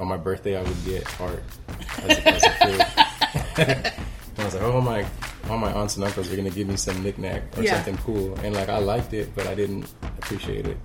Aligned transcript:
on 0.00 0.08
my 0.08 0.16
birthday 0.16 0.56
I 0.58 0.62
would 0.62 0.84
get 0.84 1.20
art 1.20 1.42
as 1.98 2.18
a, 2.18 2.28
as 2.28 2.42
a 2.44 2.50
kid. 2.58 2.86
and 3.68 3.92
I 4.38 4.44
was 4.44 4.54
like, 4.54 4.62
oh 4.62 4.80
my, 4.80 5.06
all 5.50 5.58
my 5.58 5.72
aunts 5.72 5.96
and 5.96 6.04
uncles 6.04 6.32
are 6.32 6.36
gonna 6.36 6.50
give 6.50 6.66
me 6.66 6.76
some 6.76 7.02
knickknack 7.02 7.56
or 7.58 7.62
Yeah. 7.62 7.74
something 7.76 7.98
cool, 7.98 8.34
and 8.40 8.54
like 8.54 8.68
I 8.68 8.78
liked 8.78 9.12
it, 9.12 9.34
but 9.34 9.46
I 9.46 9.54
didn't 9.54 9.92
appreciate 10.18 10.66
it. 10.66 10.78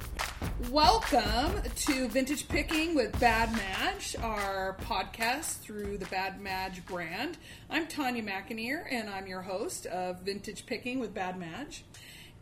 Welcome 0.70 1.62
to 1.76 2.08
Vintage 2.10 2.48
Picking 2.50 2.96
with 2.96 3.18
Bad 3.20 3.52
Madge, 3.54 4.16
our 4.22 4.76
podcast 4.82 5.60
through 5.60 5.98
the 5.98 6.06
Bad 6.08 6.42
Madge 6.42 6.86
brand. 6.86 7.38
I'm 7.70 7.88
Tanya 7.88 8.22
McInerney, 8.24 8.82
and 8.92 9.10
I'm 9.10 9.28
your 9.28 9.42
host 9.42 9.86
of 9.86 10.22
Vintage 10.22 10.66
Picking 10.66 11.00
with 11.00 11.14
Bad 11.14 11.40
Madge. 11.40 11.84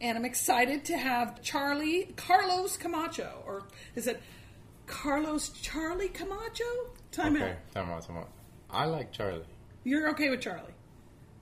And 0.01 0.17
I'm 0.17 0.25
excited 0.25 0.85
to 0.85 0.97
have 0.97 1.41
Charlie 1.43 2.13
Carlos 2.17 2.77
Camacho, 2.77 3.43
or 3.45 3.63
is 3.95 4.07
it 4.07 4.21
Carlos 4.93 5.49
Charlie 5.61 6.07
Camacho? 6.09 6.63
Time 7.11 7.35
Okay, 7.35 7.51
out. 7.51 7.71
time 7.73 7.89
out, 7.89 8.05
time 8.07 8.17
out. 8.17 8.29
I 8.69 8.85
like 8.85 9.11
Charlie. 9.11 9.43
You're 9.83 10.09
okay 10.11 10.29
with 10.29 10.39
Charlie? 10.41 10.71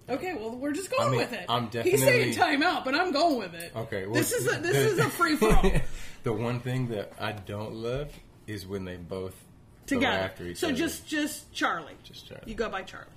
Okay, 0.09 0.33
well 0.33 0.55
we're 0.55 0.71
just 0.71 0.89
going 0.89 1.07
I 1.07 1.11
mean, 1.11 1.19
with 1.19 1.33
it. 1.33 1.45
I'm 1.49 1.65
definitely. 1.65 1.91
He's 1.91 2.03
saying 2.03 2.33
time 2.33 2.63
out, 2.63 2.85
but 2.85 2.95
I'm 2.95 3.11
going 3.11 3.37
with 3.39 3.53
it. 3.53 3.71
Okay, 3.75 4.05
well, 4.05 4.15
this 4.15 4.31
is 4.31 4.47
a, 4.51 4.59
this 4.59 4.77
is 4.77 4.99
a 4.99 5.09
free 5.09 5.35
for 5.35 5.53
all. 5.53 5.71
the 6.23 6.33
one 6.33 6.59
thing 6.61 6.87
that 6.89 7.11
I 7.19 7.33
don't 7.33 7.73
love 7.75 8.09
is 8.47 8.65
when 8.65 8.85
they 8.85 8.95
both 8.97 9.35
go 9.87 9.95
together. 9.97 10.17
after 10.17 10.45
each 10.45 10.57
so 10.57 10.67
other. 10.67 10.77
just 10.77 11.05
just 11.07 11.51
Charlie. 11.53 11.93
Just 12.03 12.27
Charlie. 12.27 12.43
You 12.47 12.55
go 12.55 12.69
by 12.69 12.81
Charlie. 12.83 13.07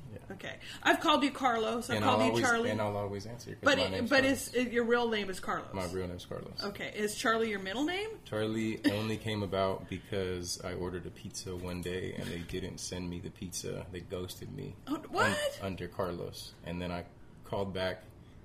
Yeah. 0.42 0.48
Okay. 0.48 0.56
I've 0.82 1.00
called 1.00 1.22
you 1.22 1.30
Carlos. 1.30 1.88
I've 1.90 1.96
and 1.96 2.04
called 2.04 2.20
I'll 2.20 2.26
you 2.26 2.32
always 2.32 2.44
Charlie. 2.44 2.70
and 2.70 2.80
I'll 2.80 2.96
always 2.96 3.26
answer. 3.26 3.50
'cause 3.50 3.58
but 3.62 3.78
it, 3.78 4.08
but 4.08 4.22
Carlos. 4.22 4.48
is, 4.48 4.54
is 4.54 4.72
your 4.72 4.84
real 4.84 5.08
name 5.08 5.30
is 5.30 5.40
Carlos? 5.40 5.72
my 5.72 5.86
real 5.86 6.06
name's 6.08 6.24
Carlos. 6.26 6.62
Okay. 6.64 6.92
Is 6.96 7.14
Charlie 7.14 7.50
your 7.50 7.60
middle 7.60 7.84
name? 7.84 8.08
Charlie 8.24 8.80
only 8.92 9.16
came 9.16 9.42
about 9.42 9.88
because 9.88 10.60
I 10.64 10.74
ordered 10.74 11.06
a 11.06 11.10
pizza 11.10 11.54
one 11.54 11.80
day 11.82 12.14
and 12.18 12.26
they 12.28 12.38
didn't 12.38 12.78
send 12.78 13.08
me 13.08 13.20
the 13.20 13.30
pizza. 13.30 13.86
They 13.92 14.00
ghosted 14.00 14.54
me. 14.54 14.74
Oh, 14.88 14.98
what? 15.10 15.26
un- 15.26 15.36
under 15.62 15.88
Carlos. 15.88 16.52
And 16.64 16.80
then 16.80 16.90
I 16.92 17.04
called 17.44 17.72
back 17.74 18.02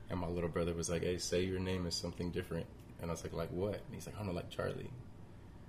and 0.10 0.20
my 0.20 0.28
little 0.28 0.50
brother 0.50 0.74
was 0.74 0.90
like, 0.90 1.04
"Hey, 1.04 1.18
say 1.20 1.44
your 1.44 1.60
name 1.60 1.86
is 1.86 1.96
something 1.96 2.32
different." 2.32 2.66
And 3.02 3.12
I 3.12 3.14
was 3.14 3.24
like, 3.24 3.34
"Like 3.34 3.50
what?" 3.52 3.76
And 3.76 3.94
he's 3.94 4.06
like, 4.08 4.16
"I 4.16 4.20
don't 4.20 4.28
know, 4.28 4.34
like 4.34 4.50
Charlie." 4.50 4.90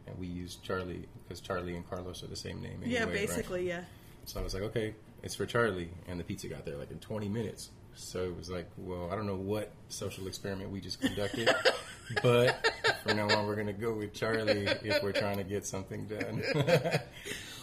And 0.07 0.19
we 0.19 0.27
used 0.27 0.63
Charlie 0.65 1.07
because 1.23 1.41
Charlie 1.41 1.77
and 1.77 1.89
Carlos 1.89 2.23
are 2.25 2.27
the 2.27 2.35
same 2.37 2.61
name. 2.63 2.81
yeah, 2.85 3.01
anyway, 3.01 3.19
right? 3.19 3.29
basically, 3.29 3.69
yeah. 3.69 3.85
So 4.31 4.39
I 4.39 4.45
was 4.45 4.55
like, 4.55 4.63
okay, 4.65 4.95
it's 5.25 5.35
for 5.35 5.45
Charlie. 5.45 5.91
And 6.07 6.21
the 6.21 6.25
pizza 6.25 6.47
got 6.47 6.65
there 6.65 6.77
like 6.77 6.93
in 6.93 6.99
20 7.01 7.29
minutes. 7.29 7.71
So 7.95 8.23
it 8.25 8.37
was 8.37 8.49
like, 8.49 8.69
well, 8.77 9.09
I 9.11 9.17
don't 9.17 9.27
know 9.27 9.35
what 9.37 9.73
social 9.89 10.29
experiment 10.29 10.71
we 10.71 10.81
just 10.81 11.01
conducted, 11.01 11.51
but 12.23 12.73
from 13.03 13.17
now 13.17 13.29
on, 13.29 13.47
we're 13.49 13.57
going 13.57 13.67
to 13.67 13.73
go 13.73 13.93
with 13.93 14.15
Charlie 14.15 14.67
if 14.85 15.03
we're 15.03 15.13
trying 15.13 15.39
to 15.39 15.45
get 15.45 15.67
something 15.67 16.07
done. 16.07 16.43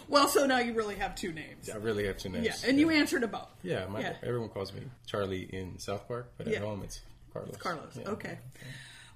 Well, 0.10 0.30
so 0.30 0.46
now 0.46 0.60
you 0.60 0.74
really 0.74 0.96
have 0.96 1.16
two 1.16 1.34
names. 1.34 1.70
I 1.70 1.76
really 1.76 2.08
have 2.08 2.16
two 2.18 2.30
names. 2.30 2.46
Yeah, 2.46 2.70
and 2.70 2.80
you 2.80 2.90
answered 2.90 3.24
to 3.24 3.28
both. 3.28 3.50
Yeah, 3.62 3.88
my, 3.88 4.00
Yeah. 4.00 4.14
everyone 4.24 4.48
calls 4.48 4.72
me 4.72 4.80
Charlie 5.06 5.50
in 5.52 5.78
South 5.80 6.08
Park, 6.08 6.32
but 6.38 6.48
Yeah. 6.48 6.60
at 6.60 6.62
home 6.62 6.82
it's 6.82 7.02
Carlos. 7.34 7.58
Carlos. 7.58 7.98
Yeah. 8.00 8.12
Okay. 8.12 8.38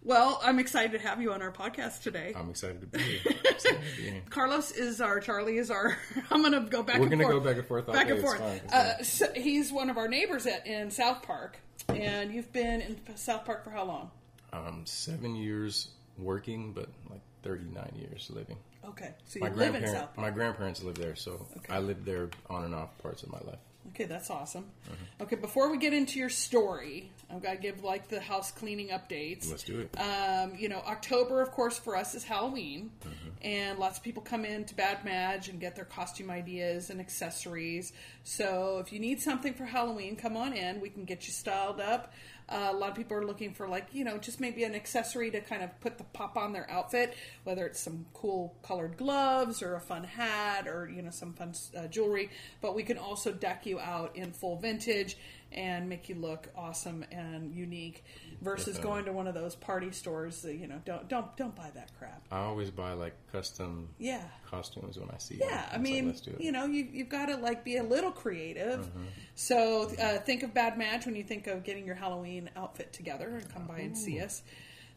Well, 0.03 0.39
I'm 0.43 0.57
excited 0.59 0.99
to 0.99 1.07
have 1.07 1.21
you 1.21 1.31
on 1.31 1.41
our 1.43 1.51
podcast 1.51 2.01
today. 2.01 2.33
I'm 2.35 2.49
excited 2.49 2.81
to 2.81 2.87
be 2.87 2.99
here. 2.99 3.33
To 3.61 3.77
be 3.97 4.01
here. 4.09 4.21
Carlos 4.31 4.71
is 4.71 4.99
our 5.01 5.19
Charlie 5.19 5.57
is 5.59 5.69
our. 5.69 5.95
I'm 6.31 6.41
gonna 6.41 6.61
go 6.61 6.81
back. 6.81 6.95
We're 6.97 7.03
and 7.03 7.11
gonna 7.11 7.23
forth. 7.25 7.35
go 7.35 7.39
back 7.49 7.57
and 7.57 7.67
forth 7.67 7.85
Back 7.87 8.07
day, 8.07 8.13
and 8.13 8.19
it's 8.19 8.21
forth. 8.21 8.39
fine, 8.39 8.61
it's 8.63 8.73
Uh, 8.73 9.03
so 9.03 9.31
he's 9.39 9.71
one 9.71 9.91
of 9.91 9.97
our 9.97 10.07
neighbors 10.07 10.47
at 10.47 10.65
in 10.65 10.89
South 10.89 11.21
Park, 11.21 11.59
and 11.89 12.33
you've 12.33 12.51
been 12.51 12.81
in 12.81 12.97
South 13.15 13.45
Park 13.45 13.63
for 13.63 13.69
how 13.69 13.83
long? 13.85 14.09
Um, 14.51 14.81
seven 14.85 15.35
years 15.35 15.89
working, 16.17 16.73
but 16.73 16.89
like 17.11 17.21
39 17.43 17.91
years 17.99 18.31
living. 18.33 18.57
Okay, 18.83 19.13
so 19.27 19.37
you 19.37 19.41
My 19.41 19.49
live 19.49 19.75
in 19.75 19.81
grandparents, 19.81 19.91
South 19.91 20.15
Park. 20.15 20.17
my 20.17 20.31
grandparents 20.31 20.83
live 20.83 20.95
there, 20.95 21.15
so 21.15 21.45
I 21.69 21.77
lived 21.79 22.03
there 22.05 22.29
on 22.49 22.63
and 22.65 22.73
off 22.73 22.97
parts 22.97 23.21
of 23.21 23.31
my 23.31 23.39
life. 23.45 23.59
Okay, 23.89 24.05
that's 24.05 24.29
awesome. 24.29 24.65
Mm-hmm. 24.85 25.23
Okay, 25.23 25.35
before 25.35 25.69
we 25.71 25.77
get 25.77 25.93
into 25.93 26.17
your 26.19 26.29
story, 26.29 27.11
I've 27.29 27.41
got 27.41 27.51
to 27.53 27.57
give 27.57 27.83
like 27.83 28.07
the 28.07 28.19
house 28.21 28.51
cleaning 28.51 28.89
updates. 28.89 29.49
Let's 29.49 29.63
do 29.63 29.79
it. 29.79 29.99
Um, 29.99 30.53
you 30.55 30.69
know, 30.69 30.77
October, 30.87 31.41
of 31.41 31.51
course, 31.51 31.77
for 31.77 31.95
us 31.97 32.15
is 32.15 32.23
Halloween, 32.23 32.91
Mm-hmm. 33.01 33.29
and 33.41 33.79
lots 33.79 33.97
of 33.97 34.03
people 34.03 34.21
come 34.21 34.45
in 34.45 34.65
to 34.65 34.75
Bad 34.75 35.03
Madge 35.03 35.49
and 35.49 35.59
get 35.59 35.75
their 35.75 35.85
costume 35.85 36.29
ideas 36.29 36.89
and 36.89 36.99
accessories. 36.99 37.91
So 38.23 38.77
if 38.85 38.93
you 38.93 38.99
need 38.99 39.19
something 39.21 39.53
for 39.55 39.65
Halloween, 39.65 40.15
come 40.15 40.37
on 40.37 40.53
in. 40.53 40.79
We 40.79 40.89
can 40.89 41.03
get 41.05 41.25
you 41.27 41.33
styled 41.33 41.79
up. 41.81 42.13
Uh, 42.51 42.69
a 42.71 42.75
lot 42.75 42.89
of 42.89 42.95
people 42.95 43.15
are 43.15 43.25
looking 43.25 43.53
for 43.53 43.67
like 43.67 43.87
you 43.93 44.03
know 44.03 44.17
just 44.17 44.41
maybe 44.41 44.63
an 44.65 44.75
accessory 44.75 45.31
to 45.31 45.39
kind 45.39 45.63
of 45.63 45.79
put 45.79 45.97
the 45.97 46.03
pop 46.03 46.35
on 46.35 46.51
their 46.51 46.69
outfit, 46.69 47.15
whether 47.45 47.65
it's 47.65 47.79
some 47.79 48.05
cool 48.13 48.55
colored 48.61 48.97
gloves 48.97 49.61
or 49.61 49.75
a 49.75 49.79
fun 49.79 50.03
hat 50.03 50.67
or 50.67 50.89
you 50.93 51.01
know 51.01 51.11
some 51.11 51.33
fun 51.33 51.53
uh, 51.77 51.87
jewelry. 51.87 52.29
But 52.59 52.75
we 52.75 52.83
can 52.83 52.97
also 52.97 53.31
deck 53.31 53.65
you 53.65 53.79
out 53.79 54.15
in 54.15 54.33
full 54.33 54.57
vintage 54.57 55.17
and 55.51 55.89
make 55.89 56.09
you 56.09 56.15
look 56.15 56.49
awesome 56.55 57.05
and 57.11 57.53
unique 57.53 58.03
versus 58.41 58.77
going 58.79 59.05
to 59.05 59.11
one 59.11 59.27
of 59.27 59.33
those 59.33 59.55
party 59.55 59.91
stores 59.91 60.41
that 60.41 60.55
you 60.55 60.67
know 60.67 60.81
don't 60.83 61.07
don't 61.07 61.35
don't 61.37 61.55
buy 61.55 61.69
that 61.75 61.91
crap. 61.97 62.25
I 62.31 62.39
always 62.39 62.71
buy 62.71 62.93
like 62.93 63.13
custom 63.31 63.89
yeah. 63.97 64.23
costumes 64.49 64.97
when 64.97 65.09
I 65.09 65.17
see 65.17 65.37
yeah 65.39 65.67
i 65.69 65.73
like, 65.73 65.81
mean 65.81 66.09
it. 66.09 66.27
you 66.39 66.51
know 66.51 66.65
you, 66.65 66.87
you've 66.91 67.09
got 67.09 67.27
to 67.27 67.37
like 67.37 67.63
be 67.63 67.77
a 67.77 67.83
little 67.83 68.11
creative. 68.11 68.79
Mm-hmm. 68.79 69.03
so 69.35 69.91
uh, 70.01 70.17
think 70.19 70.43
of 70.43 70.53
Bad 70.53 70.77
Madge 70.77 71.05
when 71.05 71.15
you 71.15 71.23
think 71.23 71.47
of 71.47 71.63
getting 71.63 71.85
your 71.85 71.95
halloween 71.95 72.49
outfit 72.55 72.91
together 72.93 73.29
and 73.29 73.53
come 73.53 73.67
by 73.67 73.79
and 73.79 73.97
see 73.97 74.19
us. 74.19 74.41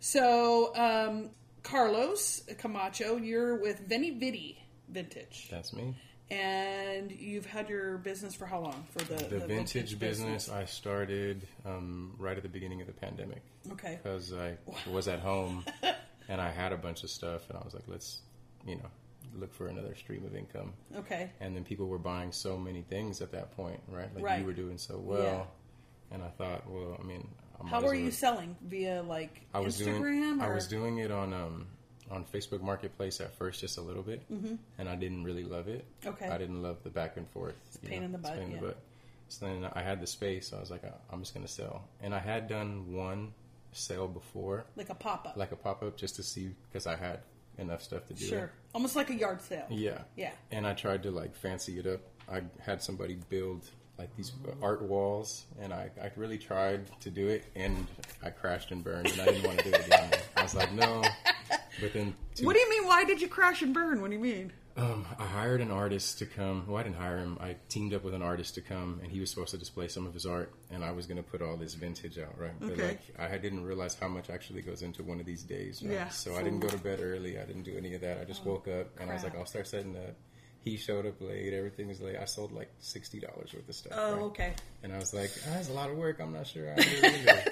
So 0.00 0.74
um, 0.76 1.30
carlos 1.62 2.42
camacho 2.58 3.16
you're 3.16 3.56
with 3.56 3.80
Veni 3.88 4.10
Vidi 4.12 4.58
vintage. 4.88 5.48
That's 5.50 5.72
me. 5.72 5.94
And 6.30 7.10
you've 7.12 7.46
had 7.46 7.68
your 7.68 7.98
business 7.98 8.34
for 8.34 8.46
how 8.46 8.60
long 8.60 8.84
for 8.96 9.04
the, 9.04 9.24
The, 9.24 9.40
vintage, 9.46 9.98
business, 9.98 10.48
I 10.48 10.64
started 10.64 11.46
um, 11.66 12.14
right 12.18 12.36
at 12.36 12.42
the 12.42 12.48
beginning 12.48 12.80
of 12.80 12.86
the 12.86 12.92
pandemic. 12.92 13.42
Okay. 13.72 13.98
Because 14.02 14.32
I 14.32 14.56
was 14.90 15.06
at 15.08 15.20
home 15.20 15.64
and 16.28 16.40
I 16.40 16.50
had 16.50 16.72
a 16.72 16.76
bunch 16.76 17.04
of 17.04 17.10
stuff, 17.10 17.48
and 17.50 17.58
I 17.58 17.62
was 17.64 17.74
like, 17.74 17.84
let's, 17.86 18.20
you 18.66 18.76
know, 18.76 18.88
look 19.38 19.52
for 19.54 19.66
another 19.68 19.94
stream 19.94 20.24
of 20.24 20.34
income. 20.34 20.72
okay. 20.96 21.30
And 21.40 21.54
then 21.54 21.64
people 21.64 21.86
were 21.86 21.98
buying 21.98 22.32
so 22.32 22.56
many 22.56 22.82
things 22.82 23.20
at 23.20 23.32
that 23.32 23.54
point, 23.56 23.80
right? 23.88 24.14
Like 24.14 24.24
Right. 24.24 24.40
you 24.40 24.46
were 24.46 24.52
doing 24.52 24.78
so 24.78 24.98
well, 24.98 25.48
and 26.10 26.22
I 26.22 26.28
thought, 26.28 26.68
well, 26.70 26.96
I 26.98 27.04
mean, 27.04 27.28
I 27.62 27.68
how 27.68 27.86
are 27.86 27.94
you 27.94 28.10
selling? 28.10 28.56
Via 28.62 29.02
like 29.02 29.42
I 29.52 29.60
was 29.60 29.78
instagram 29.80 30.00
doing 30.00 30.40
or 30.40 30.44
I 30.52 30.54
was 30.54 30.66
doing 30.66 30.98
it 30.98 31.10
on 31.10 31.32
um 31.32 31.66
on 32.14 32.24
Facebook 32.24 32.62
Marketplace 32.62 33.20
at 33.20 33.34
first 33.36 33.60
just 33.60 33.76
a 33.78 33.80
little 33.82 34.02
bit, 34.02 34.22
and 34.78 34.88
I 34.88 34.94
didn't 34.94 35.24
really 35.24 35.44
love 35.44 35.68
it. 35.68 35.84
Mm-hmm. 36.00 36.08
Okay. 36.10 36.28
I 36.28 36.38
didn't 36.38 36.62
love 36.62 36.78
the 36.84 36.90
back 36.90 37.16
and 37.16 37.28
forth. 37.30 37.54
you 37.82 37.88
pain 37.88 38.02
in 38.02 38.12
the 38.12 38.18
it's 38.18 38.28
butt, 38.28 38.38
pain 38.38 38.58
yeah. 38.62 38.70
So 39.28 39.46
then 39.46 39.68
I 39.72 39.82
had 39.82 40.00
the 40.00 40.06
space. 40.06 40.48
So 40.48 40.56
I 40.56 40.60
was 40.60 40.70
like, 40.70 40.84
"Uh, 40.84 40.90
I'm 41.10 41.20
just 41.20 41.34
gonna 41.34 41.48
sell, 41.48 41.84
and 42.02 42.14
I 42.14 42.18
had 42.20 42.48
done 42.48 42.92
one 42.92 43.32
sale 43.72 44.06
before, 44.06 44.64
like 44.76 44.90
a 44.90 44.94
pop-up 44.94 45.36
like 45.36 45.50
a 45.52 45.56
pop 45.56 45.82
up, 45.82 45.96
just 45.96 46.16
to 46.16 46.22
see 46.22 46.50
because 46.70 46.86
I 46.86 46.94
had 46.96 47.20
enough 47.58 47.82
stuff 47.82 48.06
to 48.08 48.14
do 48.14 48.24
Sure. 48.24 48.44
it. 48.44 48.50
Almost 48.74 48.96
like 48.96 49.10
a 49.10 49.14
yard 49.14 49.40
sale. 49.40 49.66
Yeah. 49.70 49.98
Yeah. 50.16 50.32
And 50.52 50.66
I 50.66 50.74
tried 50.74 51.02
to 51.04 51.10
like 51.10 51.34
fancy 51.34 51.78
it 51.78 51.86
up. 51.86 52.00
I 52.30 52.42
had 52.60 52.82
somebody 52.82 53.16
build 53.28 53.62
like 53.98 54.14
these 54.16 54.32
art 54.60 54.82
walls, 54.82 55.44
and 55.60 55.72
I, 55.72 55.88
I 56.02 56.10
really 56.16 56.36
tried 56.38 56.82
to 57.02 57.10
do 57.10 57.28
it, 57.28 57.44
and 57.54 57.86
I 58.22 58.30
crashed 58.30 58.72
and 58.72 58.82
burned, 58.82 59.06
and 59.06 59.20
I 59.20 59.26
didn't 59.26 59.46
want 59.46 59.58
to 59.58 59.64
do 59.64 59.70
it 59.70 59.86
again. 59.86 60.10
I 60.36 60.42
was 60.42 60.54
like, 60.54 60.72
no. 60.72 61.02
But 61.80 61.92
then, 61.92 62.14
two, 62.34 62.46
What 62.46 62.54
do 62.54 62.60
you 62.60 62.70
mean? 62.70 62.86
Why 62.86 63.04
did 63.04 63.20
you 63.20 63.28
crash 63.28 63.62
and 63.62 63.72
burn? 63.74 64.00
What 64.00 64.10
do 64.10 64.16
you 64.16 64.22
mean? 64.22 64.52
um, 64.76 65.06
I 65.20 65.24
hired 65.26 65.60
an 65.60 65.70
artist 65.70 66.18
to 66.18 66.26
come. 66.26 66.64
Well, 66.66 66.78
I 66.78 66.82
didn't 66.82 66.96
hire 66.96 67.18
him. 67.18 67.38
I 67.40 67.54
teamed 67.68 67.94
up 67.94 68.02
with 68.02 68.12
an 68.12 68.22
artist 68.22 68.56
to 68.56 68.60
come, 68.60 68.98
and 69.02 69.10
he 69.12 69.20
was 69.20 69.30
supposed 69.30 69.50
to 69.52 69.56
display 69.58 69.86
some 69.86 70.04
of 70.04 70.12
his 70.14 70.26
art, 70.26 70.52
and 70.70 70.84
I 70.84 70.90
was 70.90 71.06
going 71.06 71.16
to 71.16 71.22
put 71.22 71.42
all 71.42 71.56
this 71.56 71.74
vintage 71.74 72.18
out, 72.18 72.36
right? 72.38 72.50
But 72.58 72.72
Okay. 72.72 72.86
like, 72.88 73.00
I 73.18 73.38
didn't 73.38 73.64
realize 73.64 73.94
how 73.94 74.08
much 74.08 74.30
actually 74.30 74.62
goes 74.62 74.82
into 74.82 75.04
one 75.04 75.20
of 75.20 75.26
these 75.26 75.44
days, 75.44 75.80
right? 75.82 75.92
Yeah. 75.92 76.08
So 76.08 76.34
I 76.34 76.42
didn't 76.42 76.58
go 76.58 76.66
to 76.68 76.78
bed 76.78 76.98
early. 77.00 77.38
I 77.38 77.44
didn't 77.44 77.62
do 77.62 77.76
any 77.76 77.94
of 77.94 78.00
that. 78.00 78.20
I 78.20 78.24
just 78.24 78.44
woke 78.44 78.66
up, 78.66 78.88
and 79.00 79.10
I 79.10 79.14
was 79.14 79.22
like, 79.22 79.36
I'll 79.36 79.46
start 79.46 79.68
setting 79.68 79.96
up. 79.96 80.14
He 80.64 80.76
showed 80.76 81.06
up 81.06 81.20
late. 81.20 81.52
Everything 81.52 81.86
was 81.88 82.00
late. 82.00 82.16
I 82.16 82.24
sold 82.24 82.50
like 82.50 82.70
sixty 82.80 83.20
dollars 83.20 83.52
worth 83.52 83.68
of 83.68 83.74
stuff. 83.74 83.92
Oh, 83.94 84.12
right? 84.14 84.22
okay. 84.22 84.52
And 84.82 84.94
I 84.94 84.98
was 84.98 85.12
like, 85.12 85.30
ah, 85.46 85.50
that's 85.56 85.68
a 85.68 85.72
lot 85.74 85.90
of 85.90 85.96
work. 85.98 86.18
I'm 86.20 86.32
not 86.32 86.46
sure 86.46 86.72
I 86.74 86.80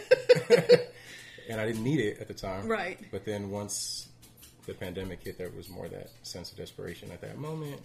and 1.51 1.61
I 1.61 1.67
didn't 1.67 1.85
need 1.85 2.01
it 2.01 2.19
at 2.21 2.27
the 2.29 2.35
time. 2.35 2.67
Right. 2.69 2.99
But 3.11 3.25
then 3.27 3.51
once 3.51 4.09
the 4.67 4.75
pandemic 4.75 5.23
hit, 5.23 5.39
there 5.39 5.51
was 5.51 5.69
more 5.69 5.89
that 5.89 6.11
sense 6.23 6.51
of 6.51 6.57
desperation 6.57 7.11
at 7.11 7.21
that 7.21 7.39
moment. 7.39 7.81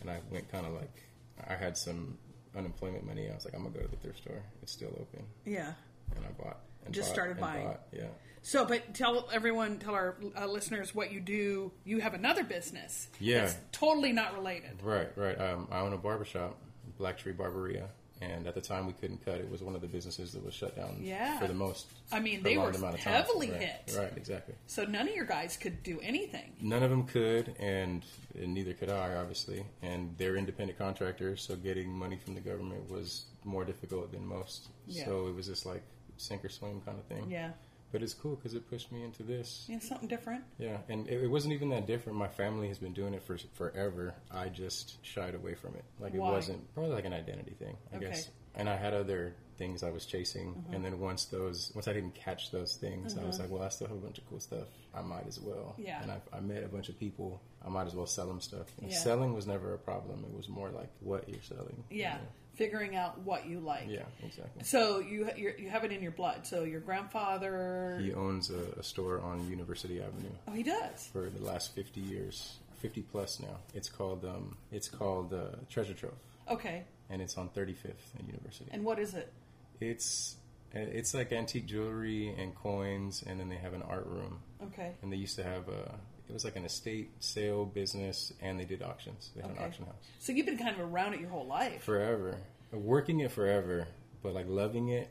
And 0.00 0.10
I 0.10 0.18
went 0.30 0.50
kind 0.50 0.66
of 0.66 0.72
like, 0.74 1.02
I 1.48 1.54
had 1.54 1.76
some 1.76 2.18
unemployment 2.56 3.06
money. 3.06 3.28
I 3.30 3.34
was 3.34 3.44
like, 3.44 3.54
I'm 3.54 3.62
going 3.62 3.72
to 3.72 3.78
go 3.80 3.84
to 3.84 3.90
the 3.90 3.96
thrift 3.98 4.18
store. 4.18 4.42
It's 4.62 4.72
still 4.72 4.90
open. 5.00 5.24
Yeah. 5.44 5.72
And 6.16 6.24
I 6.24 6.30
bought. 6.42 6.58
And 6.84 6.94
Just 6.94 7.08
bought 7.08 7.14
started 7.14 7.40
buying. 7.40 7.66
bought. 7.66 7.80
Yeah. 7.92 8.04
So, 8.42 8.66
but 8.66 8.94
tell 8.94 9.28
everyone, 9.32 9.78
tell 9.78 9.94
our 9.94 10.16
uh, 10.38 10.46
listeners 10.46 10.94
what 10.94 11.10
you 11.12 11.20
do. 11.20 11.72
You 11.84 12.00
have 12.00 12.12
another 12.12 12.44
business. 12.44 13.08
Yeah. 13.18 13.42
That's 13.46 13.56
totally 13.72 14.12
not 14.12 14.34
related. 14.34 14.82
Right, 14.82 15.08
right. 15.16 15.40
Um, 15.40 15.66
I 15.70 15.78
own 15.78 15.94
a 15.94 15.96
barbershop, 15.96 16.58
Black 16.98 17.16
Tree 17.16 17.32
Barberia, 17.32 17.86
And 18.32 18.46
at 18.46 18.54
the 18.54 18.60
time, 18.60 18.86
we 18.86 18.92
couldn't 18.94 19.24
cut. 19.24 19.36
It 19.36 19.50
was 19.50 19.62
one 19.62 19.74
of 19.74 19.80
the 19.80 19.86
businesses 19.86 20.32
that 20.32 20.44
was 20.44 20.54
shut 20.54 20.76
down 20.76 20.98
Yeah. 21.00 21.38
for 21.38 21.46
the 21.46 21.54
most. 21.54 21.86
I 22.12 22.20
mean, 22.20 22.42
they 22.42 22.56
were 22.56 22.70
amount 22.70 22.94
of 22.94 23.00
time. 23.00 23.12
heavily 23.12 23.50
right. 23.50 23.60
hit. 23.60 23.94
Right, 23.96 24.12
exactly. 24.16 24.54
So 24.66 24.84
none 24.84 25.08
of 25.08 25.14
your 25.14 25.24
guys 25.26 25.56
could 25.56 25.82
do 25.82 26.00
anything. 26.02 26.52
None 26.60 26.82
of 26.82 26.90
them 26.90 27.04
could, 27.04 27.54
and, 27.58 28.02
and 28.34 28.54
neither 28.54 28.72
could 28.72 28.90
I, 28.90 29.14
obviously. 29.14 29.64
And 29.82 30.14
they're 30.18 30.36
independent 30.36 30.78
contractors, 30.78 31.42
so 31.42 31.56
getting 31.56 31.90
money 31.90 32.16
from 32.16 32.34
the 32.34 32.40
government 32.40 32.90
was 32.90 33.24
more 33.44 33.64
difficult 33.64 34.12
than 34.12 34.26
most. 34.26 34.68
Yeah. 34.86 35.04
So 35.04 35.26
it 35.26 35.34
was 35.34 35.46
just 35.46 35.66
like 35.66 35.82
sink 36.16 36.44
or 36.44 36.48
swim 36.48 36.80
kind 36.82 36.98
of 36.98 37.04
thing. 37.06 37.30
Yeah. 37.30 37.50
But 37.94 38.02
it's 38.02 38.12
cool 38.12 38.34
because 38.34 38.54
it 38.54 38.68
pushed 38.68 38.90
me 38.90 39.04
into 39.04 39.22
this. 39.22 39.66
Yeah, 39.68 39.78
something 39.78 40.08
different. 40.08 40.42
Yeah, 40.58 40.78
and 40.88 41.06
it, 41.06 41.22
it 41.22 41.28
wasn't 41.30 41.54
even 41.54 41.68
that 41.68 41.86
different. 41.86 42.18
My 42.18 42.26
family 42.26 42.66
has 42.66 42.76
been 42.76 42.92
doing 42.92 43.14
it 43.14 43.22
for 43.22 43.38
forever. 43.52 44.14
I 44.32 44.48
just 44.48 44.96
shied 45.06 45.36
away 45.36 45.54
from 45.54 45.76
it. 45.76 45.84
Like 46.00 46.12
Why? 46.12 46.28
it 46.28 46.32
wasn't 46.32 46.74
probably 46.74 46.90
like 46.92 47.04
an 47.04 47.12
identity 47.12 47.52
thing, 47.56 47.76
I 47.92 47.96
Okay. 47.98 48.06
guess. 48.06 48.30
And 48.56 48.68
I 48.68 48.74
had 48.74 48.94
other 48.94 49.36
things 49.58 49.84
I 49.84 49.90
was 49.90 50.06
chasing, 50.06 50.54
Mm-hmm. 50.54 50.74
and 50.74 50.84
then 50.84 50.98
once 50.98 51.26
those, 51.26 51.70
once 51.76 51.86
I 51.86 51.92
didn't 51.92 52.16
catch 52.16 52.50
those 52.50 52.74
things, 52.74 53.16
I 53.16 53.22
was 53.24 53.38
like, 53.38 53.48
well, 53.48 53.62
I 53.62 53.68
still 53.68 53.86
have 53.86 53.96
a 53.96 54.00
bunch 54.00 54.18
of 54.18 54.28
cool 54.28 54.40
stuff. 54.40 54.66
I 54.92 55.00
might 55.02 55.28
as 55.28 55.38
well. 55.38 55.76
Yeah. 55.78 56.02
And 56.02 56.10
I, 56.10 56.18
I 56.36 56.40
met 56.40 56.64
a 56.64 56.68
bunch 56.68 56.88
of 56.88 56.98
people. 56.98 57.40
I 57.64 57.68
might 57.68 57.86
as 57.86 57.94
well 57.94 58.06
sell 58.06 58.26
them 58.26 58.40
stuff. 58.40 58.66
And 58.82 58.90
Yeah. 58.90 58.98
Selling 58.98 59.34
was 59.34 59.46
never 59.46 59.72
a 59.72 59.78
problem. 59.78 60.24
It 60.28 60.36
was 60.36 60.48
more 60.48 60.70
like 60.70 60.90
what 60.98 61.28
you're 61.28 61.42
selling. 61.42 61.84
Yeah. 61.90 62.18
Figuring 62.54 62.94
out 62.96 63.18
what 63.20 63.46
you 63.46 63.60
like. 63.60 63.84
Yeah, 63.88 64.02
exactly. 64.22 64.62
So 64.64 65.00
you 65.00 65.28
you 65.36 65.68
have 65.70 65.84
it 65.84 65.92
in 65.92 66.02
your 66.02 66.12
blood. 66.12 66.46
So 66.46 66.62
your 66.64 66.80
grandfather. 66.80 67.98
He 68.02 68.12
owns 68.12 68.50
a, 68.50 68.78
a 68.78 68.82
store 68.82 69.20
on 69.20 69.48
University 69.48 70.00
Avenue. 70.00 70.30
Oh, 70.48 70.52
he 70.52 70.62
does. 70.62 71.08
for 71.12 71.28
the 71.30 71.44
last 71.44 71.74
50 71.74 72.00
years 72.00 72.56
50 72.80 73.00
plus 73.02 73.40
now 73.40 73.56
it's 73.72 73.88
called 73.88 74.24
um, 74.24 74.56
it's 74.70 74.88
called 74.88 75.32
uh, 75.32 75.56
treasure 75.70 75.94
trove 75.94 76.12
Okay. 76.50 76.84
and 77.08 77.22
it's 77.22 77.38
on 77.38 77.48
35th 77.48 78.12
and 78.18 78.26
university 78.26 78.68
And 78.72 78.84
what 78.84 78.98
is 78.98 79.14
it? 79.14 79.32
it's 79.80 80.36
it's 80.72 81.14
like 81.14 81.32
antique 81.32 81.66
jewelry 81.66 82.34
and 82.36 82.54
coins 82.54 83.22
and 83.26 83.40
then 83.40 83.48
they 83.48 83.56
have 83.56 83.72
an 83.74 83.82
art 83.82 84.06
room 84.06 84.40
Okay. 84.62 84.92
and 85.02 85.10
they 85.12 85.16
used 85.16 85.36
to 85.36 85.44
have 85.44 85.68
a 85.68 85.94
it 86.28 86.32
was 86.32 86.44
like 86.44 86.56
an 86.56 86.64
estate 86.64 87.10
sale 87.20 87.64
business 87.64 88.32
and 88.40 88.58
they 88.58 88.64
did 88.64 88.82
auctions 88.82 89.30
they 89.34 89.42
had 89.42 89.50
Okay. 89.50 89.60
an 89.60 89.66
auction 89.66 89.84
house 89.86 89.94
So 90.18 90.32
you've 90.32 90.46
been 90.46 90.58
kind 90.58 90.78
of 90.78 90.92
around 90.92 91.14
it 91.14 91.20
your 91.20 91.30
whole 91.30 91.46
life. 91.46 91.82
forever 91.82 92.38
working 92.72 93.20
it 93.20 93.30
forever 93.32 93.86
but 94.22 94.32
like 94.34 94.46
loving 94.48 94.88
it 94.88 95.08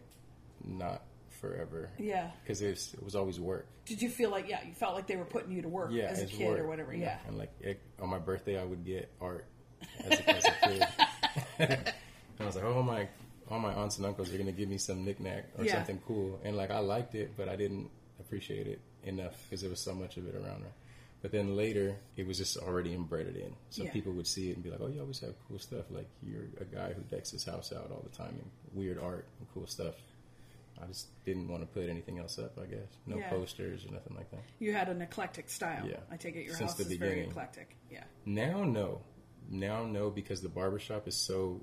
not 0.64 1.02
forever 1.42 1.90
Yeah. 2.00 2.32
because 2.44 2.62
it, 2.62 2.70
was- 2.72 2.94
it 2.94 3.04
was 3.04 3.16
always 3.16 3.40
work 3.40 3.68
Did 3.86 4.02
you 4.02 4.10
feel 4.10 4.30
like 4.32 4.48
yeah, 4.50 4.60
you 4.66 4.74
felt 4.74 4.96
like 4.96 5.08
they 5.08 5.16
were 5.18 5.26
putting 5.26 5.52
you 5.52 5.62
to 5.62 5.70
work 5.70 5.90
yeah, 5.92 6.06
as 6.06 6.22
a 6.22 6.26
kid 6.26 6.48
work. 6.48 6.60
or 6.60 6.68
whatever? 6.68 6.94
Yeah. 6.96 7.18
And 7.28 7.38
like 7.38 7.52
it, 7.60 7.82
on 8.00 8.10
my 8.10 8.18
birthday, 8.20 8.60
I 8.60 8.64
would 8.64 8.86
get 8.86 9.12
art 9.20 9.46
as 10.06 10.20
a, 10.20 10.30
as 10.38 10.46
a 10.46 10.68
kid. 10.68 10.88
and 11.60 11.94
I 12.40 12.46
was 12.46 12.56
like, 12.56 12.64
oh 12.64 12.82
my, 12.82 13.08
all 13.52 13.60
my 13.60 13.74
aunts 13.74 13.98
and 13.98 14.06
uncles 14.06 14.34
are 14.34 14.38
gonna 14.38 14.54
give 14.54 14.70
me 14.70 14.78
some 14.78 15.04
knickknack 15.04 15.46
or 15.58 15.66
Yeah. 15.66 15.74
something 15.76 16.00
cool. 16.08 16.40
And 16.46 16.56
like 16.56 16.72
I 16.72 16.80
liked 16.80 17.14
it, 17.16 17.34
but 17.36 17.50
I 17.50 17.56
didn't 17.58 17.90
appreciate 18.22 18.68
it 18.68 18.80
enough 19.04 19.36
because 19.44 19.60
there 19.62 19.70
was 19.70 19.82
so 19.82 19.94
much 19.94 20.16
of 20.18 20.26
it 20.28 20.36
around. 20.36 20.64
But 21.24 21.32
then 21.32 21.56
later, 21.56 21.96
it 22.18 22.28
was 22.28 22.38
just 22.38 22.58
already 22.58 22.94
embedded 22.94 23.38
in. 23.38 23.56
So 23.72 23.84
Yeah. 23.84 23.92
people 23.92 24.12
would 24.14 24.28
see 24.28 24.50
it 24.52 24.56
and 24.56 24.64
be 24.64 24.70
like, 24.70 24.82
"Oh, 24.82 24.88
you 24.88 25.00
always 25.00 25.20
have 25.22 25.34
cool 25.48 25.58
stuff. 25.58 25.90
Like 25.90 26.08
you're 26.22 26.44
a 26.60 26.66
guy 26.66 26.92
who 26.94 27.02
decks 27.04 27.32
his 27.32 27.46
house 27.46 27.72
out 27.74 27.90
all 27.92 28.02
the 28.02 28.16
time 28.16 28.36
and 28.38 28.52
weird 28.74 29.00
art 29.00 29.26
and 29.40 29.48
cool 29.54 29.66
stuff." 29.66 29.96
I 30.82 30.86
just 30.88 31.08
didn't 31.24 31.48
want 31.48 31.62
to 31.64 31.68
put 31.68 31.88
anything 31.88 32.20
else 32.20 32.38
up. 32.40 32.60
I 32.60 32.66
guess 32.66 32.90
no 33.06 33.18
Yeah. 33.18 33.30
posters 33.30 33.86
or 33.86 33.92
nothing 33.92 34.18
like 34.18 34.30
that. 34.32 34.42
You 34.60 34.74
had 34.74 34.90
an 34.90 35.02
eclectic 35.02 35.50
style. 35.50 35.88
Yeah. 35.88 36.02
I 36.12 36.18
take 36.18 36.36
it 36.36 36.44
your 36.44 36.56
Since 36.56 36.72
house 36.72 36.80
is 36.82 36.98
very 36.98 37.22
eclectic. 37.22 37.78
Yeah. 37.90 38.04
Now, 38.26 38.64
no. 38.66 39.02
Now, 39.50 39.86
no, 39.86 40.10
because 40.10 40.42
the 40.42 40.50
barbershop 40.50 41.08
is 41.08 41.16
so 41.16 41.62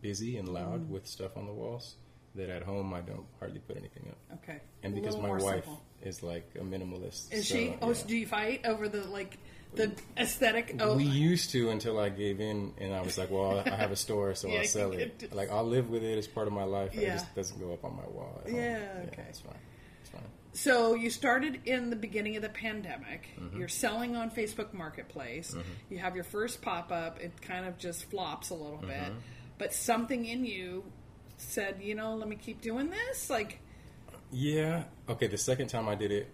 busy 0.00 0.38
and 0.38 0.48
Mm. 0.48 0.52
loud 0.54 0.88
with 0.88 1.06
stuff 1.06 1.36
on 1.36 1.46
the 1.46 1.52
walls 1.52 1.96
that 2.34 2.48
at 2.50 2.62
home 2.62 2.92
I 2.94 3.00
don't 3.00 3.26
hardly 3.38 3.60
put 3.60 3.76
anything 3.76 4.08
up. 4.10 4.38
Okay. 4.42 4.60
And 4.82 4.94
because 4.94 5.16
my 5.16 5.30
wife 5.30 5.64
simple. 5.64 5.82
is 6.02 6.22
like 6.22 6.50
a 6.56 6.62
minimalist. 6.64 7.32
Is 7.32 7.48
so, 7.48 7.54
she? 7.54 7.74
Oh, 7.80 7.88
yeah. 7.88 7.92
so 7.94 8.06
do 8.06 8.16
you 8.16 8.26
fight 8.26 8.66
over 8.66 8.88
the 8.88 9.04
like 9.04 9.38
the 9.74 9.92
aesthetic? 10.16 10.76
Oh, 10.80 10.96
We 10.96 11.04
used 11.04 11.50
to 11.50 11.70
until 11.70 11.98
I 11.98 12.08
gave 12.08 12.40
in, 12.40 12.72
and 12.78 12.92
I 12.94 13.00
was 13.02 13.18
like, 13.18 13.30
"Well, 13.30 13.62
I 13.66 13.70
have 13.76 13.90
a 13.92 13.96
store, 13.96 14.34
so 14.34 14.48
Yeah, 14.52 14.60
I'll 14.60 14.64
sell 14.66 14.92
it. 14.92 15.18
could- 15.18 15.32
Like 15.34 15.50
I'll 15.50 15.64
live 15.64 15.88
with 15.90 16.02
it 16.04 16.16
as 16.18 16.26
part 16.28 16.46
of 16.46 16.52
my 16.52 16.64
life. 16.64 16.90
Yeah. 16.94 17.00
It 17.00 17.06
just 17.14 17.34
doesn't 17.34 17.58
go 17.60 17.72
up 17.72 17.84
on 17.84 17.96
my 17.96 18.06
wall." 18.06 18.40
Yeah, 18.46 18.80
okay. 19.08 19.24
it's 19.28 19.40
fine. 19.40 19.54
It's 20.02 20.10
fine. 20.10 20.22
So 20.52 20.94
you 20.94 21.10
started 21.10 21.60
in 21.64 21.90
the 21.90 21.96
beginning 21.96 22.36
of 22.36 22.42
the 22.42 22.48
pandemic. 22.48 23.26
Mm-hmm. 23.40 23.58
You're 23.58 23.66
selling 23.68 24.14
on 24.16 24.30
Facebook 24.30 24.72
Marketplace. 24.72 25.56
You 25.90 25.98
have 25.98 26.14
your 26.14 26.22
first 26.24 26.62
pop 26.62 26.92
up. 26.92 27.20
It 27.20 27.40
kind 27.42 27.66
of 27.66 27.76
just 27.78 28.08
flops 28.10 28.50
a 28.50 28.54
little 28.54 28.78
bit, 28.78 28.90
Mm-hmm. 28.90 29.18
but 29.58 29.72
something 29.72 30.24
in 30.24 30.44
you 30.44 30.84
said, 31.44 31.76
you 31.82 31.94
know, 31.94 32.14
let 32.16 32.28
me 32.28 32.36
keep 32.36 32.60
doing 32.60 32.90
this. 32.90 33.30
Like, 33.30 33.60
Yeah. 34.32 34.84
Okay. 35.08 35.26
The 35.26 35.38
second 35.38 35.68
time 35.68 35.88
I 35.88 35.94
did 35.94 36.10
it, 36.10 36.28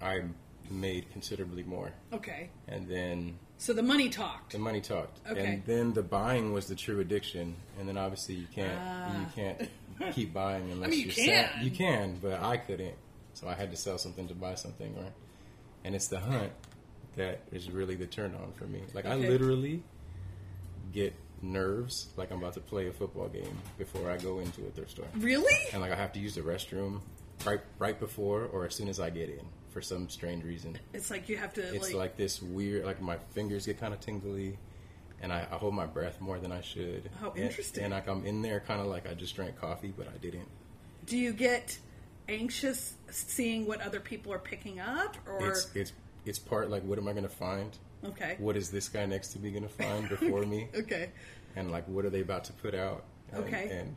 I 0.00 0.22
made 0.70 1.10
considerably 1.12 1.62
more, 1.64 1.92
okay, 2.12 2.48
and 2.68 2.88
then 2.88 3.38
so 3.58 3.72
the 3.72 3.82
money 3.82 4.08
talked. 4.08 4.52
The 4.52 4.58
money 4.58 4.80
talked, 4.80 5.18
Okay. 5.28 5.44
and 5.44 5.64
then 5.66 5.92
the 5.92 6.02
buying 6.02 6.52
was 6.52 6.66
the 6.66 6.74
true 6.74 7.00
addiction. 7.00 7.54
And 7.78 7.86
then 7.88 7.96
obviously 7.98 8.34
you 8.36 8.46
can't 8.54 8.78
you 9.20 9.26
can't 9.34 9.68
keep 10.14 10.32
buying 10.32 10.70
unless 10.72 10.88
Ah. 10.88 10.90
mean, 10.90 11.06
you 11.06 11.10
sad. 11.12 11.50
can. 11.52 11.64
You 11.64 11.70
can, 11.70 12.18
but 12.22 12.42
I 12.42 12.56
couldn't, 12.56 12.94
so 13.34 13.48
I 13.48 13.54
had 13.54 13.70
to 13.70 13.76
sell 13.76 13.98
something 13.98 14.26
to 14.28 14.34
buy 14.34 14.54
something, 14.54 14.94
right? 14.96 15.12
And 15.84 15.94
it's 15.94 16.08
the 16.08 16.20
hunt 16.20 16.52
that 17.16 17.40
is 17.52 17.70
really 17.70 17.94
the 17.96 18.06
turn 18.06 18.34
on 18.34 18.52
for 18.52 18.64
me. 18.64 18.82
Like 18.94 19.04
I 19.06 19.14
literally 19.16 19.82
get 20.92 21.12
nerves 21.42 22.08
like 22.16 22.30
I'm 22.30 22.38
about 22.38 22.54
to 22.54 22.60
play 22.60 22.88
a 22.88 22.92
football 22.92 23.28
game 23.28 23.58
before 23.78 24.10
I 24.10 24.16
go 24.16 24.38
into 24.38 24.62
a 24.66 24.70
thrift 24.70 24.92
store, 24.92 25.06
Really? 25.16 25.54
and 25.72 25.80
like 25.82 25.92
I 25.92 25.96
have 25.96 26.12
to 26.12 26.20
use 26.20 26.34
the 26.34 26.42
restroom 26.42 27.00
right 27.44 27.60
right 27.78 27.98
before 27.98 28.44
or 28.46 28.64
as 28.64 28.74
soon 28.74 28.88
as 28.88 29.00
I 29.00 29.10
get 29.10 29.28
in 29.28 29.44
for 29.70 29.82
some 29.82 30.08
strange 30.08 30.44
reason. 30.44 30.78
It's 30.92 31.10
like 31.10 31.28
you 31.28 31.36
have 31.38 31.52
to 31.54 31.62
it's 31.74 31.86
like, 31.88 31.94
like, 31.94 32.16
this 32.16 32.40
weird 32.40 32.84
like 32.84 33.00
my 33.02 33.16
fingers 33.32 33.66
get 33.66 33.80
kind 33.80 33.92
of 33.92 34.00
tingly 34.00 34.58
and 35.20 35.32
I, 35.32 35.46
I 35.50 35.56
hold 35.56 35.74
my 35.74 35.86
breath 35.86 36.20
more 36.20 36.38
than 36.38 36.50
i 36.52 36.60
should. 36.60 37.08
How 37.20 37.30
And- 37.30 37.44
interesting. 37.44 37.84
and, 37.84 37.92
like 37.92 38.08
i'm 38.08 38.24
in 38.26 38.42
there 38.42 38.60
kind 38.60 38.80
of 38.80 38.86
like 38.86 39.08
i 39.08 39.14
just 39.14 39.34
drank 39.36 39.56
coffee 39.60 39.92
but 39.96 40.06
i 40.08 40.16
didn't. 40.18 40.48
Do 41.06 41.16
you 41.18 41.32
get 41.32 41.76
anxious 42.28 42.94
seeing 43.10 43.66
what 43.66 43.80
other 43.80 43.98
people 44.00 44.32
are 44.32 44.38
picking 44.38 44.78
up 44.78 45.16
or 45.26 45.48
it's 45.50 45.68
it's 45.74 45.92
it's 46.24 46.38
part 46.38 46.70
like 46.70 46.82
what 46.84 46.96
am 46.98 47.08
i 47.08 47.12
going 47.12 47.24
to 47.24 47.28
find 47.28 47.76
okay. 48.04 48.36
What 48.38 48.56
is 48.56 48.70
this 48.70 48.88
guy 48.88 49.06
next 49.06 49.28
to 49.28 49.38
me 49.38 49.50
going 49.50 49.62
to 49.62 49.68
find 49.68 50.08
before 50.08 50.42
me? 50.46 50.68
Okay. 50.74 51.10
And 51.56 51.70
like 51.70 51.86
what 51.88 52.04
are 52.04 52.10
they 52.10 52.20
about 52.20 52.44
to 52.44 52.52
put 52.54 52.74
out? 52.74 53.04
And, 53.32 53.44
Okay. 53.44 53.68
and 53.70 53.96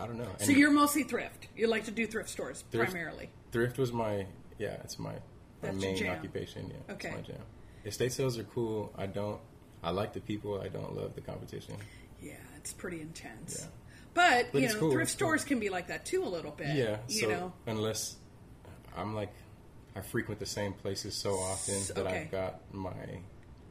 i 0.00 0.06
don't 0.06 0.18
know. 0.18 0.28
So 0.38 0.50
you're 0.52 0.70
mostly 0.70 1.02
thrift. 1.04 1.48
You 1.56 1.66
like 1.68 1.84
to 1.84 1.90
do 1.90 2.06
thrift 2.06 2.28
stores 2.30 2.64
Thrift- 2.70 2.92
primarily. 2.92 3.30
thrift 3.52 3.78
was 3.78 3.92
my 3.92 4.26
yeah 4.58 4.74
it's 4.84 4.98
my 4.98 5.14
my 5.62 5.70
main 5.72 6.06
occupation 6.08 6.70
yeah 6.70 6.94
Okay. 6.94 7.08
it's 7.08 7.16
my 7.28 7.34
jam. 7.34 7.42
Estate 7.84 8.12
sales 8.12 8.38
are 8.38 8.44
cool. 8.44 8.92
I 8.96 9.06
don't 9.06 9.40
i 9.82 9.90
like 9.90 10.12
the 10.14 10.20
people. 10.20 10.60
I 10.60 10.68
don't 10.68 10.94
love 10.96 11.14
the 11.14 11.20
competition. 11.20 11.76
Yeah 12.22 12.32
it's 12.56 12.72
pretty 12.72 13.00
intense. 13.02 13.58
Yeah. 13.60 13.66
but, 14.14 14.46
But 14.52 14.62
you 14.62 14.68
know 14.68 14.78
cool, 14.78 14.92
thrift 14.92 15.10
it's 15.10 15.20
cool. 15.20 15.28
stores 15.28 15.44
can 15.44 15.60
be 15.60 15.68
like 15.68 15.88
that 15.88 16.04
too 16.06 16.24
a 16.24 16.30
little 16.36 16.50
bit 16.52 16.74
Yeah, 16.74 16.96
you 17.08 17.20
so 17.20 17.28
know? 17.28 17.52
unless 17.66 18.16
I'm 18.96 19.14
like 19.14 19.32
I 19.96 20.00
frequent 20.00 20.40
the 20.40 20.46
same 20.46 20.72
places 20.72 21.14
so 21.14 21.34
often 21.34 21.74
S- 21.76 21.88
that 21.88 22.06
okay. 22.06 22.22
I've 22.22 22.30
got 22.30 22.60
my 22.72 22.92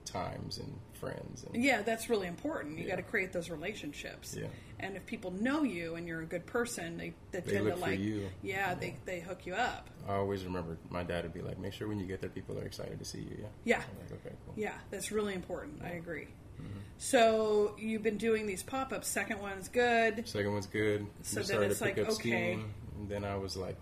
times 0.06 0.58
and 0.58 0.80
friends 1.00 1.44
and 1.44 1.63
yeah 1.63 1.82
that's 1.82 2.10
really 2.10 2.27
important 2.27 2.77
you 2.77 2.84
Yeah. 2.84 2.92
got 2.92 2.96
to 2.98 3.03
create 3.03 3.32
those 3.32 3.50
relationships 3.50 4.36
Yeah. 4.39 4.48
and 4.80 4.96
if 4.98 5.06
people 5.06 5.32
know 5.32 5.63
you 5.63 5.96
and 5.96 6.06
you're 6.08 6.22
a 6.22 6.25
good 6.25 6.46
person 6.46 6.98
they, 6.98 7.13
they, 7.32 7.39
They 7.39 7.53
tend 7.53 7.68
to 7.68 7.75
like 7.77 8.00
you. 8.00 8.30
yeah 8.42 8.74
they, 8.75 8.98
they 9.06 9.22
hook 9.22 9.46
you 9.46 9.53
up 9.56 9.89
I 10.08 10.15
always 10.15 10.44
remember 10.44 10.77
my 10.89 11.03
dad 11.03 11.24
would 11.24 11.34
be 11.34 11.42
like, 11.42 11.58
make 11.58 11.72
sure 11.74 11.88
when 11.88 12.00
you 12.00 12.06
get 12.06 12.20
there, 12.20 12.30
people 12.30 12.60
are 12.60 12.65
excited 12.65 13.00
to 13.00 13.06
see 13.06 13.20
you. 13.20 13.38
Yeah. 13.39 13.48
Yeah. 13.63 13.77
Like, 13.77 14.12
okay, 14.25 14.36
cool. 14.46 14.53
Yeah, 14.58 14.74
that's 14.92 15.13
really 15.13 15.34
important. 15.34 15.82
I 15.82 15.92
agree. 15.92 16.27
Mm-hmm. 16.62 16.80
So 16.98 17.74
you've 17.80 18.03
been 18.03 18.18
doing 18.18 18.46
these 18.46 18.63
pop 18.63 18.92
ups. 18.92 19.08
Second 19.08 19.39
one's 19.39 19.70
good. 19.70 20.27
Second 20.27 20.51
one's 20.51 20.65
good. 20.68 21.08
So 21.22 21.39
We 21.39 21.48
then 21.48 21.63
it's 21.63 21.80
like, 21.80 21.98
okay. 21.98 22.60
And 22.98 23.08
then 23.10 23.24
I 23.24 23.38
was 23.38 23.56
like, 23.56 23.77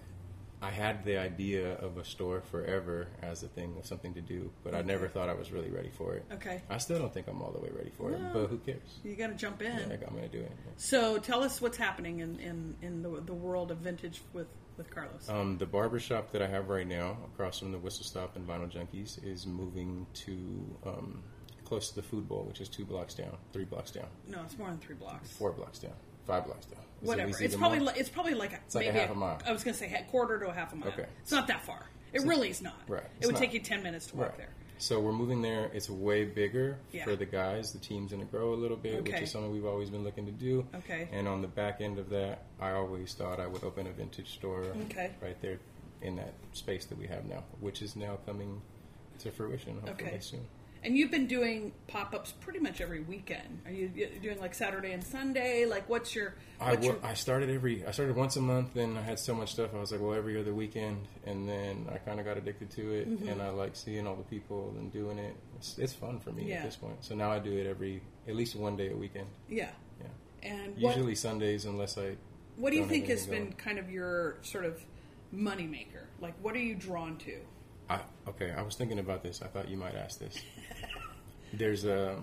I 0.62 0.70
had 0.70 1.04
the 1.06 1.18
idea 1.18 1.74
of 1.80 1.98
a 1.98 2.04
store 2.06 2.42
forever 2.42 3.08
as 3.24 3.42
a 3.42 3.48
thing 3.48 3.76
of 3.80 3.86
something 3.88 4.14
to 4.14 4.22
do, 4.22 4.52
but 4.64 4.76
I 4.76 4.82
never 4.84 5.08
thought 5.08 5.28
I 5.28 5.34
was 5.34 5.52
really 5.52 5.72
ready 5.72 5.90
for 5.90 6.14
it. 6.16 6.26
Okay, 6.34 6.62
I 6.70 6.78
still 6.78 7.00
don't 7.00 7.12
think 7.14 7.28
I'm 7.28 7.42
all 7.42 7.52
the 7.52 7.60
way 7.60 7.70
ready 7.76 7.90
for 7.98 8.12
No. 8.12 8.18
it, 8.18 8.34
but 8.34 8.48
who 8.48 8.58
cares? 8.60 9.00
you 9.04 9.16
got 9.16 9.28
to 9.28 9.34
jump 9.36 9.62
in. 9.64 9.90
Like 9.90 10.04
I'm 10.08 10.14
gonna 10.16 10.28
do 10.28 10.40
it. 10.42 10.52
So 10.78 11.18
tell 11.18 11.44
us 11.44 11.60
what's 11.62 11.78
happening 11.78 12.20
in, 12.20 12.40
in, 12.40 12.76
in 12.82 13.02
the, 13.02 13.22
the 13.26 13.34
world 13.34 13.72
of 13.72 13.80
vintage 13.80 14.22
with, 14.34 14.48
with 14.78 14.90
Carlos. 14.92 15.28
Um, 15.30 15.58
the 15.58 15.66
barbershop 15.66 16.32
that 16.32 16.42
I 16.44 16.48
have 16.48 16.70
right 16.70 16.88
now, 16.88 17.18
across 17.34 17.58
from 17.60 17.72
the 17.72 17.80
Whistle 17.80 18.04
Stop 18.06 18.36
and 18.36 18.48
Vinyl 18.48 18.72
Junkies, 18.72 19.24
is 19.26 19.48
moving 19.48 20.06
to 20.14 20.78
um, 20.86 21.24
close 21.66 21.90
to 21.90 21.96
the 21.96 22.04
Food 22.04 22.28
Bowl, 22.28 22.44
which 22.44 22.62
is 22.62 22.70
two 22.70 22.86
blocks 22.86 23.14
down, 23.16 23.36
three 23.52 23.66
blocks 23.66 23.90
down, 23.92 24.08
no, 24.28 24.42
it's 24.46 24.58
more 24.60 24.68
than 24.68 24.78
three 24.78 24.96
blocks. 24.96 25.32
four 25.32 25.52
blocks 25.54 25.80
down, 25.80 25.94
five 26.28 26.46
blocks 26.46 26.66
down. 26.68 26.82
Whatever. 27.02 27.30
it 27.30 27.42
It's 27.42 27.56
probably 27.56 27.80
li- 27.80 27.94
it's 27.96 28.10
probably 28.10 28.34
like 28.34 28.54
a, 28.54 28.60
like 28.74 28.86
a 28.88 28.92
maybe 28.92 29.00
half 29.00 29.10
a 29.12 29.16
mile. 29.16 29.40
I 29.46 29.52
was 29.52 29.64
going 29.64 29.74
to 29.74 29.80
say 29.80 29.92
a 29.94 30.10
quarter 30.10 30.40
to 30.40 30.48
a 30.48 30.54
half 30.54 30.74
a 30.74 30.76
mile. 30.76 30.90
Okay. 30.90 31.06
It's 31.22 31.32
not 31.32 31.48
that 31.48 31.66
far. 31.66 31.86
It 32.14 32.22
really 32.24 32.50
is 32.50 32.62
not. 32.62 32.76
Right. 32.88 33.04
It 33.20 33.26
would 33.26 33.34
not. 33.36 33.40
take 33.42 33.54
you 33.54 33.60
ten 33.60 33.82
minutes 33.84 34.08
to 34.08 34.18
walk 34.18 34.30
right. 34.30 34.38
there. 34.38 34.50
So 34.78 35.00
we're 35.00 35.12
moving 35.12 35.42
there. 35.44 35.70
It's 35.74 35.90
way 35.90 36.26
bigger 36.26 36.78
Yeah. 36.92 37.04
for 37.04 37.16
the 37.16 37.26
guys. 37.26 37.72
The 37.72 37.78
team's 37.80 38.12
going 38.12 38.26
to 38.26 38.32
grow 38.32 38.54
a 38.54 38.56
little 38.56 38.78
bit, 38.78 39.04
which 39.04 39.22
is 39.22 39.32
something 39.32 39.52
we've 39.52 39.66
always 39.66 39.90
been 39.92 40.04
looking 40.04 40.26
to 40.26 40.32
do. 40.32 40.66
Okay. 40.76 41.08
And 41.12 41.28
on 41.28 41.42
the 41.44 41.48
back 41.48 41.82
end 41.82 42.00
of 42.00 42.10
that, 42.10 42.46
I 42.60 42.72
always 42.72 43.14
thought 43.14 43.40
I 43.40 43.46
would 43.46 43.64
open 43.64 43.86
a 43.88 43.92
vintage 43.92 44.34
store 44.34 44.64
Okay. 44.86 45.12
right 45.22 45.40
there 45.42 45.60
in 46.02 46.16
that 46.16 46.34
space 46.54 46.86
that 46.86 46.98
we 46.98 47.06
have 47.08 47.26
now, 47.26 47.44
which 47.60 47.84
is 47.84 47.96
now 47.96 48.18
coming 48.26 48.60
to 49.20 49.32
fruition 49.32 49.76
hopefully 49.86 50.10
Okay. 50.10 50.20
soon. 50.20 50.48
And 50.84 50.98
you've 50.98 51.12
been 51.12 51.28
doing 51.28 51.74
pop 51.88 52.16
ups 52.16 52.32
pretty 52.40 52.58
much 52.58 52.82
every 52.82 53.02
weekend. 53.02 53.62
Are 53.68 53.72
you 53.72 53.88
doing 54.22 54.40
like 54.40 54.56
Saturday 54.56 54.94
and 54.94 55.04
Sunday? 55.04 55.66
Like, 55.68 55.88
what's 55.88 56.16
your? 56.16 56.34
I, 56.60 56.72
What's 56.72 56.88
wo- 56.88 56.94
your 56.94 57.06
I 57.06 57.14
started 57.14 57.52
every 57.52 57.86
I 57.86 57.92
started 57.92 58.16
once 58.16 58.36
a 58.36 58.42
month. 58.42 58.74
Then 58.74 58.98
I 58.98 59.02
had 59.02 59.20
so 59.20 59.36
much 59.36 59.52
stuff. 59.52 59.72
I 59.76 59.80
was 59.80 59.92
like, 59.92 60.02
well, 60.02 60.16
every 60.16 60.40
other 60.40 60.54
weekend, 60.56 61.08
and 61.26 61.48
then 61.48 61.88
I 61.94 61.98
kind 62.00 62.20
of 62.20 62.26
got 62.26 62.38
addicted 62.38 62.72
to 62.72 62.94
it, 62.94 63.08
Mm-hmm. 63.10 63.28
and 63.30 63.42
I 63.44 63.50
like 63.50 63.76
seeing 63.76 64.08
all 64.08 64.16
the 64.16 64.24
people 64.24 64.74
and 64.80 64.92
doing 64.92 65.20
it. 65.20 65.36
It's, 65.58 65.78
it's 65.78 65.94
fun 65.94 66.20
for 66.20 66.32
me 66.32 66.46
Yeah. 66.50 66.56
at 66.58 66.64
this 66.66 66.78
point. 66.78 67.04
So 67.06 67.14
now 67.14 67.32
I 67.32 67.38
do 67.38 67.52
it 67.58 67.68
every 67.68 68.02
at 68.28 68.36
least 68.36 68.56
one 68.56 68.76
day 68.76 68.90
a 68.92 68.96
weekend. 68.96 69.28
yeah. 69.50 69.70
Yeah, 70.00 70.08
And 70.52 70.76
what 70.82 70.96
usually 70.96 71.14
Sundays 71.16 71.66
unless 71.66 71.96
I. 72.00 72.16
what 72.56 72.72
do 72.72 72.78
you 72.78 72.88
think 72.88 73.08
has 73.08 73.28
anything 73.28 73.46
been 73.50 73.54
kind 73.54 73.78
of 73.78 73.92
your 73.92 74.38
sort 74.42 74.66
of 74.66 74.84
money 75.32 75.68
maker? 75.68 76.08
Like, 76.20 76.34
what 76.42 76.56
are 76.56 76.60
you 76.60 76.74
drawn 76.74 77.18
to? 77.20 77.38
I, 77.92 78.30
okay, 78.30 78.52
I 78.56 78.62
was 78.62 78.76
thinking 78.76 79.00
about 79.00 79.24
this. 79.24 79.42
I 79.42 79.48
thought 79.48 79.70
you 79.70 79.78
might 79.78 79.96
ask 79.96 80.20
this. 80.20 80.36
there's 81.54 81.86
a 81.86 82.22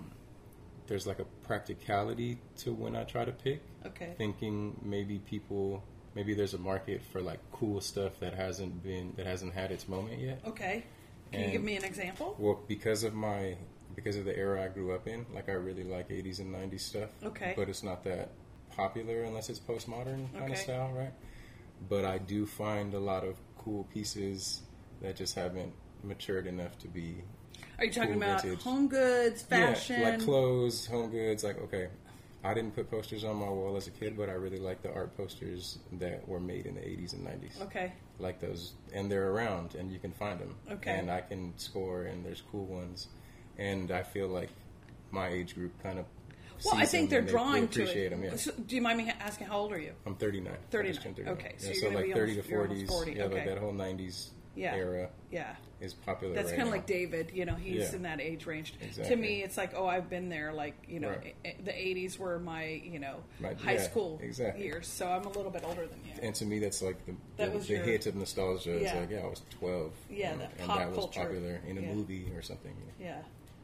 there's 0.87 1.05
like 1.05 1.19
a 1.19 1.25
practicality 1.45 2.39
to 2.57 2.73
when 2.73 2.95
I 2.95 3.03
try 3.03 3.23
to 3.25 3.31
pick. 3.31 3.61
Okay. 3.85 4.13
Thinking 4.17 4.79
maybe 4.83 5.19
people 5.19 5.83
maybe 6.15 6.33
there's 6.33 6.53
a 6.55 6.57
market 6.57 7.01
for 7.11 7.21
like 7.21 7.39
cool 7.51 7.79
stuff 7.81 8.19
that 8.19 8.33
hasn't 8.33 8.83
been 8.83 9.13
that 9.17 9.25
hasn't 9.27 9.53
had 9.53 9.71
its 9.71 9.87
moment 9.87 10.19
yet. 10.19 10.41
Okay. 10.47 10.83
Can 11.31 11.41
you 11.41 11.51
give 11.51 11.63
me 11.63 11.75
an 11.77 11.83
example? 11.83 12.35
Well, 12.39 12.59
because 12.67 13.03
of 13.03 13.13
my 13.13 13.55
because 13.95 14.15
of 14.15 14.25
the 14.25 14.35
era 14.35 14.63
I 14.63 14.67
grew 14.69 14.93
up 14.95 15.07
in, 15.07 15.25
like 15.33 15.49
I 15.49 15.53
really 15.53 15.83
like 15.83 16.09
80s 16.09 16.39
and 16.39 16.53
90s 16.53 16.79
stuff. 16.81 17.09
Okay. 17.23 17.53
But 17.55 17.69
it's 17.69 17.83
not 17.83 18.03
that 18.05 18.31
popular 18.75 19.23
unless 19.23 19.49
it's 19.49 19.59
postmodern 19.59 20.31
kind 20.33 20.43
Okay. 20.45 20.53
of 20.53 20.57
style, 20.57 20.91
right? 20.91 21.13
But 21.87 22.05
I 22.05 22.17
do 22.17 22.45
find 22.47 22.93
a 22.93 22.99
lot 22.99 23.23
of 23.23 23.35
cool 23.57 23.83
pieces 23.93 24.61
that 25.01 25.15
just 25.15 25.35
haven't 25.35 25.73
matured 26.03 26.47
enough 26.47 26.77
to 26.79 26.87
be 26.87 27.15
Are 27.77 27.85
you 27.85 27.91
talking 27.91 28.13
cool 28.13 28.23
about 28.23 28.41
vintage. 28.41 28.61
home 28.63 28.87
goods, 28.87 29.41
fashion? 29.41 30.01
Yeah, 30.01 30.09
like 30.11 30.21
clothes, 30.21 30.85
home 30.85 31.09
goods. 31.11 31.43
Like, 31.43 31.59
okay, 31.63 31.87
I 32.43 32.53
didn't 32.53 32.73
put 32.75 32.89
posters 32.89 33.23
on 33.23 33.35
my 33.37 33.49
wall 33.49 33.75
as 33.77 33.87
a 33.87 33.91
kid, 33.91 34.15
but 34.17 34.29
I 34.29 34.33
really 34.33 34.59
like 34.59 34.81
the 34.81 34.93
art 34.93 35.15
posters 35.17 35.79
that 35.93 36.27
were 36.27 36.39
made 36.39 36.65
in 36.65 36.75
the 36.75 36.81
80s 36.81 37.13
and 37.13 37.25
90s. 37.27 37.61
Okay. 37.63 37.91
Like 38.17 38.39
those, 38.39 38.73
and 38.93 39.11
they're 39.11 39.29
around, 39.31 39.75
and 39.75 39.91
you 39.91 39.99
can 39.99 40.11
find 40.11 40.39
them. 40.39 40.55
Okay. 40.71 40.91
And 40.91 41.09
I 41.11 41.21
can 41.21 41.53
score, 41.57 42.03
and 42.03 42.25
there's 42.25 42.41
cool 42.51 42.65
ones, 42.65 43.07
and 43.57 43.91
I 43.91 44.03
feel 44.03 44.27
like 44.27 44.49
my 45.11 45.27
age 45.27 45.55
group 45.55 45.71
kind 45.83 45.99
of. 45.99 46.05
Well, 46.65 46.75
I 46.75 46.85
think 46.85 47.09
they're 47.09 47.21
they- 47.21 47.31
drawing 47.31 47.67
they 47.67 47.71
to 47.73 47.81
appreciate 47.83 48.07
it. 48.07 48.09
them. 48.11 48.23
Yeah. 48.23 48.35
So, 48.35 48.51
do 48.51 48.75
you 48.75 48.81
mind 48.81 48.97
me 48.97 49.09
asking 49.21 49.47
how 49.47 49.59
old 49.59 49.71
are 49.71 49.79
you? 49.79 49.93
I'm 50.05 50.15
39. 50.15 50.51
I 50.53 50.81
just 50.83 51.01
39. 51.01 51.33
Okay, 51.33 51.55
so 51.57 51.67
yeah, 51.67 51.73
you're 51.73 51.81
so 51.91 51.95
like 51.97 52.05
be 52.07 52.13
30 52.13 52.31
almost- 52.31 52.49
to 52.49 52.55
40s. 52.55 52.87
40, 52.89 53.11
Yeah, 53.13 53.23
okay. 53.23 53.35
like 53.35 53.45
that 53.45 53.57
whole 53.59 53.71
90s 53.73 54.29
Yeah. 54.59 54.75
era 54.75 55.09
Yeah. 55.31 55.55
is 55.79 55.93
popular. 55.93 56.33
That's 56.35 56.49
right 56.49 56.57
kind 56.57 56.67
of 56.67 56.73
like 56.73 56.85
David. 56.85 57.31
You 57.33 57.45
know, 57.45 57.55
he's 57.55 57.89
Yeah. 57.89 57.95
in 57.95 58.01
that 58.03 58.19
age 58.19 58.45
range. 58.45 58.73
To 58.95 59.15
me, 59.15 59.41
it's 59.43 59.57
like, 59.57 59.73
oh, 59.75 59.87
I've 59.87 60.09
been 60.09 60.29
there. 60.29 60.51
Like, 60.53 60.75
you 60.87 60.99
know, 60.99 61.09
Right. 61.09 61.35
i- 61.45 61.55
the 61.63 61.71
'80s 61.71 62.19
were 62.19 62.37
my, 62.39 62.65
you 62.65 62.99
know, 62.99 63.23
Right, 63.39 63.57
high 63.57 63.73
yeah, 63.73 63.81
school 63.83 64.19
exactly. 64.21 64.65
years. 64.65 64.87
So 64.87 65.07
I'm 65.07 65.23
a 65.23 65.29
little 65.29 65.51
bit 65.51 65.63
older 65.63 65.87
than 65.87 65.99
you. 66.05 66.13
And 66.21 66.35
to 66.35 66.45
me, 66.45 66.59
that's 66.59 66.81
like 66.81 67.03
the, 67.05 67.15
That 67.37 67.53
the, 67.53 67.59
the 67.59 67.67
your- 67.67 67.83
hit 67.83 68.05
of 68.07 68.15
nostalgia. 68.15 68.73
It's 68.75 68.83
Yeah. 68.93 68.99
like, 68.99 69.09
yeah, 69.09 69.19
I 69.19 69.27
was 69.27 69.41
12. 69.51 69.93
Yeah, 70.09 70.15
you 70.33 70.37
know, 70.37 70.37
that 70.43 70.51
and 70.59 70.67
pop 70.67 70.79
that 70.79 70.87
was 70.89 70.97
culture. 70.97 71.19
popular 71.21 71.61
in 71.67 71.77
a 71.77 71.81
movie 71.81 72.31
or 72.35 72.41
something. 72.41 72.75
you 72.99 73.05
know. 73.05 73.11
Yeah. 73.11 73.21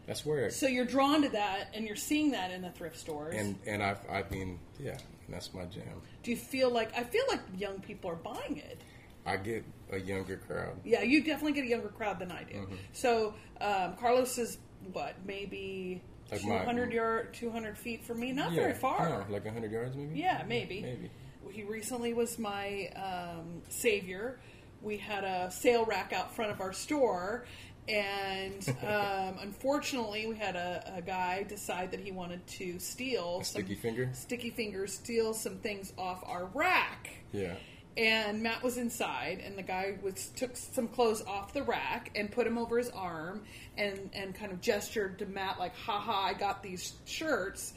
That's 0.07 0.23
where, 0.23 0.51
So 0.51 0.67
you're 0.67 0.85
drawn 0.85 1.23
to 1.23 1.29
that, 1.29 1.69
and 1.73 1.85
you're 1.87 1.95
seeing 1.95 2.29
that 2.31 2.51
in 2.51 2.61
the 2.61 2.69
thrift 2.69 2.95
stores. 2.97 3.33
and 3.35 3.55
and 3.65 3.81
I've 3.81 3.99
I've 4.07 4.29
been 4.29 4.59
yeah, 4.79 4.97
that's 5.27 5.51
my 5.51 5.65
jam. 5.65 5.99
Do 6.21 6.29
you 6.29 6.37
feel 6.37 6.69
like 6.69 6.95
I 6.95 7.03
feel 7.03 7.23
like 7.27 7.39
young 7.57 7.79
people 7.81 8.11
are 8.11 8.15
buying 8.15 8.57
it? 8.57 8.79
I 9.25 9.37
get 9.37 9.63
a 9.95 9.99
younger 9.99 10.37
crowd. 10.37 10.79
Yeah, 10.83 11.01
you 11.01 11.23
definitely 11.23 11.53
get 11.53 11.63
a 11.65 11.69
younger 11.69 11.89
crowd 11.89 12.19
than 12.19 12.31
I 12.31 12.43
do. 12.43 12.55
Mm-hmm. 12.55 12.75
So 12.93 13.33
um, 13.61 13.95
Carlos 13.99 14.37
is 14.37 14.57
what, 14.93 15.15
maybe 15.25 16.01
Like 16.31 16.41
200 16.41 16.93
yard, 16.93 17.33
200 17.33 17.77
feet 17.77 18.05
from 18.05 18.19
me? 18.19 18.31
Not 18.31 18.51
yeah, 18.51 18.61
very 18.61 18.73
far. 18.75 19.09
no, 19.09 19.33
like 19.33 19.45
100 19.45 19.71
yards 19.71 19.95
maybe. 19.95 20.19
Yeah, 20.19 20.43
maybe. 20.47 20.81
Maybe. 20.81 21.09
He 21.51 21.63
recently 21.63 22.13
was 22.13 22.37
my 22.37 22.89
um, 22.95 23.61
savior. 23.69 24.39
We 24.81 24.97
had 24.97 25.23
a 25.23 25.49
sale 25.51 25.85
rack 25.85 26.13
out 26.13 26.35
front 26.35 26.51
of 26.51 26.59
our 26.61 26.73
store, 26.73 27.45
and 27.87 28.67
um, 28.83 29.37
unfortunately, 29.41 30.27
we 30.27 30.35
had 30.35 30.55
a, 30.55 30.93
a 30.97 31.01
guy 31.01 31.43
decide 31.43 31.91
that 31.91 31.99
he 32.01 32.11
wanted 32.11 32.45
to 32.47 32.77
steal 32.79 33.39
A 33.41 33.45
some 33.45 33.61
sticky 33.61 33.75
finger. 33.75 34.09
sticky 34.13 34.49
fingers, 34.51 34.93
steal 34.93 35.33
some 35.33 35.57
things 35.57 35.93
off 35.97 36.23
our 36.27 36.45
rack. 36.53 37.09
Yeah. 37.31 37.53
And 37.97 38.43
Matt 38.43 38.61
was 38.61 38.77
inside, 38.77 39.41
and 39.45 39.57
the 39.57 39.61
guy 39.63 39.97
was 40.03 40.27
took 40.35 40.57
some 40.57 40.87
clothes 40.89 41.21
off 41.25 41.53
the 41.53 41.63
rack 41.63 42.11
and 42.15 42.29
put 42.29 42.43
them 42.43 42.57
over 42.57 42.77
his 42.77 42.89
arm, 42.89 43.43
and 43.77 44.09
and 44.13 44.35
kind 44.35 44.51
of 44.51 44.59
gestured 44.59 45.19
to 45.19 45.25
Matt 45.25 45.59
like, 45.59 45.73
"Ha 45.77 45.97
ha, 45.99 46.25
I 46.25 46.33
got 46.33 46.61
these 46.61 46.93
shirts." 47.05 47.73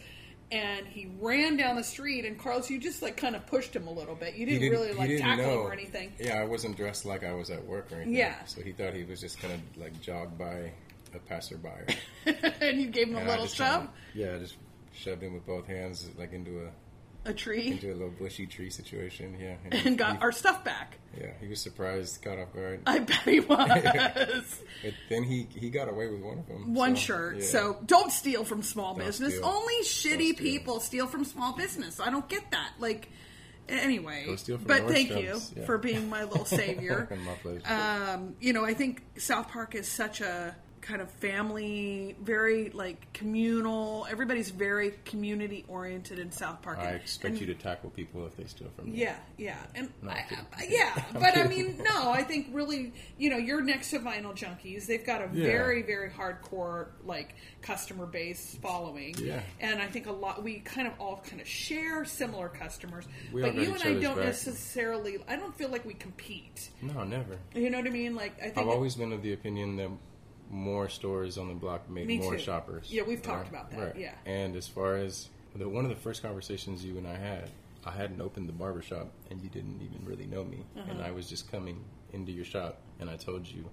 And 0.50 0.86
he 0.86 1.10
ran 1.20 1.56
down 1.58 1.76
the 1.76 1.84
street, 1.84 2.24
and 2.24 2.38
Carlos, 2.38 2.70
you 2.70 2.78
just 2.80 3.00
like 3.02 3.16
kind 3.18 3.36
of 3.36 3.46
pushed 3.46 3.76
him 3.76 3.86
a 3.86 3.92
little 3.92 4.14
bit. 4.14 4.34
You 4.34 4.46
He 4.46 4.58
didn't, 4.58 4.70
really 4.70 4.92
like 4.94 5.08
didn't 5.08 5.22
tackle 5.26 5.44
know. 5.44 5.52
him 5.60 5.66
or 5.66 5.72
anything. 5.72 6.12
Yeah, 6.18 6.40
I 6.40 6.44
wasn't 6.44 6.76
dressed 6.76 7.04
like 7.04 7.22
I 7.22 7.34
was 7.34 7.50
at 7.50 7.64
work 7.66 7.92
or 7.92 7.96
anything. 7.96 8.14
Yeah. 8.16 8.42
So 8.46 8.62
he 8.62 8.72
thought 8.72 8.94
he 8.94 9.04
was 9.04 9.20
just 9.20 9.38
kind 9.38 9.52
of 9.54 9.60
like 9.80 10.00
jog 10.00 10.36
by 10.38 10.72
a 11.14 11.18
passerby. 11.28 11.94
and 12.26 12.80
you 12.80 12.86
gave 12.88 13.08
him 13.08 13.16
a 13.16 13.20
And 13.20 13.28
I 13.28 13.32
little 13.32 13.46
shove, 13.46 13.80
kinda- 13.82 13.92
yeah, 14.14 14.34
I 14.34 14.38
just 14.38 14.56
shoved 14.94 15.22
him 15.22 15.34
with 15.34 15.46
both 15.46 15.66
hands 15.66 16.08
like 16.18 16.32
into 16.32 16.64
a 16.64 16.70
a 17.28 17.34
tree, 17.34 17.68
into 17.68 17.92
a 17.92 17.94
little 17.94 18.10
bushy 18.18 18.46
tree 18.46 18.70
situation. 18.70 19.36
Yeah. 19.40 19.56
and 19.84 19.98
got 19.98 20.16
he, 20.16 20.22
our 20.22 20.32
stuff 20.32 20.64
back. 20.64 20.98
Yeah, 21.18 21.30
he 21.40 21.48
was 21.48 21.60
surprised, 21.60 22.22
caught 22.22 22.38
off 22.38 22.52
guard. 22.54 22.80
I 22.86 23.00
bet 23.00 23.22
he 23.22 23.40
was. 23.40 24.60
But 24.82 24.94
then 25.08 25.24
he 25.24 25.48
he 25.54 25.70
got 25.70 25.88
away 25.88 26.06
with 26.08 26.20
one 26.20 26.38
of 26.38 26.46
them. 26.46 26.72
one 26.74 26.94
so, 26.94 27.00
shirt. 27.00 27.36
yeah. 27.38 27.44
So 27.44 27.78
don't 27.84 28.12
steal 28.12 28.44
from 28.44 28.62
small 28.62 28.94
Don't 28.94 29.06
business. 29.06 29.34
steal. 29.34 29.46
Only 29.46 29.82
shitty 29.82 30.34
steal. 30.34 30.34
people 30.34 30.80
steal 30.80 31.06
from 31.08 31.24
small 31.24 31.56
business. 31.56 31.98
I 31.98 32.10
don't 32.10 32.28
get 32.28 32.50
that. 32.52 32.74
Like, 32.78 33.08
anyway. 33.68 34.24
Go 34.26 34.36
steal 34.36 34.58
from 34.58 34.68
but 34.68 34.86
thank 34.88 35.10
you 35.10 35.40
yeah. 35.56 35.64
for 35.64 35.78
being 35.78 36.08
my 36.08 36.24
little 36.24 36.44
savior. 36.44 37.08
My 37.64 38.12
um, 38.12 38.36
you 38.40 38.52
know, 38.52 38.64
I 38.64 38.74
think 38.74 39.02
South 39.16 39.48
Park 39.48 39.74
is 39.74 39.88
such 39.88 40.20
a 40.20 40.54
kind 40.80 41.00
of 41.02 41.10
family, 41.10 42.16
very 42.22 42.70
like 42.70 43.12
communal. 43.12 44.06
Everybody's 44.10 44.50
very 44.50 44.92
community 45.04 45.64
oriented 45.68 46.18
in 46.18 46.30
South 46.30 46.62
Park. 46.62 46.78
I 46.78 46.90
expect 46.92 47.32
and- 47.32 47.40
you 47.40 47.46
to 47.46 47.54
tackle 47.54 47.90
people 47.90 48.26
if 48.26 48.36
they 48.36 48.44
steal 48.44 48.68
from 48.76 48.88
you. 48.88 48.94
yeah, 48.94 49.16
yeah, 49.36 49.56
and 49.74 49.90
No, 50.02 50.10
I'm 50.10 50.46
I, 50.56 50.66
yeah, 50.68 51.04
I'm 51.14 51.20
but 51.20 51.36
I 51.36 51.44
mean, 51.46 51.78
no, 51.82 52.10
I 52.10 52.22
think 52.22 52.48
really, 52.52 52.92
you 53.18 53.30
know, 53.30 53.36
you're 53.36 53.60
next 53.62 53.90
to 53.90 53.98
Vinyl 54.00 54.34
Junkies. 54.36 54.86
They've 54.86 55.04
got 55.04 55.20
a 55.22 55.28
Yeah. 55.32 55.44
very, 55.46 55.82
very 55.82 56.10
hardcore 56.10 56.88
like 57.04 57.34
customer 57.62 58.06
base 58.06 58.56
following, 58.62 59.14
Yeah. 59.18 59.40
and 59.60 59.80
I 59.80 59.86
think 59.86 60.06
a 60.06 60.12
lot 60.12 60.42
we 60.42 60.60
kind 60.60 60.86
of 60.86 60.94
all 60.98 61.22
kind 61.28 61.40
of 61.40 61.46
share 61.48 62.04
similar 62.04 62.48
customers. 62.48 63.04
We 63.32 63.42
but 63.42 63.54
you 63.54 63.72
and 63.74 63.82
I 63.82 63.94
don't 64.00 64.16
back. 64.16 64.24
necessarily. 64.26 65.18
I 65.28 65.36
don't 65.36 65.56
feel 65.56 65.68
like 65.68 65.84
we 65.84 65.94
compete. 65.94 66.70
No, 66.82 67.04
never. 67.04 67.38
You 67.54 67.70
know 67.70 67.78
what 67.78 67.86
I 67.86 67.90
mean? 67.90 68.14
Like 68.14 68.38
I 68.40 68.44
think 68.50 68.58
I've 68.58 68.68
always 68.68 68.94
been 68.94 69.12
of 69.12 69.22
the 69.22 69.32
opinion 69.32 69.76
that 69.76 69.90
more 70.50 70.88
stores 70.88 71.36
on 71.38 71.48
the 71.48 71.54
block 71.54 71.88
make 71.90 72.06
Me 72.06 72.18
more 72.18 72.34
too. 72.36 72.42
shoppers. 72.42 72.88
Yeah, 72.90 73.02
we've 73.02 73.22
talked 73.22 73.50
Right, 73.52 73.60
about 73.62 73.70
that, 73.70 73.78
right. 73.80 73.96
yeah. 73.96 74.14
And 74.26 74.56
as 74.56 74.66
far 74.68 74.96
as 74.96 75.28
the, 75.54 75.68
one 75.68 75.84
of 75.84 75.90
the 75.90 75.96
first 75.96 76.22
conversations 76.22 76.84
you 76.84 76.96
and 76.98 77.06
I 77.06 77.16
had, 77.16 77.50
I 77.84 77.90
hadn't 77.92 78.20
opened 78.20 78.48
the 78.48 78.52
barbershop 78.52 79.08
and 79.30 79.40
you 79.42 79.48
didn't 79.50 79.80
even 79.82 80.04
really 80.06 80.26
know 80.26 80.44
me, 80.44 80.64
Uh-huh. 80.76 80.90
and 80.90 81.02
I 81.02 81.10
was 81.10 81.28
just 81.28 81.50
coming 81.50 81.84
into 82.12 82.32
your 82.32 82.44
shop, 82.44 82.80
and 83.00 83.10
I 83.10 83.16
told 83.16 83.46
you, 83.46 83.68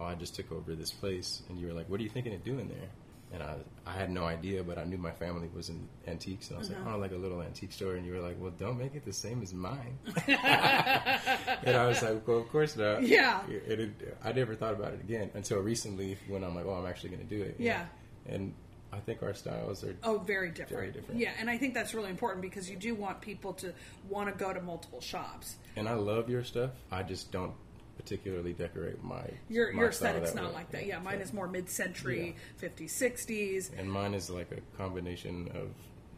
"Oh, 0.00 0.04
I 0.04 0.14
just 0.16 0.34
took 0.34 0.50
over 0.52 0.74
this 0.74 0.90
place," 0.90 1.42
and 1.48 1.58
you 1.58 1.66
were 1.68 1.72
like, 1.72 1.88
"What 1.88 2.00
are 2.00 2.02
you 2.02 2.08
thinking 2.10 2.34
of 2.34 2.42
doing 2.44 2.68
there?" 2.68 2.88
And 3.32 3.44
I, 3.44 3.54
I 3.86 3.92
had 3.92 4.10
no 4.10 4.24
idea, 4.24 4.64
but 4.64 4.76
I 4.76 4.84
knew 4.84 4.98
my 4.98 5.12
family 5.12 5.48
was 5.54 5.68
in 5.68 5.88
antiques, 6.08 6.48
and 6.48 6.56
I 6.56 6.58
was 6.58 6.68
like, 6.68 6.78
mm-hmm. 6.78 6.94
"Oh, 6.94 6.98
like 6.98 7.12
a 7.12 7.16
little 7.16 7.42
antique 7.42 7.70
store," 7.70 7.94
and 7.94 8.04
you 8.04 8.12
were 8.12 8.18
like, 8.18 8.36
"Well, 8.40 8.50
don't 8.50 8.76
make 8.76 8.96
it 8.96 9.04
the 9.04 9.12
same 9.12 9.40
as 9.40 9.54
mine." 9.54 9.98
and 10.26 11.76
I 11.76 11.86
was 11.86 12.02
like, 12.02 12.26
"Well, 12.26 12.38
of 12.38 12.48
course 12.48 12.76
not." 12.76 13.02
Yeah. 13.04 13.42
It, 13.48 13.80
it, 13.80 14.18
I 14.24 14.32
never 14.32 14.56
thought 14.56 14.74
about 14.74 14.94
it 14.94 15.00
again 15.00 15.30
until 15.34 15.60
recently 15.60 16.18
when 16.26 16.42
I'm 16.42 16.56
like, 16.56 16.66
"Oh, 16.66 16.74
I'm 16.74 16.86
actually 16.86 17.10
going 17.10 17.26
to 17.26 17.36
do 17.36 17.42
it." 17.42 17.56
Yeah. 17.58 17.86
And 18.26 18.52
I 18.92 18.98
think 18.98 19.22
our 19.22 19.34
styles 19.34 19.84
are. 19.84 19.94
Oh, 20.02 20.18
very 20.18 20.48
different. 20.50 20.70
Very 20.70 20.90
different. 20.90 21.20
Yeah, 21.20 21.30
and 21.38 21.48
I 21.48 21.56
think 21.56 21.74
that's 21.74 21.94
really 21.94 22.10
important 22.10 22.42
because 22.42 22.68
you 22.68 22.76
do 22.76 22.94
want 22.94 23.20
people 23.20 23.52
to 23.54 23.72
want 24.08 24.28
to 24.28 24.34
go 24.34 24.52
to 24.52 24.60
multiple 24.60 25.00
shops. 25.00 25.56
And 25.76 25.88
I 25.88 25.94
love 25.94 26.28
your 26.28 26.42
stuff. 26.42 26.70
I 26.90 27.02
just 27.02 27.30
don't 27.30 27.54
particularly 28.00 28.52
decorate 28.52 29.02
my. 29.02 29.22
Your 29.48 29.72
my 29.72 29.80
your 29.80 29.88
aesthetic's 29.90 30.34
not 30.34 30.46
way. 30.48 30.52
like 30.54 30.70
that. 30.70 30.86
Yeah, 30.86 30.98
mine 31.00 31.18
so- 31.18 31.22
is 31.24 31.32
more 31.32 31.48
mid-century, 31.48 32.36
50s, 32.60 32.90
60s. 32.90 33.78
And 33.78 33.90
mine 33.90 34.14
is 34.14 34.30
like 34.30 34.50
a 34.52 34.60
combination 34.76 35.48
of 35.54 35.68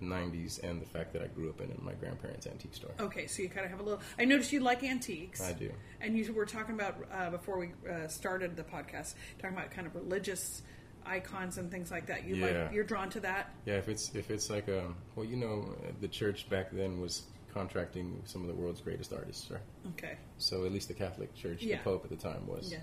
'90s 0.00 0.62
and 0.62 0.80
the 0.80 0.86
fact 0.86 1.12
that 1.12 1.22
I 1.22 1.26
grew 1.28 1.48
up 1.50 1.60
in 1.60 1.72
my 1.80 1.92
grandparents' 1.94 2.46
antique 2.46 2.74
store. 2.74 2.90
Okay, 3.00 3.26
so 3.26 3.42
you 3.42 3.48
kind 3.48 3.64
of 3.64 3.70
have 3.70 3.80
a 3.80 3.82
little. 3.82 4.00
I 4.18 4.24
noticed 4.24 4.52
you 4.52 4.60
like 4.60 4.82
antiques. 4.84 5.40
I 5.40 5.52
do. 5.52 5.70
And 6.00 6.16
you 6.16 6.32
were 6.32 6.46
talking 6.46 6.74
about 6.74 6.96
uh, 7.12 7.30
before 7.30 7.58
we 7.58 7.70
uh, 7.90 8.08
started 8.08 8.56
the 8.56 8.64
podcast, 8.64 9.14
talking 9.40 9.56
about 9.56 9.70
kind 9.70 9.86
of 9.86 9.94
religious 9.94 10.62
icons 11.04 11.58
and 11.58 11.70
things 11.70 11.90
like 11.90 12.06
that. 12.06 12.24
You 12.24 12.36
Yeah. 12.36 12.46
like 12.64 12.72
you're 12.72 12.84
drawn 12.84 13.10
to 13.10 13.20
that. 13.20 13.54
Yeah, 13.66 13.74
if 13.74 13.88
it's 13.88 14.14
if 14.14 14.30
it's 14.30 14.48
like 14.50 14.68
um, 14.68 14.96
well, 15.16 15.26
you 15.26 15.36
know, 15.36 15.74
the 16.00 16.08
church 16.08 16.48
back 16.48 16.70
then 16.72 17.00
was 17.00 17.22
contracting 17.54 18.20
some 18.24 18.42
of 18.42 18.48
the 18.48 18.54
world's 18.54 18.80
greatest 18.80 19.12
artists, 19.12 19.50
right? 19.50 19.60
Okay. 19.90 20.16
So 20.38 20.64
at 20.64 20.72
least 20.72 20.88
the 20.88 20.94
Catholic 20.94 21.34
Church, 21.34 21.62
Yeah. 21.62 21.78
the 21.78 21.82
Pope 21.84 22.04
at 22.04 22.10
the 22.10 22.16
time 22.16 22.46
was. 22.46 22.70
Yeah. 22.72 22.78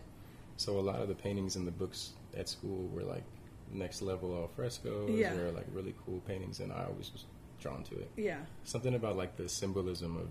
So 0.57 0.77
a 0.79 0.81
lot 0.81 1.01
of 1.01 1.07
the 1.07 1.15
paintings 1.15 1.55
and 1.55 1.65
the 1.67 1.71
books 1.71 2.11
at 2.37 2.47
school 2.49 2.87
were 2.93 3.03
like 3.03 3.23
next 3.71 4.01
level 4.01 4.35
al 4.35 4.47
frescoes 4.47 5.11
Yeah. 5.11 5.33
or 5.35 5.51
like 5.51 5.65
really 5.71 5.93
cool 6.05 6.19
paintings, 6.27 6.59
and 6.59 6.71
I 6.71 6.85
always 6.85 7.11
was 7.11 7.25
drawn 7.59 7.83
to 7.83 7.95
it. 7.99 8.09
Yeah. 8.15 8.39
Something 8.63 8.95
about 8.95 9.15
like 9.17 9.35
the 9.37 9.47
symbolism 9.49 10.17
of 10.17 10.29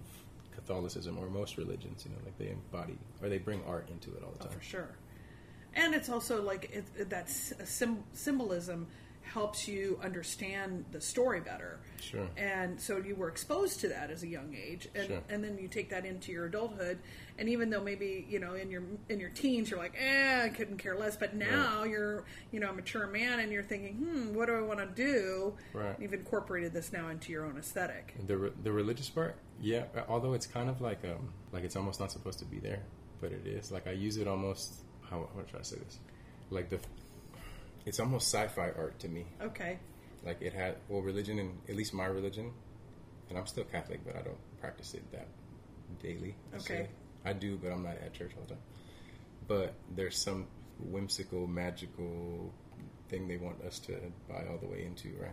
Catholicism 0.55 1.19
or 1.19 1.29
most 1.29 1.57
religions, 1.57 2.05
you 2.05 2.11
know, 2.13 2.19
like 2.25 2.37
they 2.39 2.51
embody 2.51 2.99
or 3.23 3.29
they 3.29 3.39
bring 3.39 3.63
art 3.67 3.89
into 3.91 4.15
it 4.17 4.23
all 4.23 4.33
the 4.33 4.39
time. 4.39 4.49
Oh, 4.49 4.51
time. 4.51 4.59
for 4.59 4.65
sure. 4.65 4.89
And 5.75 5.95
it's 5.95 6.09
also 6.09 6.43
like 6.43 6.71
it, 6.73 6.85
it- 6.99 7.11
that 7.11 7.29
symbolism 7.29 8.87
helps 9.29 9.69
you 9.69 9.99
understand 10.03 10.85
the 10.91 11.01
story 11.01 11.41
better. 11.41 11.79
Sure. 12.01 12.29
And 12.37 12.81
so 12.81 12.97
you 12.99 13.15
were 13.15 13.29
exposed 13.29 13.81
to 13.81 13.89
that 13.89 14.11
as 14.11 14.23
a 14.23 14.27
young 14.29 14.55
age, 14.55 14.89
and 14.95 15.07
Sure. 15.07 15.21
and 15.29 15.43
then 15.45 15.59
you 15.59 15.69
take 15.69 15.91
that 15.91 16.05
into 16.07 16.33
your 16.33 16.47
adulthood. 16.47 16.99
And 17.39 17.49
even 17.49 17.71
though 17.71 17.83
maybe 17.83 18.27
you 18.29 18.39
know 18.39 18.55
in 18.55 18.71
your 18.71 18.83
in 19.09 19.21
your 19.21 19.31
teens 19.31 19.71
you're 19.71 19.79
like, 19.79 19.95
eh, 19.99 20.43
I 20.45 20.49
couldn't 20.49 20.79
care 20.79 20.97
less, 20.97 21.17
but 21.17 21.35
now 21.35 21.85
you're 21.85 22.25
you 22.51 22.61
know 22.61 22.71
a 22.71 22.73
mature 22.73 23.07
man 23.07 23.41
and 23.41 23.53
you're 23.53 23.63
thinking, 23.63 23.95
hmm, 23.97 24.35
what 24.35 24.47
do 24.47 24.55
I 24.55 24.61
want 24.63 24.81
to 24.81 24.87
do? 24.87 25.55
Right. 25.73 25.95
You've 26.01 26.15
incorporated 26.15 26.73
this 26.73 26.93
now 26.93 27.09
into 27.09 27.33
your 27.33 27.45
own 27.45 27.57
aesthetic. 27.59 28.15
The 28.27 28.37
re- 28.37 28.53
the 28.63 28.73
religious 28.73 29.09
part, 29.09 29.37
yeah. 29.61 29.85
Although 30.09 30.33
it's 30.35 30.47
kind 30.47 30.69
of 30.71 30.81
like 30.81 31.05
um 31.05 31.33
like 31.53 31.65
it's 31.65 31.77
almost 31.77 32.01
not 32.01 32.11
supposed 32.13 32.39
to 32.41 32.45
be 32.45 32.59
there, 32.59 32.83
but 33.21 33.33
it 33.33 33.47
is. 33.47 33.71
Like 33.71 33.87
I 33.87 33.93
use 33.93 34.17
it 34.17 34.27
almost. 34.29 34.75
How 35.03 35.29
how 35.35 35.45
should 35.47 35.59
I 35.59 35.63
say 35.63 35.77
this? 35.77 35.99
Like 36.51 36.69
the, 36.71 36.79
it's 37.89 38.01
almost 38.01 38.33
sci-fi 38.33 38.71
art 38.77 38.99
to 38.99 39.09
me. 39.09 39.25
Okay. 39.41 39.79
Like 40.23 40.43
it 40.43 40.53
had 40.53 40.77
well, 40.89 41.01
religion 41.01 41.39
and 41.39 41.59
at 41.69 41.75
least 41.75 41.95
my 41.95 42.05
religion, 42.05 42.53
and 43.31 43.39
I'm 43.39 43.47
still 43.47 43.65
Catholic, 43.65 44.01
but 44.05 44.15
I 44.15 44.21
don't 44.21 44.61
practice 44.61 44.93
it 44.93 45.11
that 45.13 45.27
daily. 46.03 46.37
Okay. 46.55 46.65
say. 46.65 46.89
I 47.25 47.33
do, 47.33 47.57
but 47.57 47.73
I'm 47.73 47.83
not 47.83 47.97
at 48.05 48.13
church 48.13 48.33
all 48.37 48.43
the 48.43 48.55
time. 48.55 48.63
But 49.49 49.75
there's 49.97 50.19
some 50.19 50.47
whimsical, 50.79 51.47
magical 51.47 52.53
thing 53.09 53.27
they 53.27 53.39
want 53.39 53.63
us 53.63 53.79
to 53.81 53.95
buy 54.29 54.45
all 54.51 54.59
the 54.59 54.69
way 54.69 54.85
into, 54.85 55.09
right? 55.19 55.33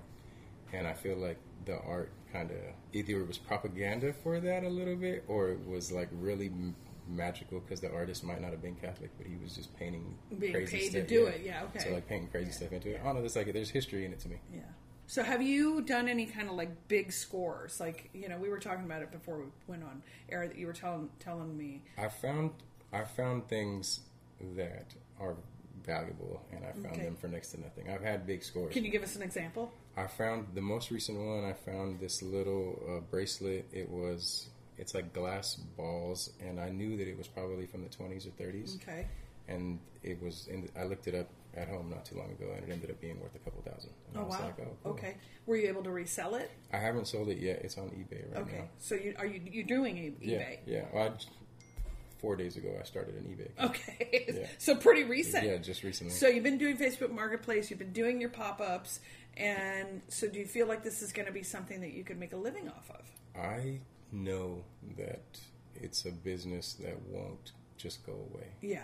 And 0.71 0.87
I 0.87 0.93
feel 0.93 1.17
like 1.17 1.37
the 1.65 1.77
art 1.79 2.11
kind 2.31 2.51
of 2.51 2.57
either 2.93 3.19
it 3.19 3.27
was 3.27 3.37
propaganda 3.37 4.13
for 4.13 4.39
that 4.39 4.63
a 4.63 4.69
little 4.69 4.95
bit, 4.95 5.25
or 5.27 5.49
it 5.49 5.67
was 5.67 5.91
like 5.91 6.07
really 6.13 6.51
magical 7.07 7.59
because 7.59 7.81
the 7.81 7.91
artist 7.91 8.23
might 8.23 8.41
not 8.41 8.51
have 8.51 8.61
been 8.61 8.75
Catholic, 8.75 9.11
but 9.17 9.27
he 9.27 9.35
was 9.41 9.55
just 9.55 9.75
painting 9.77 10.17
Being 10.39 10.53
crazy 10.53 10.77
paid 10.77 10.83
to 10.91 10.99
stuff. 10.99 11.07
do 11.07 11.25
it, 11.27 11.41
yeah, 11.45 11.63
okay. 11.65 11.79
So 11.79 11.91
like 11.91 12.07
painting 12.07 12.29
crazy 12.29 12.51
stuff 12.51 12.71
into 12.71 12.89
it. 12.91 12.99
I 13.01 13.05
don't 13.05 13.15
know. 13.15 13.21
There's 13.21 13.35
like 13.35 13.51
there's 13.53 13.69
history 13.69 14.05
in 14.05 14.11
it 14.13 14.19
to 14.21 14.29
me. 14.29 14.37
Yeah. 14.53 14.61
So 15.07 15.21
have 15.23 15.41
you 15.41 15.81
done 15.81 16.07
any 16.07 16.25
kind 16.25 16.49
of 16.49 16.55
like 16.55 16.87
big 16.87 17.11
scores? 17.11 17.79
Like 17.79 18.09
you 18.13 18.27
know, 18.29 18.37
we 18.37 18.49
were 18.49 18.59
talking 18.59 18.85
about 18.85 19.01
it 19.03 19.11
before 19.11 19.37
we 19.37 19.45
went 19.67 19.83
on 19.83 20.01
air 20.29 20.47
that 20.47 20.57
you 20.57 20.65
were 20.67 20.73
telling 20.73 21.09
telling 21.19 21.55
me. 21.55 21.83
I 21.97 22.07
found 22.07 22.51
I 22.91 23.03
found 23.03 23.47
things 23.47 23.99
that 24.55 24.93
are 25.19 25.35
valuable, 25.85 26.41
and 26.51 26.65
I 26.65 26.71
found 26.71 26.95
Okay. 26.95 27.03
them 27.03 27.15
for 27.15 27.27
next 27.27 27.49
to 27.51 27.61
nothing. 27.61 27.89
I've 27.89 28.01
had 28.01 28.25
big 28.25 28.43
scores. 28.43 28.73
Can 28.73 28.83
you 28.83 28.91
give 28.91 29.03
us 29.03 29.15
an 29.15 29.21
example? 29.21 29.71
I 29.95 30.07
found 30.07 30.47
the 30.55 30.61
most 30.61 30.89
recent 30.91 31.19
one. 31.19 31.45
I 31.45 31.53
found 31.53 31.99
this 31.99 32.21
little 32.23 32.81
uh, 32.89 32.99
bracelet. 33.11 33.67
It 33.71 33.89
was 33.89 34.49
it's 34.77 34.93
like 34.93 35.13
glass 35.13 35.55
balls, 35.55 36.31
and 36.39 36.59
I 36.59 36.69
knew 36.69 36.97
that 36.97 37.07
it 37.07 37.17
was 37.17 37.27
probably 37.27 37.65
from 37.65 37.83
the 37.83 37.89
20s 37.89 38.27
or 38.27 38.31
30s. 38.43 38.75
Okay. 38.81 39.07
And 39.47 39.79
it 40.03 40.21
was. 40.21 40.47
In 40.47 40.67
I 40.77 40.85
looked 40.85 41.07
it 41.07 41.13
up 41.15 41.27
at 41.55 41.67
home 41.69 41.89
not 41.89 42.03
too 42.03 42.17
long 42.17 42.31
ago, 42.31 42.45
and 42.55 42.67
it 42.67 42.71
ended 42.73 42.89
up 42.89 42.99
being 42.99 43.19
worth 43.21 43.35
a 43.35 43.39
couple 43.39 43.61
thousand. 43.61 43.91
And 44.09 44.17
Oh 44.23 44.27
wow. 44.27 44.39
like, 44.43 44.59
oh, 44.59 44.75
cool. 44.83 44.91
Okay. 44.93 45.15
Were 45.45 45.55
you 45.55 45.67
able 45.67 45.83
to 45.83 45.91
resell 45.91 46.33
it? 46.35 46.49
I 46.73 46.77
haven't 46.77 47.07
sold 47.07 47.29
it 47.29 47.37
yet. 47.37 47.61
It's 47.63 47.77
on 47.77 47.89
eBay 47.89 48.33
right 48.33 48.41
Okay. 48.41 48.51
now. 48.57 48.61
Okay, 48.63 48.69
so 48.79 48.95
you 48.95 49.13
are 49.19 49.25
you 49.27 49.39
you 49.51 49.63
doing 49.63 49.97
e- 49.99 50.13
Yeah, 50.19 50.39
eBay? 50.39 50.57
yeah. 50.65 50.85
Well, 50.91 51.03
I 51.09 51.11
four 52.19 52.35
days 52.35 52.57
ago, 52.57 52.75
I 52.79 52.83
started 52.85 53.15
an 53.15 53.23
eBay. 53.25 53.51
account. 53.51 53.69
Okay. 53.71 54.25
Yeah. 54.35 54.47
so 54.57 54.75
pretty 54.75 55.03
recent. 55.03 55.45
Yeah, 55.45 55.57
just 55.57 55.83
recently. 55.83 56.11
So 56.13 56.27
you've 56.27 56.43
been 56.43 56.57
doing 56.57 56.75
Facebook 56.77 57.11
Marketplace, 57.11 57.69
you've 57.69 57.77
been 57.79 57.93
doing 57.93 58.19
your 58.19 58.31
pop 58.31 58.59
ups, 58.59 58.99
and 59.37 60.01
so 60.07 60.27
do 60.27 60.39
you 60.39 60.47
feel 60.47 60.65
like 60.65 60.83
this 60.83 61.03
is 61.03 61.11
going 61.13 61.27
to 61.27 61.31
be 61.31 61.43
something 61.43 61.81
that 61.81 61.93
you 61.93 62.03
could 62.03 62.17
make 62.19 62.33
a 62.33 62.37
living 62.37 62.67
off 62.67 62.89
of? 62.89 63.05
I 63.39 63.79
know 64.15 64.63
that 64.97 65.23
it's 65.75 66.05
a 66.05 66.11
business 66.11 66.73
that 66.75 66.99
won't 67.09 67.51
just 67.77 68.05
go 68.05 68.13
away. 68.13 68.47
Yeah. 68.61 68.83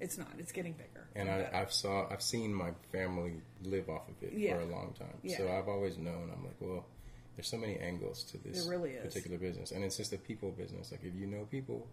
It's 0.00 0.16
not. 0.16 0.28
It's 0.38 0.52
getting 0.52 0.72
bigger. 0.72 1.06
And 1.14 1.28
I, 1.28 1.50
I've 1.52 1.72
saw 1.72 2.06
I've 2.10 2.22
seen 2.22 2.54
my 2.54 2.70
family 2.90 3.34
live 3.64 3.90
off 3.90 4.08
of 4.08 4.22
it 4.22 4.32
Yeah. 4.32 4.54
for 4.54 4.62
a 4.62 4.66
long 4.66 4.94
time. 4.98 5.18
Yeah. 5.22 5.36
So 5.36 5.52
I've 5.52 5.68
always 5.68 5.98
known 5.98 6.30
I'm 6.34 6.42
like, 6.44 6.56
well, 6.60 6.86
there's 7.36 7.48
so 7.48 7.58
many 7.58 7.78
angles 7.78 8.22
to 8.24 8.38
this 8.38 8.66
really 8.66 8.92
particular 8.92 9.36
business. 9.36 9.72
And 9.72 9.84
it's 9.84 9.96
just 9.98 10.12
a 10.14 10.18
people 10.18 10.52
business. 10.52 10.90
Like 10.90 11.02
if 11.04 11.14
you 11.14 11.26
know 11.26 11.44
people 11.50 11.86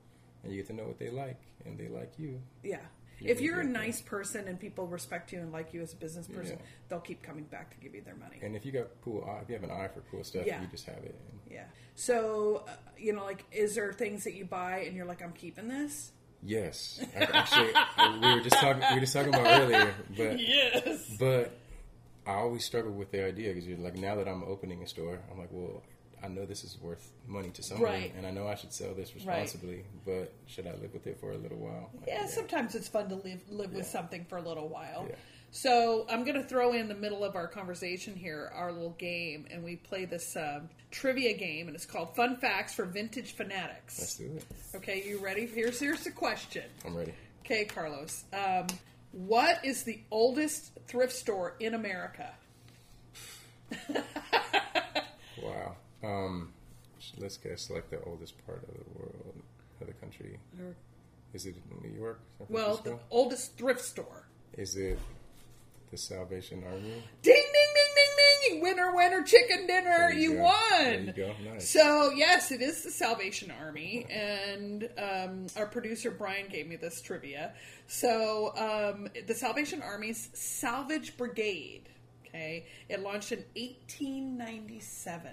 and 0.44 0.54
you 0.54 0.60
get 0.60 0.68
to 0.68 0.74
know 0.74 0.86
what 0.86 1.00
they 1.00 1.10
like 1.10 1.40
and 1.66 1.78
they 1.78 1.90
like 1.90 2.14
you. 2.18 2.40
Yeah. 2.64 2.80
If 3.20 3.42
you're 3.42 3.60
a 3.62 3.66
nice 3.66 4.02
person 4.02 4.48
and 4.48 4.60
people 4.60 4.88
respect 4.88 5.32
you 5.34 5.40
and 5.40 5.52
like 5.52 5.74
you 5.74 5.82
as 5.82 5.94
a 5.94 5.96
business 5.96 6.28
person, 6.28 6.58
Yeah. 6.60 6.66
they'll 6.90 7.00
keep 7.00 7.24
coming 7.24 7.46
back 7.46 7.72
to 7.72 7.78
give 7.78 7.96
you 7.96 8.02
their 8.02 8.16
money. 8.16 8.38
And 8.42 8.56
if 8.56 8.66
you 8.66 8.72
got 8.72 8.88
cool 9.04 9.28
if 9.42 9.50
you 9.50 9.56
have 9.56 9.64
an 9.64 9.72
eye 9.72 9.88
for 9.88 10.02
cool 10.12 10.24
stuff, 10.24 10.46
Yeah. 10.46 10.62
you 10.62 10.68
just 10.68 10.86
have 10.86 11.04
it. 11.04 11.16
Yeah. 11.50 11.66
So, 11.96 12.66
uh, 12.68 12.72
you 12.98 13.14
know, 13.14 13.24
like, 13.24 13.44
is 13.52 13.76
there 13.76 13.92
things 13.94 14.24
that 14.26 14.34
you 14.36 14.46
buy 14.46 14.80
and 14.82 14.96
you're 14.96 15.06
like, 15.06 15.22
I'm 15.24 15.34
keeping 15.34 15.68
this? 15.68 16.12
yes, 16.44 17.04
I- 17.16 17.24
actually, 17.24 18.20
we 18.22 18.36
were 18.36 18.42
just 18.42 18.58
talking. 18.58 18.84
We 18.90 18.94
were 18.96 19.00
just 19.02 19.14
talking 19.14 19.34
about 19.34 19.62
earlier, 19.62 19.94
but 20.16 20.40
Yes. 20.40 21.16
But 21.20 21.58
I 22.28 22.34
always 22.34 22.64
struggle 22.64 22.92
with 22.92 23.12
the 23.12 23.24
idea 23.26 23.50
because 23.50 23.68
you're 23.68 23.78
like, 23.80 23.96
now 23.96 24.16
that 24.16 24.28
I'm 24.28 24.44
opening 24.44 24.84
a 24.84 24.88
store, 24.88 25.20
I'm 25.32 25.40
like, 25.40 25.50
well, 25.52 25.82
I 26.24 26.28
know 26.28 26.46
this 26.46 26.64
is 26.64 26.78
worth 26.82 27.12
money 27.28 27.50
to 27.52 27.62
someone, 27.64 27.92
Right. 27.92 28.14
and 28.18 28.26
I 28.26 28.32
know 28.32 28.48
I 28.48 28.56
should 28.56 28.74
sell 28.74 28.94
this 28.94 29.14
responsibly, 29.14 29.84
but 30.06 30.34
should 30.48 30.66
I 30.66 30.72
live 30.72 30.94
with 30.94 31.06
it 31.08 31.20
for 31.20 31.32
a 31.32 31.38
little 31.38 31.60
while? 31.60 31.90
Like, 32.00 32.08
Yeah, 32.08 32.26
sometimes 32.26 32.74
it's 32.76 32.88
fun 32.88 33.10
to 33.10 33.16
live 33.16 33.42
live 33.50 33.72
with 33.74 33.86
something 33.86 34.26
for 34.26 34.38
a 34.38 34.42
little 34.42 34.68
while. 34.68 35.06
Yeah. 35.10 35.16
So 35.52 36.06
I'm 36.10 36.24
going 36.26 36.36
to 36.36 36.44
throw 36.44 36.74
in 36.74 36.88
the 36.90 36.96
middle 36.96 37.24
of 37.24 37.36
our 37.36 37.48
conversation 37.48 38.16
here 38.16 38.52
our 38.54 38.72
little 38.72 38.96
game, 38.98 39.46
and 39.50 39.64
we 39.64 39.76
play 39.78 40.06
this 40.06 40.36
um, 40.36 40.70
trivia 40.92 41.38
game, 41.38 41.68
and 41.68 41.76
it's 41.76 41.86
called 41.86 42.16
Fun 42.16 42.36
Facts 42.38 42.74
for 42.74 42.84
Vintage 42.86 43.32
Fanatics. 43.34 43.98
Let's 44.00 44.18
do 44.18 44.26
it. 44.36 44.46
Okay, 44.76 45.04
you 45.08 45.20
ready? 45.20 45.46
Here's 45.46 45.80
here's 45.80 46.04
the 46.04 46.12
question. 46.12 46.64
I'm 46.86 46.96
ready. 46.98 47.14
Okay, 47.46 47.64
Carlos. 47.66 48.26
Um, 48.34 48.68
what 49.14 49.64
is 49.64 49.84
the 49.84 50.02
oldest 50.12 50.72
thrift 50.88 51.14
store 51.14 51.56
in 51.60 51.74
America? 51.76 52.34
Wow. 55.42 55.76
Um, 56.04 56.54
let's 57.18 57.38
guess 57.38 57.70
like 57.70 57.90
the 57.90 58.02
oldest 58.04 58.34
part 58.46 58.64
of 58.64 58.74
the 58.76 59.00
world, 59.00 59.34
of 59.82 59.88
the 59.88 59.94
country. 59.94 60.38
Is 61.34 61.46
it 61.46 61.56
New 61.84 61.90
York? 61.98 62.20
San 62.38 62.48
Well, 62.50 62.78
the 62.78 62.84
Francisco? 62.84 63.00
oldest 63.12 63.58
thrift 63.58 63.82
store. 63.82 64.28
is 64.58 64.76
it 64.76 64.98
the 65.92 65.98
Salvation 65.98 66.64
Army? 66.66 66.82
Ding, 67.22 67.34
ding, 67.34 67.44
ding, 67.44 67.94
ding, 67.96 68.52
ding! 68.54 68.62
Winner, 68.62 68.94
winner, 68.96 69.24
chicken 69.24 69.68
dinner! 69.68 70.10
There 70.10 70.14
You, 70.14 70.34
go. 70.36 70.44
won! 70.44 70.56
There 70.82 71.00
you 71.04 71.14
go. 71.14 71.34
Nice. 71.54 71.70
So, 71.70 72.12
yes, 72.12 72.52
it 72.52 72.62
is 72.62 72.84
the 72.84 72.92
Salvation 72.92 73.52
Army, 73.62 74.06
and 74.10 74.90
um, 74.98 75.48
our 75.56 75.66
producer 75.66 76.12
Bryan 76.12 76.48
gave 76.50 76.68
me 76.68 76.76
this 76.76 77.02
trivia. 77.02 77.54
So, 77.88 78.54
um, 78.58 79.08
the 79.28 79.34
Salvation 79.36 79.82
Army's 79.82 80.30
Salvage 80.34 81.16
Brigade, 81.18 81.88
okay, 82.26 82.66
it 82.90 83.02
launched 83.02 83.32
in 83.32 83.44
1897. 83.56 85.32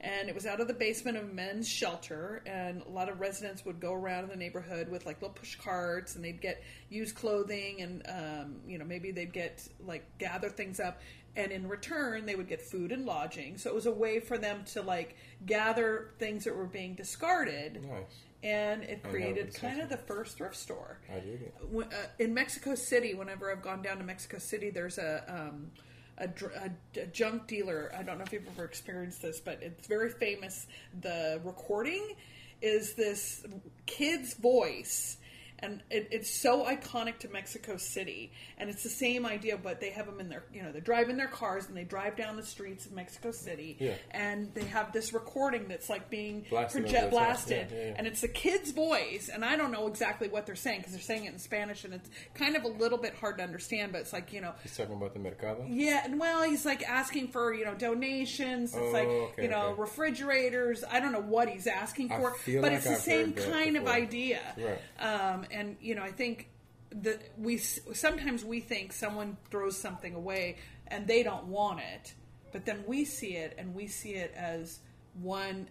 And 0.00 0.28
it 0.28 0.34
was 0.34 0.46
out 0.46 0.60
of 0.60 0.68
the 0.68 0.74
basement 0.74 1.16
of 1.16 1.24
a 1.24 1.32
men's 1.32 1.68
shelter, 1.68 2.42
and 2.46 2.82
a 2.82 2.88
lot 2.88 3.08
of 3.08 3.18
residents 3.18 3.64
would 3.64 3.80
go 3.80 3.92
around 3.92 4.24
in 4.24 4.30
the 4.30 4.36
neighborhood 4.36 4.88
with 4.88 5.06
like 5.06 5.20
little 5.20 5.34
push 5.34 5.56
carts, 5.56 6.14
and 6.14 6.24
they'd 6.24 6.40
get 6.40 6.62
used 6.88 7.16
clothing, 7.16 7.82
and 7.82 8.02
um, 8.08 8.56
you 8.66 8.78
know 8.78 8.84
maybe 8.84 9.10
they'd 9.10 9.32
get 9.32 9.66
like 9.84 10.04
gather 10.18 10.48
things 10.48 10.78
up, 10.78 11.00
and 11.34 11.50
in 11.50 11.68
return 11.68 12.26
they 12.26 12.36
would 12.36 12.48
get 12.48 12.62
food 12.62 12.92
and 12.92 13.06
lodging. 13.06 13.58
So 13.58 13.70
it 13.70 13.74
was 13.74 13.86
a 13.86 13.92
way 13.92 14.20
for 14.20 14.38
them 14.38 14.62
to 14.72 14.82
like 14.82 15.16
gather 15.46 16.10
things 16.20 16.44
that 16.44 16.54
were 16.54 16.66
being 16.66 16.94
discarded, 16.94 17.82
nice. 17.82 18.04
and 18.44 18.84
it 18.84 19.02
created 19.02 19.52
kind 19.52 19.80
of 19.80 19.88
the 19.88 19.96
first 19.96 20.36
thrift 20.36 20.56
store 20.56 21.00
I 21.10 21.18
dig 21.18 21.42
it. 21.42 21.54
uh, 21.76 21.96
in 22.20 22.34
Mexico 22.34 22.76
City, 22.76 23.14
whenever 23.14 23.50
I've 23.50 23.62
gone 23.62 23.82
down 23.82 23.98
to 23.98 24.04
Mexico 24.04 24.38
City, 24.38 24.70
there's 24.70 24.98
a, 24.98 25.24
um, 25.28 25.72
a, 26.18 26.28
a, 26.64 27.00
a 27.00 27.06
junk 27.06 27.46
dealer. 27.46 27.92
I 27.96 28.02
don't 28.02 28.18
know 28.18 28.24
if 28.24 28.32
you've 28.32 28.48
ever 28.48 28.64
experienced 28.64 29.22
this, 29.22 29.40
but 29.40 29.62
it's 29.62 29.86
very 29.86 30.10
famous. 30.10 30.66
The 31.00 31.40
recording 31.44 32.14
is 32.60 32.94
this 32.94 33.44
kid's 33.86 34.34
voice, 34.34 35.18
and 35.60 35.82
it, 35.90 36.08
it's 36.10 36.30
so 36.40 36.64
iconic 36.64 37.18
to 37.20 37.28
Mexico 37.28 37.76
City, 37.76 38.32
and 38.58 38.70
it's 38.70 38.82
the 38.82 38.88
same 38.88 39.26
idea, 39.26 39.56
but 39.56 39.80
they 39.80 39.90
have 39.90 40.06
them 40.06 40.20
in 40.20 40.28
their, 40.28 40.44
you 40.52 40.62
know, 40.62 40.72
they 40.72 40.80
drive 40.80 41.08
in 41.08 41.16
their 41.16 41.28
cars 41.28 41.66
and 41.68 41.76
they 41.76 41.84
drive 41.84 42.16
down 42.16 42.36
the 42.36 42.42
streets 42.44 42.86
of 42.86 42.92
Mexico 42.92 43.30
City, 43.32 43.76
Yeah. 43.80 43.94
and 44.10 44.52
they 44.54 44.64
have 44.64 44.92
this 44.92 45.12
recording 45.12 45.68
that's 45.68 45.88
like 45.88 46.10
being 46.10 46.44
Blasted 46.50 46.82
project 46.82 47.02
over 47.04 47.10
the 47.10 47.16
top. 47.16 47.26
blasted, 47.26 47.68
Yeah, 47.72 47.78
yeah, 47.88 47.94
and 47.96 48.06
it's 48.06 48.20
the 48.20 48.28
kid's 48.28 48.70
voice, 48.70 49.30
and 49.32 49.44
I 49.44 49.56
don't 49.56 49.72
know 49.72 49.86
exactly 49.88 50.28
what 50.28 50.46
they're 50.46 50.54
saying 50.54 50.78
because 50.80 50.92
they're 50.92 51.02
saying 51.02 51.24
it 51.24 51.32
in 51.32 51.38
Spanish, 51.38 51.84
and 51.84 51.94
it's 51.94 52.08
kind 52.34 52.56
of 52.56 52.64
a 52.64 52.68
little 52.68 52.98
bit 52.98 53.14
hard 53.14 53.38
to 53.38 53.44
understand, 53.44 53.92
but 53.92 54.00
it's 54.02 54.12
like 54.12 54.32
you 54.32 54.40
know. 54.40 54.52
He's 54.62 54.76
talking 54.76 54.94
about 54.94 55.12
the 55.12 55.18
Mercado. 55.20 55.66
Yeah, 55.68 56.02
and 56.04 56.18
well, 56.20 56.42
he's 56.42 56.64
like 56.64 56.82
asking 56.88 57.28
for 57.28 57.52
you 57.54 57.64
know 57.64 57.74
donations. 57.74 58.74
It's 58.74 58.82
Oh, 58.82 58.90
like 58.92 59.08
okay, 59.08 59.42
you 59.42 59.48
know 59.48 59.68
okay. 59.68 59.80
refrigerators. 59.80 60.84
I 60.90 61.00
don't 61.00 61.12
know 61.12 61.20
what 61.20 61.48
he's 61.48 61.66
asking 61.66 62.08
for, 62.08 62.34
but 62.46 62.62
like 62.62 62.72
it's 62.72 62.84
the 62.84 62.90
I've 62.92 62.98
same 62.98 63.26
heard 63.28 63.36
that 63.36 63.50
kind 63.52 63.76
of 63.76 63.86
idea. 63.88 64.40
Right. 64.56 65.04
Um, 65.04 65.44
and 65.50 65.76
you 65.80 65.94
know, 65.94 66.02
I 66.02 66.12
think 66.12 66.48
that 66.90 67.20
we 67.36 67.58
sometimes 67.58 68.44
we 68.44 68.60
think 68.60 68.92
someone 68.92 69.36
throws 69.50 69.76
something 69.76 70.14
away 70.14 70.56
and 70.86 71.06
they 71.06 71.22
don't 71.22 71.46
want 71.46 71.80
it, 71.80 72.14
but 72.52 72.64
then 72.64 72.84
we 72.86 73.04
see 73.04 73.36
it 73.36 73.54
and 73.58 73.74
we 73.74 73.86
see 73.86 74.14
it 74.14 74.32
as 74.36 74.80
one 75.20 75.68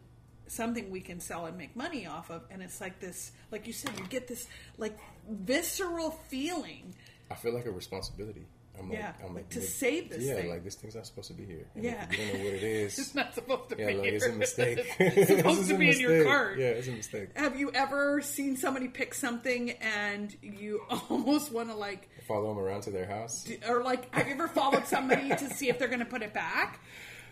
something 0.48 0.90
we 0.90 1.02
can 1.02 1.20
sell 1.20 1.46
and 1.46 1.58
make 1.58 1.76
money 1.76 2.08
off 2.08 2.30
of 2.30 2.42
and 2.50 2.62
it's 2.62 2.80
like 2.80 3.02
this 3.02 3.34
like 3.52 3.68
you 3.68 3.74
said 3.74 3.92
you 4.00 4.06
get 4.06 4.30
this 4.30 4.48
like 4.78 4.98
visceral 5.30 6.12
feeling 6.30 6.96
I 7.30 7.36
feel 7.36 7.54
like 7.54 7.66
a 7.66 7.72
responsibility. 7.72 8.46
I'm 8.80 8.92
Yeah, 8.92 9.08
like, 9.08 9.16
I'm 9.30 9.36
like 9.36 9.50
to 9.50 9.62
save 9.62 10.10
this 10.10 10.24
yeah, 10.24 10.36
thing. 10.36 10.50
like 10.50 10.63
this 10.63 10.76
thing's 10.76 10.96
not 10.96 11.06
supposed 11.06 11.28
to 11.30 11.34
be 11.34 11.46
here. 11.46 11.68
And 11.76 11.84
Yeah. 11.84 12.08
you 12.12 12.18
don't 12.18 12.28
know 12.40 12.46
what 12.46 12.54
it 12.54 12.63
is. 12.63 13.00
it's 13.00 13.16
not 13.16 13.34
supposed 13.34 13.70
to 13.70 13.76
yeah, 13.78 13.88
be 13.88 13.94
like 13.96 14.06
here. 14.06 14.16
it's 14.16 14.26
a 14.26 14.32
mistake. 14.34 14.96
it's 15.00 15.28
supposed 15.36 15.68
to 15.70 15.78
be 15.78 15.90
in 15.92 16.00
your 16.00 16.24
cart 16.26 16.58
Yeah, 16.60 16.68
it's 16.68 16.88
a 16.88 16.92
mistake. 16.92 17.30
have 17.36 17.60
you 17.60 17.72
ever 17.74 18.22
seen 18.22 18.56
somebody 18.58 18.88
pick 18.88 19.13
something 19.13 19.72
and 19.72 20.36
you 20.42 20.82
almost 21.10 21.52
want 21.52 21.70
to 21.70 21.76
like 21.76 22.10
Follow 22.28 22.50
them 22.50 22.60
around 22.60 22.82
to 22.82 22.92
their 22.92 23.08
house. 23.08 23.48
or 23.68 23.84
like 23.84 24.13
have 24.13 24.28
you 24.28 24.34
ever 24.34 24.48
followed 24.48 24.86
somebody 24.86 25.30
to 25.30 25.50
see 25.54 25.70
if 25.70 25.80
they're 25.80 25.88
going 25.88 26.00
to 26.00 26.06
put 26.06 26.22
it 26.22 26.34
back 26.34 26.80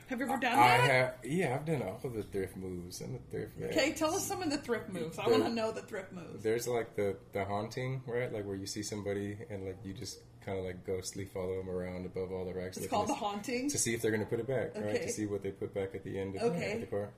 have 0.07 0.19
you 0.19 0.25
ever 0.25 0.37
done 0.37 0.53
I 0.57 0.77
that 0.77 0.89
have, 0.89 1.13
yeah, 1.23 1.55
I've 1.55 1.65
done 1.65 1.81
all 1.81 1.99
of 2.03 2.13
the 2.13 2.23
thrift 2.23 2.55
moves 2.57 3.01
and 3.01 3.15
the 3.15 3.19
thrift. 3.31 3.53
okay 3.61 3.91
tell 3.93 4.13
us 4.13 4.25
some 4.27 4.41
of 4.41 4.49
the 4.49 4.57
thrift 4.57 4.89
moves 4.89 5.17
i 5.19 5.27
want 5.27 5.43
to 5.45 5.49
know 5.51 5.71
the 5.71 5.81
thrift 5.81 6.11
moves 6.11 6.43
There's 6.43 6.67
like 6.67 6.95
the 6.95 7.15
the 7.33 7.43
haunting, 7.45 8.01
right? 8.07 8.31
Like 8.31 8.45
where 8.45 8.55
you 8.55 8.67
see 8.67 8.83
somebody 8.83 9.37
and 9.49 9.65
like 9.65 9.77
you 9.83 9.93
just 9.93 10.19
kind 10.45 10.59
of 10.59 10.65
like 10.65 10.85
ghostly 10.85 11.25
follow 11.25 11.57
them 11.57 11.69
around 11.69 12.05
above 12.05 12.31
all 12.31 12.45
the 12.45 12.53
racks. 12.53 12.77
it's 12.77 12.87
called 12.87 13.07
the 13.09 13.13
haunting 13.15 13.69
to 13.69 13.77
see 13.79 13.93
if 13.95 14.01
they're 14.01 14.11
going 14.11 14.23
to 14.23 14.29
put 14.29 14.39
it 14.39 14.47
back, 14.47 14.75
right? 14.75 15.01
To 15.01 15.09
see 15.09 15.25
what 15.25 15.41
they 15.41 15.49
put 15.51 15.73
back 15.73 15.95
at 15.95 16.03
the 16.03 16.19
end 16.19 16.35
of 16.35 16.43
Okay. 16.43 16.77
the 16.81 16.85
cart. 16.85 17.11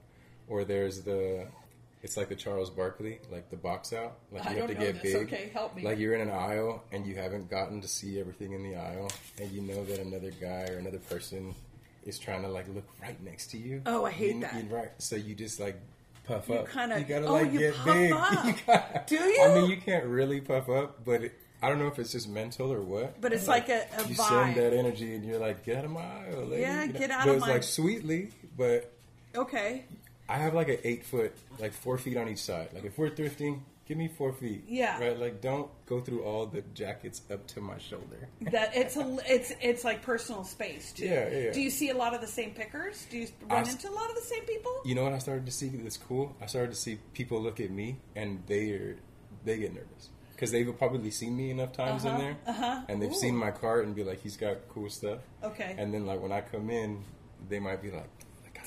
Or 0.47 0.63
there's 0.63 1.01
the, 1.01 1.45
it's 2.03 2.15
like 2.15 2.29
the 2.29 2.35
Charles 2.35 2.69
Barkley, 2.69 3.19
like 3.29 3.49
the 3.49 3.57
box 3.57 3.91
out. 3.91 4.19
Like 4.31 4.45
I 4.45 4.51
you 4.53 4.59
have 4.59 4.67
don't 4.69 4.77
to 4.79 4.85
get 4.93 5.03
this. 5.03 5.13
big. 5.13 5.27
Okay, 5.27 5.49
help 5.53 5.75
me. 5.75 5.83
Like 5.83 5.99
you're 5.99 6.13
in 6.15 6.21
an 6.21 6.29
aisle 6.29 6.83
and 6.93 7.05
you 7.05 7.15
haven't 7.17 7.49
gotten 7.49 7.81
to 7.81 7.87
see 7.89 8.17
everything 8.17 8.53
in 8.53 8.63
the 8.63 8.77
aisle, 8.77 9.11
and 9.41 9.51
you 9.51 9.59
know 9.61 9.83
that 9.83 9.99
another 9.99 10.31
guy 10.31 10.67
or 10.69 10.77
another 10.77 10.99
person 10.99 11.53
is 12.07 12.17
trying 12.17 12.41
to 12.41 12.47
like 12.47 12.65
look 12.73 12.85
right 13.01 13.21
next 13.23 13.47
to 13.51 13.57
you. 13.57 13.81
Oh, 13.85 14.05
I 14.05 14.11
hate 14.11 14.35
You- 14.35 14.41
that. 14.41 14.55
you- 14.63 14.75
right. 14.75 14.89
So 14.97 15.15
you 15.15 15.35
just 15.35 15.59
like 15.59 15.75
puff 16.25 16.49
You 16.49 16.55
up. 16.55 16.71
kinda- 16.71 16.97
you 16.99 17.05
gotta 17.05 17.27
oh, 17.27 17.33
like 17.33 17.51
you 17.53 17.59
get 17.59 17.75
puff 17.75 17.85
big. 17.85 18.11
up. 18.13 18.45
You 18.45 18.53
gotta- 18.65 19.03
Do 19.05 19.15
you? 19.15 19.43
I 19.43 19.53
mean, 19.53 19.69
you 19.69 19.77
can't 19.77 20.05
really 20.05 20.41
puff 20.41 20.69
up, 20.69 21.05
but 21.05 21.23
it, 21.25 21.33
I 21.61 21.69
don't 21.69 21.79
know 21.79 21.87
if 21.87 21.99
it's 21.99 22.11
just 22.11 22.27
mental 22.29 22.71
or 22.71 22.81
what. 22.81 23.19
But 23.21 23.33
it's 23.33 23.47
like 23.47 23.69
a- 23.69 23.85
a 23.97 24.03
you 24.07 24.15
vibe. 24.15 24.27
send 24.29 24.55
that 24.55 24.73
energy, 24.73 25.13
and 25.15 25.23
you're 25.25 25.39
like, 25.39 25.63
get 25.65 25.77
out 25.77 25.85
of 25.85 25.91
my 25.91 26.01
aisle, 26.01 26.45
lady. 26.45 26.61
Yeah, 26.63 26.83
You 26.85 26.93
know? 26.93 26.99
get 26.99 27.11
out 27.11 27.25
but 27.25 27.29
of 27.31 27.35
it's 27.37 27.45
my- 27.45 27.53
like 27.53 27.63
sweetly, 27.63 28.29
but 28.57 28.91
okay 29.35 29.83
I 30.29 30.37
have 30.37 30.53
like 30.53 30.67
an 30.69 30.79
eight 30.83 31.05
foot, 31.05 31.33
like 31.59 31.71
four 31.73 31.97
feet 31.97 32.17
on 32.17 32.27
each 32.27 32.39
side. 32.41 32.69
Like 32.73 32.83
if 32.85 32.97
we're 32.97 33.09
thrifting, 33.09 33.59
give 33.87 33.97
me 33.97 34.07
four 34.07 34.33
feet. 34.33 34.65
Yeah. 34.67 34.99
Right. 34.99 35.17
Like 35.19 35.41
don't 35.41 35.69
go 35.85 36.01
through 36.01 36.23
all 36.23 36.45
the 36.45 36.61
jackets 36.73 37.21
up 37.31 37.47
to 37.47 37.61
my 37.61 37.77
shoulder. 37.77 38.27
that 38.51 38.75
it's 38.75 38.97
a 38.97 39.17
it's 39.25 39.53
it's 39.61 39.83
like 39.83 40.01
personal 40.01 40.43
space 40.43 40.91
too 40.93 41.05
Yeah, 41.05 41.29
yeah, 41.29 41.51
do 41.53 41.61
you 41.61 41.69
see 41.69 41.89
a 41.89 41.95
lot 41.97 42.13
of 42.13 42.21
the 42.21 42.27
same 42.27 42.51
pickers 42.51 43.05
do 43.09 43.17
you 43.19 43.27
run 43.49 43.65
I 43.65 43.69
into 43.69 43.89
a 43.89 43.95
lot 44.01 44.09
of 44.09 44.15
the 44.15 44.21
same 44.33 44.43
people 44.43 44.73
You 44.85 44.95
know 44.95 45.03
what 45.03 45.13
I 45.13 45.19
started 45.19 45.45
to 45.45 45.51
see 45.51 45.69
that's 45.69 45.97
cool? 45.97 46.35
I 46.41 46.45
started 46.47 46.71
to 46.71 46.77
see 46.77 46.99
people 47.13 47.41
look 47.41 47.59
at 47.59 47.71
me 47.71 47.97
and 48.15 48.43
they 48.47 48.71
are 48.71 48.97
they 49.45 49.57
get 49.57 49.73
nervous 49.73 50.09
because 50.33 50.51
they've 50.51 50.77
probably 50.77 51.09
seen 51.09 51.35
me 51.35 51.49
enough 51.49 51.71
times 51.71 52.03
in 52.05 52.11
Uh-huh, 52.11 52.19
there, 52.21 52.37
uh-huh. 52.45 52.81
and 52.89 53.01
they've 53.01 53.09
Ooh. 53.11 53.23
seen 53.25 53.35
my 53.35 53.49
cart 53.49 53.85
and 53.85 53.95
be 53.95 54.03
like, 54.03 54.21
"He's 54.21 54.37
got 54.37 54.55
cool 54.69 54.87
stuff." 54.89 55.19
Okay. 55.43 55.73
And 55.79 55.91
then 55.93 56.05
like 56.05 56.21
when 56.21 56.31
I 56.31 56.41
come 56.41 56.69
in, 56.69 57.03
they 57.49 57.59
might 57.59 57.81
be 57.81 57.89
like, 57.89 58.09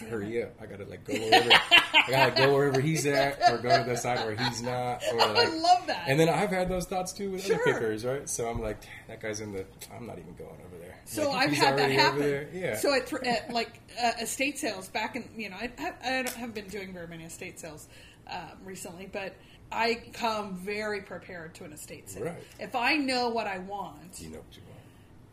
"I 0.01 0.05
gotta 0.05 0.11
hurry 0.17 0.43
up! 0.43 0.55
I 0.61 0.67
gotta 0.67 0.85
like 0.85 1.05
go 1.05 1.15
wherever 1.15 1.51
I 1.53 2.05
gotta 2.11 2.33
go 2.37 2.55
wherever 2.55 2.81
he's 2.81 3.07
at, 3.07 3.39
or 3.51 3.59
go 3.59 3.77
to 3.83 3.89
the 3.89 3.97
side 3.97 4.25
where 4.25 4.37
he's 4.37 4.63
not." 4.63 5.03
Or, 5.13 5.21
I 5.21 5.45
love 5.47 5.87
that. 5.87 6.05
And 6.09 6.19
then 6.19 6.29
I've 6.29 6.51
had 6.51 6.69
those 6.69 6.87
thoughts 6.87 7.13
too 7.13 7.31
with 7.33 7.45
Sure. 7.45 7.57
other 7.57 7.65
pickers, 7.73 8.05
right? 8.05 8.29
So 8.29 8.49
I'm 8.49 8.61
like, 8.61 8.79
"That 9.09 9.21
guy's 9.21 9.41
in 9.41 9.53
the. 9.53 9.65
I'm 9.95 10.07
not 10.07 10.19
even 10.19 10.35
going 10.35 10.51
over 10.67 10.77
there." 10.81 10.99
So 11.05 11.31
Like, 11.31 11.49
I've 11.49 11.53
had 11.57 11.79
that 11.79 11.91
happen. 11.91 12.49
Yeah. 12.53 12.77
So 12.79 12.95
at, 12.95 13.13
at 13.27 13.53
like 13.53 13.81
uh, 14.03 14.13
estate 14.21 14.59
sales 14.59 14.89
back 14.89 15.17
in 15.17 15.29
you 15.37 15.51
know 15.51 15.57
I, 15.57 15.71
I, 15.79 15.93
I 16.19 16.23
don't- 16.23 16.29
haven't 16.35 16.55
been 16.55 16.69
doing 16.69 16.93
very 16.93 17.07
many 17.09 17.25
estate 17.25 17.59
sales 17.61 17.89
um, 18.31 18.39
recently, 18.65 19.09
but 19.13 19.35
I 19.73 20.03
come 20.15 20.57
very 20.57 21.03
prepared 21.03 21.55
to 21.57 21.65
an 21.65 21.73
estate 21.73 22.09
sale. 22.11 22.25
Right. 22.25 22.43
If 22.59 22.75
I 22.75 22.97
know 22.97 23.29
what 23.29 23.47
I 23.47 23.59
want, 23.59 24.21
you 24.21 24.31
know 24.31 24.39
what 24.39 24.57
you 24.57 24.63
want. 24.69 24.81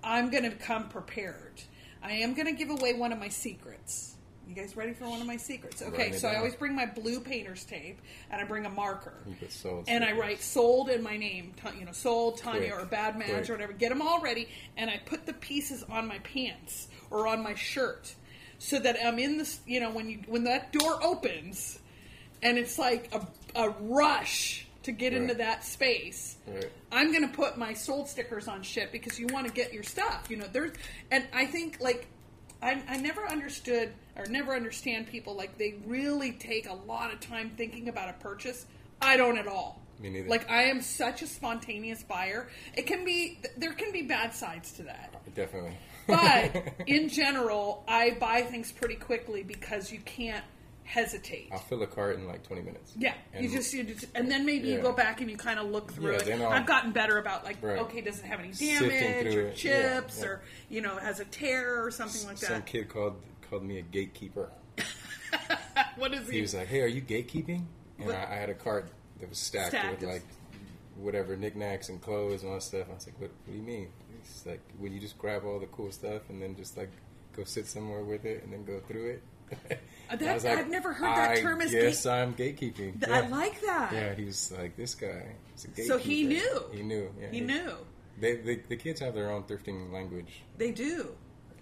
I'm 0.03 0.30
going 0.30 0.43
to 0.43 0.51
come 0.51 0.89
prepared. 0.89 1.62
I 2.03 2.12
am 2.13 2.36
going 2.36 2.45
to 2.45 2.53
give 2.53 2.69
away 2.69 2.93
one 2.93 3.12
of 3.12 3.19
my 3.19 3.30
secrets. 3.30 4.13
You 4.47 4.55
guys 4.55 4.77
ready 4.77 4.93
for 4.93 5.10
one 5.10 5.19
of 5.19 5.27
my 5.27 5.36
secrets? 5.36 5.81
Okay, 5.81 6.13
so 6.13 6.29
I 6.29 6.38
always 6.38 6.55
bring 6.55 6.73
my 6.73 6.86
blue 6.86 7.19
painter's 7.19 7.65
tape 7.65 7.99
and 8.31 8.41
I 8.41 8.45
bring 8.45 8.65
a 8.65 8.69
marker. 8.69 9.13
And 9.88 10.05
I 10.05 10.13
write 10.13 10.41
sold 10.41 10.89
in 10.89 11.03
my 11.03 11.17
name, 11.17 11.53
you 11.77 11.86
know, 11.86 11.91
sold 11.91 12.38
Tanya 12.38 12.71
Quick, 12.71 12.81
or 12.81 12.86
Bad 12.86 13.19
Madge 13.19 13.29
quick. 13.29 13.49
or 13.49 13.53
whatever. 13.53 13.73
Get 13.73 13.89
them 13.89 14.01
all 14.01 14.21
ready, 14.21 14.47
and 14.77 14.89
I 14.89 15.01
put 15.05 15.25
the 15.25 15.33
pieces 15.33 15.83
on 15.83 16.07
my 16.07 16.19
pants 16.19 16.88
or 17.12 17.27
on 17.27 17.43
my 17.43 17.55
shirt, 17.55 18.15
so 18.57 18.79
that 18.79 18.95
I'm 19.03 19.19
in 19.19 19.38
this. 19.38 19.60
You 19.65 19.81
know, 19.81 19.91
when 19.91 20.10
you 20.10 20.19
when 20.27 20.45
that 20.45 20.71
door 20.71 21.03
opens, 21.03 21.79
and 22.41 22.57
it's 22.57 22.79
like 22.79 23.13
a, 23.13 23.27
a 23.60 23.69
rush 23.81 24.65
to 24.83 24.93
get 24.93 25.12
into 25.12 25.33
that 25.33 25.65
space. 25.65 26.38
Right. 26.47 26.71
I'm 26.93 27.12
gonna 27.12 27.27
put 27.27 27.57
my 27.57 27.73
sold 27.73 28.07
stickers 28.07 28.47
on 28.47 28.63
shit 28.63 28.93
because 28.93 29.19
you 29.19 29.27
want 29.27 29.45
to 29.45 29.51
get 29.51 29.73
your 29.73 29.83
stuff. 29.83 30.27
You 30.29 30.38
know, 30.38 30.47
there's, 30.49 30.71
and 31.12 31.27
I 31.33 31.45
think 31.47 31.81
like 31.81 32.07
I, 32.62 32.81
I 32.88 32.97
never 32.97 33.27
understood 33.27 33.93
or 34.17 34.25
never 34.27 34.56
understand 34.56 35.08
people 35.08 35.36
like 35.36 35.58
they 35.58 35.75
really 35.86 36.32
take 36.32 36.67
a 36.69 36.73
lot 36.73 37.13
of 37.13 37.19
time 37.19 37.51
thinking 37.56 37.89
about 37.89 38.10
a 38.10 38.13
purchase. 38.13 38.65
I 39.01 39.17
don't 39.17 39.38
at 39.38 39.47
all. 39.47 39.82
Me 39.99 40.10
neither. 40.10 40.27
Like 40.30 40.49
I 40.49 40.63
am 40.63 40.82
such 40.82 41.21
a 41.21 41.27
spontaneous 41.27 42.03
buyer. 42.03 42.47
It 42.75 42.86
can 42.88 43.06
be 43.06 43.39
there 43.58 43.73
can 43.73 43.91
be 43.91 44.03
bad 44.03 44.34
sides 44.34 44.71
to 44.73 44.84
that. 44.84 45.13
Definitely. 45.36 45.77
But 46.08 46.73
in 46.88 47.10
general, 47.10 47.84
I 47.88 48.12
buy 48.19 48.41
things 48.41 48.71
pretty 48.71 48.95
quickly 48.95 49.43
because 49.43 49.91
you 49.91 49.99
can't 49.99 50.43
hesitate. 50.88 51.49
I'll 51.51 51.60
fill 51.60 51.84
a 51.84 51.88
cart 51.88 52.15
in 52.17 52.27
like 52.27 52.43
20 52.43 52.62
minutes. 52.62 52.93
Yeah, 52.97 53.13
And 53.34 53.43
you 53.43 53.51
just 53.51 53.73
you 53.73 53.84
just, 53.84 54.06
and 54.15 54.32
then 54.32 54.45
maybe 54.45 54.69
you 54.69 54.80
go 54.80 54.93
back 54.93 55.19
and 55.19 55.30
you 55.30 55.36
kind 55.36 55.60
of 55.60 55.69
look 55.69 55.91
through 55.91 56.13
Yeah, 56.13 56.36
it. 56.36 56.41
I've 56.41 56.65
gotten 56.65 56.91
better 56.93 57.17
about 57.17 57.43
like, 57.43 57.58
Right. 57.62 57.80
okay, 57.80 57.99
does 57.99 58.19
it 58.19 58.25
have 58.25 58.39
any 58.39 58.53
damage 58.53 59.36
or 59.36 59.47
it. 59.49 59.56
Chips 59.56 60.19
yeah. 60.19 60.25
or 60.27 60.41
you 60.69 60.80
know 60.82 60.95
has 60.97 61.19
a 61.19 61.25
tear 61.25 61.84
or 61.86 61.91
something 61.91 62.25
like 62.25 62.39
that. 62.39 62.47
Some 62.49 62.62
kid 62.62 62.88
called 62.88 63.21
called 63.49 63.63
me 63.63 63.79
a 63.79 63.81
gatekeeper. 63.81 64.49
what 65.97 66.13
is 66.13 66.27
He 66.27 66.36
he? 66.36 66.41
was 66.41 66.53
like, 66.53 66.67
"Hey, 66.67 66.81
are 66.81 66.88
you 66.88 67.01
gatekeeping?" 67.01 67.63
And 67.99 68.12
I, 68.12 68.27
I 68.31 68.36
had 68.36 68.49
a 68.49 68.53
cart 68.53 68.89
that 69.19 69.29
was 69.29 69.38
stacked, 69.39 69.69
Stacked. 69.69 70.01
with 70.01 70.10
like 70.10 70.23
whatever 70.97 71.36
knickknacks 71.36 71.89
and 71.89 72.01
clothes 72.01 72.41
and 72.41 72.49
all 72.49 72.57
that 72.57 72.63
stuff. 72.63 72.88
I 72.89 72.93
was 72.93 73.07
like, 73.07 73.19
"What? 73.19 73.31
What 73.45 73.51
do 73.53 73.57
you 73.57 73.63
mean?" 73.63 73.89
He's 74.23 74.43
like, 74.45 74.62
"When 74.77 74.93
you 74.93 74.99
just 74.99 75.17
grab 75.17 75.43
all 75.45 75.60
the 75.60 75.67
cool 75.67 75.91
stuff 75.91 76.23
and 76.29 76.41
then 76.41 76.55
just 76.55 76.77
like 76.77 76.91
go 77.36 77.43
sit 77.43 77.67
somewhere 77.67 78.03
with 78.03 78.25
it 78.25 78.43
and 78.43 78.51
then 78.53 78.63
go 78.65 78.79
through 78.88 79.12
it." 79.12 79.23
Uh, 80.10 80.13
and 80.13 80.19
That- 80.21 80.45
I 80.45 80.49
like, 80.49 80.60
I've 80.60 80.69
never 80.69 80.93
heard 80.93 81.10
that 81.17 81.31
"I 81.31 81.41
term 81.41 81.60
as 81.62 81.71
guess 81.71 82.03
gate- 82.05 82.10
I'm 82.10 82.33
gatekeeping. 82.33 82.75
Th- 82.77 82.95
yeah. 83.10 83.17
I 83.17 83.27
like 83.27 83.60
that. 83.62 83.91
Yeah, 83.91 84.13
he 84.15 84.23
was 84.23 84.53
like, 84.57 84.77
"This 84.77 84.95
guy 84.95 85.36
is 85.53 85.65
a 85.65 85.67
gatekeeper." 85.67 85.88
So 85.88 85.97
he 85.97 86.23
knew. 86.23 86.62
He 86.73 86.81
knew. 86.81 87.10
Yeah, 87.19 87.29
He 87.31 87.41
knew. 87.41 87.73
They, 88.19 88.36
they, 88.38 88.55
the 88.69 88.77
kids 88.77 89.01
have 89.01 89.13
their 89.15 89.29
own 89.31 89.43
thrifting 89.43 89.91
language. 89.91 90.43
They 90.57 90.71
do. 90.71 91.10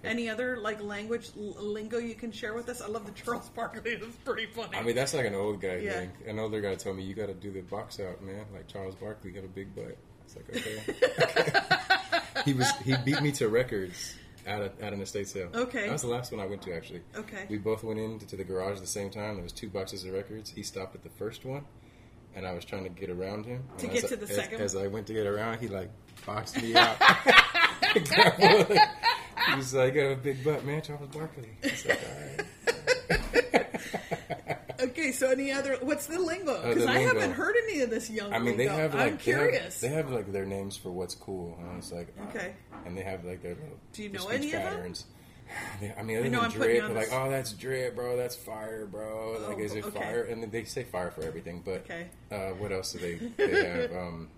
Any 0.05 0.29
other 0.29 0.57
like 0.57 0.81
language 0.81 1.29
l- 1.37 1.55
lingo 1.59 1.97
you 1.97 2.15
can 2.15 2.31
share 2.31 2.53
with 2.53 2.69
us? 2.69 2.81
I 2.81 2.87
love 2.87 3.05
the 3.05 3.11
Charles 3.11 3.49
Barkley. 3.49 3.91
It's 4.01 4.15
pretty 4.23 4.45
funny. 4.47 4.77
I 4.77 4.83
mean, 4.83 4.95
that's 4.95 5.13
like 5.13 5.25
an 5.25 5.35
old 5.35 5.61
guy 5.61 5.77
Yeah. 5.77 5.91
thing. 5.93 6.11
An 6.27 6.39
older 6.39 6.61
guy 6.61 6.75
told 6.75 6.97
me, 6.97 7.03
you 7.03 7.13
got 7.13 7.27
to 7.27 7.33
do 7.33 7.51
the 7.51 7.61
box 7.61 7.99
out, 7.99 8.21
man. 8.23 8.45
Like 8.53 8.67
Charles 8.67 8.95
Barkley 8.95 9.31
got 9.31 9.43
a 9.43 9.47
big 9.47 9.73
butt. 9.75 9.97
It's 10.25 10.35
like, 10.35 10.49
okay. 10.49 12.41
he 12.45 12.53
was 12.53 12.71
he 12.83 12.95
beat 13.05 13.21
me 13.21 13.31
to 13.33 13.47
records 13.49 14.15
at, 14.45 14.61
a, 14.61 14.71
at 14.81 14.93
an 14.93 15.01
estate 15.01 15.27
sale. 15.27 15.49
Okay. 15.53 15.83
That 15.85 15.91
was 15.91 16.01
the 16.01 16.07
last 16.07 16.31
one 16.31 16.39
I 16.41 16.45
went 16.47 16.61
to, 16.63 16.75
actually. 16.75 17.01
Okay. 17.15 17.45
We 17.49 17.57
both 17.57 17.83
went 17.83 17.99
into 17.99 18.35
the 18.35 18.43
garage 18.43 18.75
at 18.75 18.81
the 18.81 18.87
same 18.87 19.09
time. 19.09 19.35
There 19.35 19.43
was 19.43 19.51
two 19.53 19.69
boxes 19.69 20.03
of 20.05 20.13
records. 20.13 20.49
He 20.51 20.63
stopped 20.63 20.95
at 20.95 21.03
the 21.03 21.09
first 21.09 21.45
one, 21.45 21.65
and 22.35 22.45
I 22.45 22.53
was 22.53 22.65
trying 22.65 22.83
to 22.83 22.89
get 22.89 23.09
around 23.09 23.45
him. 23.45 23.63
To 23.79 23.85
And 23.85 23.93
get 23.93 24.03
as 24.03 24.09
to 24.11 24.15
the 24.17 24.23
as- 24.29 24.35
second 24.35 24.61
As, 24.61 24.75
I 24.75 24.87
went 24.87 25.07
to 25.07 25.13
get 25.13 25.25
around, 25.27 25.59
he 25.59 25.67
like 25.67 25.89
boxed 26.25 26.61
me 26.61 26.75
out. 26.75 26.97
he 27.93 27.99
was 29.55 29.73
like, 29.73 29.93
"You 29.93 30.01
got 30.03 30.11
a 30.11 30.15
big 30.15 30.43
butt, 30.43 30.65
man, 30.65 30.81
Charles 30.81 31.07
Barkley." 31.09 31.49
I 31.63 31.67
like, 31.87 31.99
all 32.01 33.57
right. 33.57 33.65
okay, 34.81 35.11
so 35.11 35.29
any 35.31 35.51
other? 35.51 35.77
What's 35.81 36.07
the 36.07 36.19
lingo? 36.19 36.53
Uh, 36.55 36.69
Because 36.69 36.85
the 36.85 36.91
I 36.91 36.95
lingo. 36.95 37.13
haven't 37.19 37.33
heard 37.35 37.55
any 37.67 37.81
of 37.81 37.89
this 37.89 38.09
young. 38.09 38.33
I 38.33 38.39
mean, 38.39 38.57
they 38.57 38.67
lingo. 38.67 38.81
have 38.81 38.93
like 38.95 39.11
I'm 39.13 39.17
they 39.17 39.31
have- 39.31 39.79
They 39.81 39.87
have, 39.89 40.11
like 40.11 40.31
their 40.31 40.45
names 40.45 40.77
for 40.77 40.89
what's 40.91 41.15
cool, 41.15 41.57
and 41.61 41.77
it's 41.77 41.91
like 41.91 42.07
uh, 42.19 42.23
Okay. 42.29 42.53
and 42.85 42.97
they 42.97 43.03
have 43.03 43.23
like 43.25 43.41
their 43.41 43.55
little 43.55 43.77
Do 43.93 44.03
you 44.03 44.09
know 44.09 44.27
any 44.29 44.53
of 44.53 44.63
them? 44.63 44.93
I 45.97 46.01
mean, 46.01 46.17
other 46.17 46.29
know 46.29 46.41
than 46.41 46.45
I'm 46.45 46.51
drip, 46.51 46.81
they're 46.85 46.89
like, 46.95 47.09
oh, 47.11 47.29
that's 47.29 47.53
drip, 47.53 47.95
bro. 47.95 48.17
That's 48.17 48.35
fire, 48.35 48.87
bro. 48.87 49.37
Like, 49.47 49.57
Oh, 49.57 49.61
is 49.61 49.75
it 49.75 49.85
okay. 49.85 49.99
fire? 49.99 50.23
And 50.23 50.51
they 50.51 50.63
say 50.63 50.83
fire 50.83 51.11
for 51.11 51.21
everything. 51.23 51.61
But 51.63 51.81
Okay. 51.89 52.07
uh, 52.31 52.55
what 52.57 52.71
else 52.71 52.93
do 52.93 52.99
they? 52.99 53.15
They 53.37 53.63
have 53.63 53.91
um, 53.95 54.29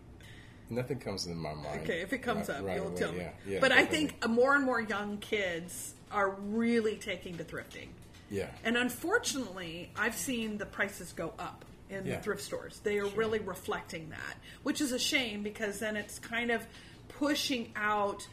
nothing 0.69 0.99
comes 0.99 1.23
to 1.25 1.29
my 1.29 1.53
mind. 1.53 1.81
Okay, 1.83 2.01
if 2.01 2.13
it 2.13 2.19
comes 2.19 2.49
right- 2.49 2.57
up, 2.59 2.65
right 2.65 2.75
you'll 2.75 2.87
away. 2.87 2.95
tell 2.97 3.11
me. 3.11 3.19
Yeah, 3.19 3.31
yeah, 3.47 3.59
but 3.59 3.71
I 3.71 3.85
think 3.85 4.27
more 4.27 4.55
and 4.55 4.63
more 4.65 4.81
young 4.81 5.17
kids 5.17 5.93
are 6.11 6.31
really 6.31 6.95
taking 6.97 7.37
to 7.37 7.43
thrifting. 7.43 7.87
yeah, 8.29 8.49
And 8.63 8.75
unfortunately, 8.77 9.91
I've 9.97 10.15
seen 10.15 10.57
the 10.57 10.65
prices 10.65 11.13
go 11.13 11.33
up 11.39 11.65
in 11.89 12.05
Yeah. 12.05 12.17
the 12.17 12.21
thrift 12.23 12.41
stores. 12.41 12.79
They 12.83 12.99
are 12.99 13.07
really 13.07 13.39
reflecting 13.39 14.09
that, 14.09 14.37
which 14.63 14.81
is 14.81 14.91
a 14.91 14.99
shame 14.99 15.43
because 15.43 15.79
then 15.79 15.95
it's 15.95 16.19
kind 16.19 16.51
of 16.51 16.65
pushing 17.07 17.71
out 17.75 18.27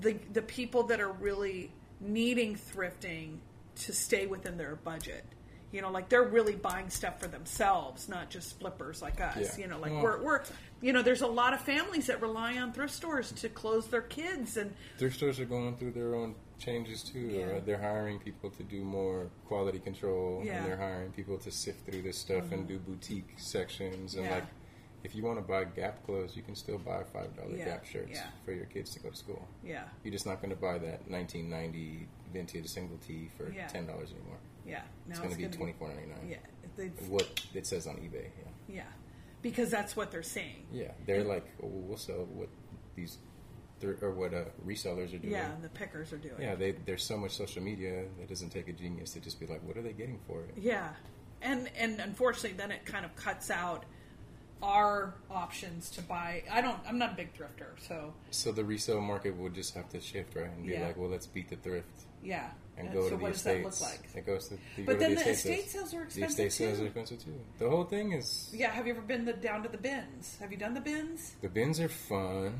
the 0.00 0.12
the 0.32 0.42
people 0.42 0.84
that 0.84 1.00
are 1.00 1.10
really 1.12 1.70
needing 2.00 2.56
thrifting 2.56 3.38
to 3.76 3.92
stay 3.92 4.26
within 4.26 4.56
their 4.56 4.76
budget. 4.76 5.24
You 5.74 5.82
know, 5.82 5.90
like 5.90 6.08
they're 6.08 6.22
really 6.22 6.54
buying 6.54 6.88
stuff 6.88 7.18
for 7.18 7.26
themselves, 7.26 8.08
not 8.08 8.30
just 8.30 8.60
flippers 8.60 9.02
like 9.02 9.20
us. 9.20 9.58
Yeah. 9.58 9.64
You 9.64 9.70
know, 9.70 9.80
like 9.80 9.90
Well- 9.90 10.02
we're, 10.02 10.22
we're, 10.22 10.42
you 10.80 10.92
know, 10.92 11.02
there's 11.02 11.22
a 11.22 11.26
lot 11.26 11.52
of 11.52 11.60
families 11.60 12.06
that 12.06 12.22
rely 12.22 12.58
on 12.58 12.72
thrift 12.72 12.94
stores 12.94 13.32
to 13.32 13.48
close 13.48 13.88
their 13.88 14.02
kids 14.02 14.56
and 14.56 14.72
thrift 14.98 15.16
stores 15.16 15.40
are 15.40 15.44
going 15.44 15.76
through 15.76 15.90
their 15.90 16.14
own 16.14 16.36
changes 16.60 17.02
too. 17.02 17.18
Yeah. 17.18 17.44
Right? 17.46 17.66
They're 17.66 17.80
hiring 17.80 18.20
people 18.20 18.50
to 18.50 18.62
do 18.62 18.84
more 18.84 19.26
quality 19.46 19.80
control, 19.80 20.42
Yeah. 20.44 20.58
and 20.58 20.66
they're 20.66 20.76
hiring 20.76 21.10
people 21.10 21.38
to 21.38 21.50
sift 21.50 21.84
through 21.84 22.02
this 22.02 22.18
stuff 22.18 22.52
and 22.52 22.68
mm-hmm. 22.68 22.68
do 22.68 22.78
boutique 22.78 23.34
sections. 23.36 24.14
And 24.14 24.26
Yeah. 24.26 24.34
like, 24.36 24.44
if 25.04 25.14
you 25.14 25.22
want 25.22 25.38
to 25.38 25.42
buy 25.42 25.64
Gap 25.64 26.04
clothes, 26.06 26.34
you 26.36 26.42
can 26.42 26.54
still 26.56 26.78
buy 26.78 27.02
five 27.12 27.36
dollar 27.36 27.54
Yeah. 27.56 27.66
Gap 27.66 27.84
shirts 27.84 28.12
Yeah. 28.12 28.26
for 28.44 28.52
your 28.52 28.64
kids 28.66 28.90
to 28.94 29.00
go 29.00 29.10
to 29.10 29.16
school. 29.16 29.46
yeah, 29.62 29.84
You're 30.02 30.12
just 30.12 30.26
not 30.26 30.40
going 30.40 30.50
to 30.54 30.60
buy 30.60 30.78
that 30.78 31.08
1990 31.08 32.08
vintage 32.32 32.66
single 32.68 32.96
tee 32.98 33.30
for 33.36 33.50
Yeah. 33.52 33.68
ten 33.68 33.86
dollars 33.86 34.10
anymore. 34.12 34.38
yeah. 34.66 34.82
Now 35.06 35.10
It's 35.12 35.18
going 35.20 35.30
to 35.30 35.36
be 35.36 35.46
twenty 35.48 35.72
four 35.74 35.88
ninety 35.88 36.06
nine. 36.06 36.28
Yeah, 36.28 36.38
they, 36.76 36.88
What 37.08 37.40
it 37.54 37.66
says 37.66 37.86
on 37.86 37.96
eBay. 37.96 38.30
Yeah. 38.68 38.76
Yeah, 38.76 38.82
because 39.42 39.70
that's 39.70 39.94
what 39.94 40.10
they're 40.10 40.22
saying. 40.22 40.66
Yeah. 40.72 40.92
They're 41.06 41.22
like, 41.22 41.44
oh, 41.62 41.68
we'll 41.68 41.98
sell 41.98 42.24
what 42.24 42.48
these, 42.96 43.18
or 44.00 44.10
what 44.12 44.32
uh, 44.32 44.44
resellers 44.66 45.14
are 45.14 45.18
doing. 45.18 45.32
Yeah, 45.34 45.52
and 45.52 45.62
the 45.62 45.68
pickers 45.68 46.12
are 46.14 46.16
doing. 46.16 46.40
Yeah, 46.40 46.54
they, 46.54 46.72
there's 46.72 47.04
so 47.04 47.18
much 47.18 47.32
social 47.32 47.62
media 47.62 48.04
that 48.18 48.28
doesn't 48.28 48.48
take 48.50 48.68
a 48.68 48.72
genius 48.72 49.12
to 49.12 49.20
just 49.20 49.38
be 49.38 49.46
like, 49.46 49.62
what 49.62 49.76
are 49.76 49.82
they 49.82 49.92
getting 49.92 50.18
for 50.26 50.40
it? 50.44 50.54
Yeah, 50.56 50.88
and 51.42 51.68
and 51.78 52.00
unfortunately, 52.00 52.56
then 52.56 52.70
it 52.70 52.86
kind 52.86 53.04
of 53.04 53.14
cuts 53.16 53.50
out 53.50 53.84
our 54.64 55.14
options 55.30 55.90
to 55.90 56.02
buy. 56.02 56.42
I 56.50 56.60
don't. 56.60 56.78
I'm 56.88 56.98
not 56.98 57.12
a 57.12 57.16
big 57.16 57.34
thrifter, 57.36 57.66
so 57.86 58.14
So 58.30 58.50
the 58.52 58.64
resale 58.64 59.00
market 59.00 59.36
will 59.36 59.50
just 59.50 59.74
have 59.74 59.88
to 59.90 60.00
shift, 60.00 60.34
right? 60.34 60.46
And 60.50 60.66
be 60.66 60.72
Yeah. 60.72 60.86
like, 60.86 60.96
well, 60.96 61.10
let's 61.10 61.26
beat 61.26 61.48
the 61.50 61.56
thrift 61.56 61.88
yeah. 62.22 62.50
and 62.78 62.86
And 62.88 62.94
go 62.96 63.02
so 63.04 63.10
to 63.10 63.16
what 63.16 63.28
the 63.28 63.32
does 63.34 63.42
that 63.44 63.56
estates. 63.58 63.80
look 63.80 63.90
like? 63.90 64.16
It 64.16 64.26
goes 64.26 64.48
to, 64.48 64.54
you 64.76 64.84
But 64.86 64.98
go 64.98 65.08
to 65.08 65.14
the 65.14 65.14
the 65.22 65.30
estate 65.30 65.50
estate 65.58 65.68
sales 65.70 65.94
are 65.94 65.98
The 65.98 66.04
expensive 66.04 66.30
estate 66.46 66.52
sales 66.52 66.80
are 66.80 66.84
expensive 66.86 67.24
too. 67.24 67.40
The 67.58 67.68
whole 67.70 67.84
thing 67.84 68.12
is 68.12 68.50
Yeah. 68.54 68.70
Have 68.72 68.86
you 68.86 68.94
ever 68.94 69.02
been 69.02 69.24
the, 69.26 69.34
down 69.34 69.62
to 69.62 69.68
the 69.68 69.78
bins? 69.78 70.36
Have 70.40 70.50
you 70.50 70.58
done 70.58 70.74
the 70.74 70.80
bins? 70.80 71.34
the 71.42 71.48
bins 71.48 71.78
are 71.80 71.88
fun. 71.90 72.58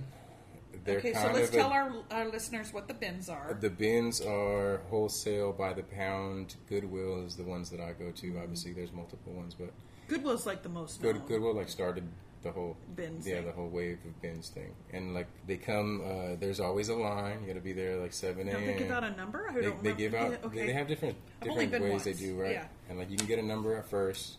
They're 0.84 0.98
okay, 0.98 1.14
so 1.14 1.30
let's 1.32 1.48
of 1.48 1.54
a- 1.54 1.56
tell 1.56 1.70
our, 1.70 1.92
our 2.10 2.28
listeners 2.28 2.72
what 2.72 2.88
the 2.88 2.94
bins 2.94 3.28
are. 3.28 3.56
The 3.58 3.70
bins 3.70 4.20
are 4.20 4.78
wholesale 4.90 5.52
by 5.52 5.72
the 5.72 5.84
pound. 5.84 6.56
Goodwill 6.68 7.24
is 7.24 7.36
the 7.36 7.44
ones 7.44 7.70
that 7.70 7.80
I 7.80 7.92
go 7.92 8.10
to. 8.10 8.26
Mm-hmm. 8.26 8.38
Obviously, 8.42 8.72
there's 8.72 8.92
multiple 8.92 9.32
ones, 9.32 9.54
but 9.54 9.70
Goodwill's 10.08 10.46
like 10.46 10.62
the 10.62 10.68
most 10.68 11.00
Good, 11.02 11.16
known. 11.16 11.26
Goodwill 11.26 11.54
like 11.54 11.68
started 11.68 12.04
the 12.42 12.52
whole 12.52 12.76
Bins 12.94 13.26
yeah, 13.26 13.36
thing. 13.36 13.46
the 13.46 13.52
whole 13.52 13.68
wave 13.68 13.98
of 14.04 14.20
bins 14.20 14.50
thing, 14.50 14.74
and 14.92 15.14
like 15.14 15.26
they 15.46 15.56
come. 15.56 16.02
Uh, 16.04 16.36
there's 16.38 16.60
always 16.60 16.90
a 16.90 16.94
line. 16.94 17.38
You 17.40 17.46
got 17.46 17.54
to 17.54 17.60
be 17.60 17.72
there 17.72 17.96
like 17.96 18.12
seven 18.12 18.48
a.m. 18.48 18.66
They 18.66 18.74
give 18.78 18.90
out 18.90 19.02
a 19.02 19.10
number? 19.12 19.48
I 19.48 19.54
They, 19.54 19.60
don't 19.62 19.82
they 19.82 19.92
give 19.94 20.12
out. 20.14 20.44
Okay. 20.44 20.60
They, 20.60 20.66
they 20.66 20.72
have 20.74 20.86
different 20.86 21.16
different 21.42 21.82
ways 21.84 22.04
they 22.04 22.12
do 22.12 22.38
right, 22.38 22.52
Yeah. 22.52 22.66
and 22.90 22.98
like 22.98 23.10
you 23.10 23.16
can 23.16 23.26
get 23.26 23.38
a 23.38 23.42
number 23.42 23.74
at 23.76 23.88
first, 23.88 24.36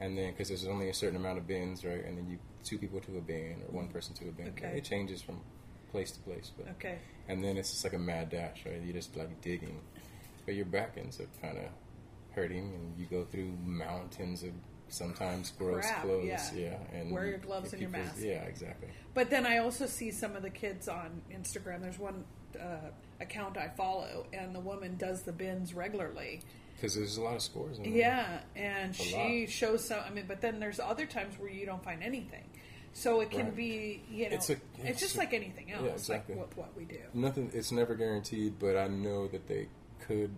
and 0.00 0.16
then 0.16 0.30
because 0.30 0.46
there's 0.48 0.66
only 0.66 0.90
a 0.90 0.94
certain 0.94 1.16
amount 1.16 1.38
of 1.38 1.46
bins, 1.48 1.84
right, 1.84 2.04
and 2.04 2.16
then 2.16 2.28
you 2.30 2.38
two 2.62 2.78
people 2.78 3.00
to 3.00 3.16
a 3.18 3.20
bin 3.20 3.56
or 3.66 3.72
one 3.74 3.88
person 3.88 4.14
to 4.14 4.28
a 4.28 4.32
bin. 4.32 4.48
Okay. 4.50 4.76
It 4.76 4.84
changes 4.84 5.20
from 5.20 5.40
place 5.90 6.12
to 6.12 6.20
place, 6.20 6.52
but 6.56 6.68
Okay. 6.76 6.98
and 7.28 7.42
then 7.42 7.56
it's 7.56 7.72
just 7.72 7.82
like 7.82 7.94
a 7.94 7.98
mad 7.98 8.30
dash, 8.30 8.64
right? 8.64 8.80
You're 8.80 8.92
just 8.92 9.16
like 9.16 9.40
digging, 9.40 9.80
but 10.46 10.54
your 10.54 10.66
back 10.66 10.94
ends 10.96 11.20
up 11.20 11.26
kind 11.42 11.58
of 11.58 11.64
hurting, 12.32 12.72
and 12.74 12.96
you 12.96 13.06
go 13.06 13.24
through 13.24 13.50
mountains 13.64 14.44
of 14.44 14.50
sometimes 14.90 15.52
gross 15.58 15.86
clothes, 16.02 16.24
yeah. 16.26 16.50
yeah. 16.54 16.98
and 16.98 17.10
Wear 17.12 17.26
your 17.26 17.38
gloves 17.38 17.72
and 17.72 17.80
your 17.80 17.90
mask. 17.90 18.16
Yeah, 18.18 18.42
exactly. 18.44 18.88
But 19.14 19.30
then 19.30 19.46
I 19.46 19.58
also 19.58 19.86
see 19.86 20.10
some 20.10 20.36
of 20.36 20.42
the 20.42 20.50
kids 20.50 20.88
on 20.88 21.22
Instagram. 21.32 21.80
There's 21.80 21.98
one 21.98 22.24
uh, 22.60 22.90
account 23.20 23.56
I 23.56 23.68
follow, 23.68 24.26
and 24.32 24.54
the 24.54 24.60
woman 24.60 24.96
does 24.96 25.22
the 25.22 25.32
bins 25.32 25.72
regularly. 25.74 26.42
Because 26.76 26.94
there's 26.94 27.16
a 27.18 27.22
lot 27.22 27.34
of 27.36 27.42
scores. 27.42 27.78
There. 27.78 27.86
Yeah, 27.88 28.40
and 28.56 28.92
a 28.92 28.94
she 28.94 29.40
lot. 29.42 29.50
shows 29.50 29.84
some. 29.86 30.00
I 30.06 30.10
mean, 30.10 30.24
but 30.26 30.40
then 30.40 30.60
there's 30.60 30.80
other 30.80 31.06
times 31.06 31.38
where 31.38 31.50
you 31.50 31.66
don't 31.66 31.84
find 31.84 32.02
anything. 32.02 32.44
So 32.92 33.20
it 33.20 33.30
can 33.30 33.46
Right. 33.46 33.56
be, 33.56 34.02
you 34.10 34.28
know, 34.30 34.34
It's 34.34 34.50
it's, 34.50 34.60
it's 34.82 35.00
just 35.00 35.14
a- 35.14 35.18
like 35.18 35.32
anything 35.32 35.70
else, 35.70 35.84
yeah, 35.84 35.92
exactly. 35.92 36.34
like 36.34 36.56
what, 36.56 36.56
what 36.56 36.76
we 36.76 36.84
do. 36.86 36.98
Nothing. 37.14 37.50
It's 37.54 37.70
never 37.70 37.94
guaranteed, 37.94 38.58
but 38.58 38.76
I 38.76 38.88
know 38.88 39.28
that 39.28 39.46
they 39.46 39.68
could 40.00 40.34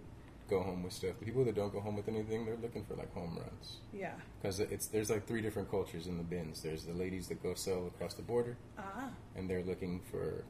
go 0.53 0.63
home 0.63 0.83
with 0.83 0.93
stuff. 0.93 1.15
The 1.19 1.25
people 1.25 1.45
that 1.47 1.55
don't 1.55 1.73
go 1.73 1.81
home 1.81 1.97
with 1.97 2.09
anything, 2.09 2.45
they're 2.45 2.63
looking 2.67 2.85
for 2.85 2.95
like 2.95 3.13
home 3.15 3.39
runs. 3.39 3.79
Yeah. 3.93 4.13
Because 4.41 4.61
it's 4.61 4.87
there's 4.89 5.11
like 5.11 5.27
three 5.27 5.41
different 5.41 5.71
cultures 5.71 6.07
in 6.07 6.17
the 6.19 6.25
bins. 6.35 6.63
There's 6.63 6.85
the 6.85 6.93
ladies 7.05 7.29
that 7.29 7.43
go 7.43 7.55
sell 7.55 7.87
across 7.87 8.15
the 8.15 8.23
border, 8.23 8.57
Ah. 8.79 9.11
and 9.37 9.49
they're 9.49 9.63
looking 9.73 10.01
for 10.11 10.45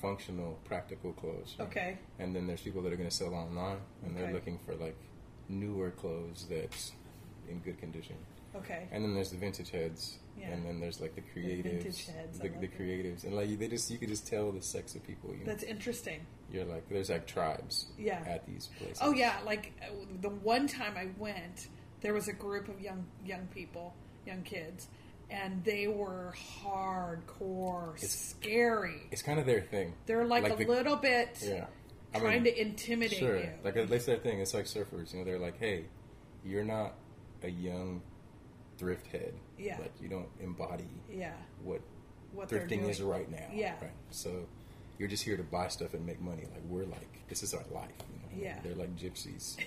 functional, 0.00 0.58
practical 0.64 1.12
clothes. 1.12 1.56
Okay. 1.60 1.98
And 2.18 2.34
then 2.34 2.46
there's 2.46 2.60
people 2.62 2.82
that 2.82 2.92
are 2.92 2.96
going 2.96 3.08
to 3.08 3.14
sell 3.14 3.34
online, 3.34 3.78
and 4.04 4.16
they're 4.16 4.32
looking 4.32 4.58
for 4.66 4.74
like 4.74 4.96
newer 5.48 5.90
clothes 5.90 6.46
that's 6.50 6.92
in 7.48 7.58
good 7.60 7.78
condition. 7.78 8.16
Okay. 8.56 8.88
And 8.92 9.04
then 9.04 9.14
there's 9.14 9.30
the 9.30 9.36
vintage 9.36 9.70
heads, 9.70 10.18
Yeah. 10.38 10.48
and 10.50 10.64
then 10.64 10.80
there's 10.80 11.00
like 11.00 11.14
the 11.14 11.22
creatives, 11.22 11.62
vintage 11.82 12.06
heads, 12.06 12.38
the, 12.38 12.44
like 12.48 12.60
the 12.60 12.68
creatives, 12.68 13.24
and 13.24 13.34
like 13.34 13.58
they 13.58 13.68
just 13.68 13.90
you 13.90 13.98
could 13.98 14.08
just 14.08 14.26
tell 14.26 14.52
the 14.52 14.62
sex 14.62 14.94
of 14.94 15.04
people. 15.06 15.30
You 15.32 15.38
know? 15.38 15.44
That's 15.46 15.64
interesting. 15.64 16.20
You're 16.52 16.64
like 16.64 16.88
there's 16.88 17.10
like 17.10 17.26
tribes, 17.26 17.86
Yeah. 17.98 18.22
at 18.26 18.46
these 18.46 18.68
places. 18.78 18.98
Oh 19.02 19.12
yeah, 19.12 19.38
like 19.44 19.72
the 20.20 20.28
one 20.30 20.68
time 20.68 20.94
I 20.96 21.08
went, 21.18 21.68
there 22.00 22.14
was 22.14 22.28
a 22.28 22.32
group 22.32 22.68
of 22.68 22.80
young 22.80 23.04
young 23.26 23.46
people, 23.48 23.94
young 24.26 24.42
kids, 24.42 24.88
and 25.30 25.64
they 25.64 25.88
were 25.88 26.32
hardcore, 26.64 27.94
it's, 27.96 28.14
scary. 28.14 29.02
it's 29.10 29.22
kind 29.22 29.38
of 29.40 29.46
their 29.46 29.60
thing. 29.62 29.94
They're 30.06 30.24
like, 30.26 30.48
a 30.50 30.54
the- 30.56 30.64
little 30.64 30.96
bit 30.96 31.38
yeah, 31.42 31.66
I 32.14 32.18
trying 32.20 32.42
mean, 32.44 32.54
to 32.54 32.60
intimidate 32.60 33.18
Sure, 33.18 33.36
you. 33.38 33.50
like 33.62 33.74
that's 33.88 34.06
their 34.06 34.18
thing. 34.18 34.40
It's 34.40 34.54
like 34.54 34.66
surfers. 34.66 35.12
You 35.12 35.20
know, 35.20 35.24
they're 35.24 35.38
like, 35.38 35.58
hey, 35.58 35.86
you're 36.44 36.64
not 36.64 36.94
a 37.42 37.48
young 37.50 38.00
thrift 38.78 39.06
head. 39.08 39.34
Yeah. 39.58 39.78
like 39.78 39.92
you 40.00 40.08
don't 40.08 40.28
embody 40.40 40.88
yeah, 41.10 41.32
what 41.62 41.80
what 42.32 42.48
thrifting 42.48 42.88
is 42.88 43.00
right 43.00 43.30
now. 43.30 43.46
Yeah. 43.52 43.74
right. 43.80 43.90
So 44.10 44.46
you're 44.98 45.08
just 45.08 45.22
here 45.24 45.36
to 45.36 45.42
buy 45.42 45.68
stuff 45.68 45.94
and 45.94 46.04
make 46.04 46.20
money. 46.20 46.42
Like 46.52 46.62
we're 46.68 46.84
like 46.84 47.28
this 47.28 47.42
is 47.42 47.54
our 47.54 47.64
life. 47.72 47.90
You 48.12 48.38
know? 48.40 48.46
Yeah. 48.46 48.58
they're 48.62 48.74
like 48.74 48.96
gypsies. 48.96 49.56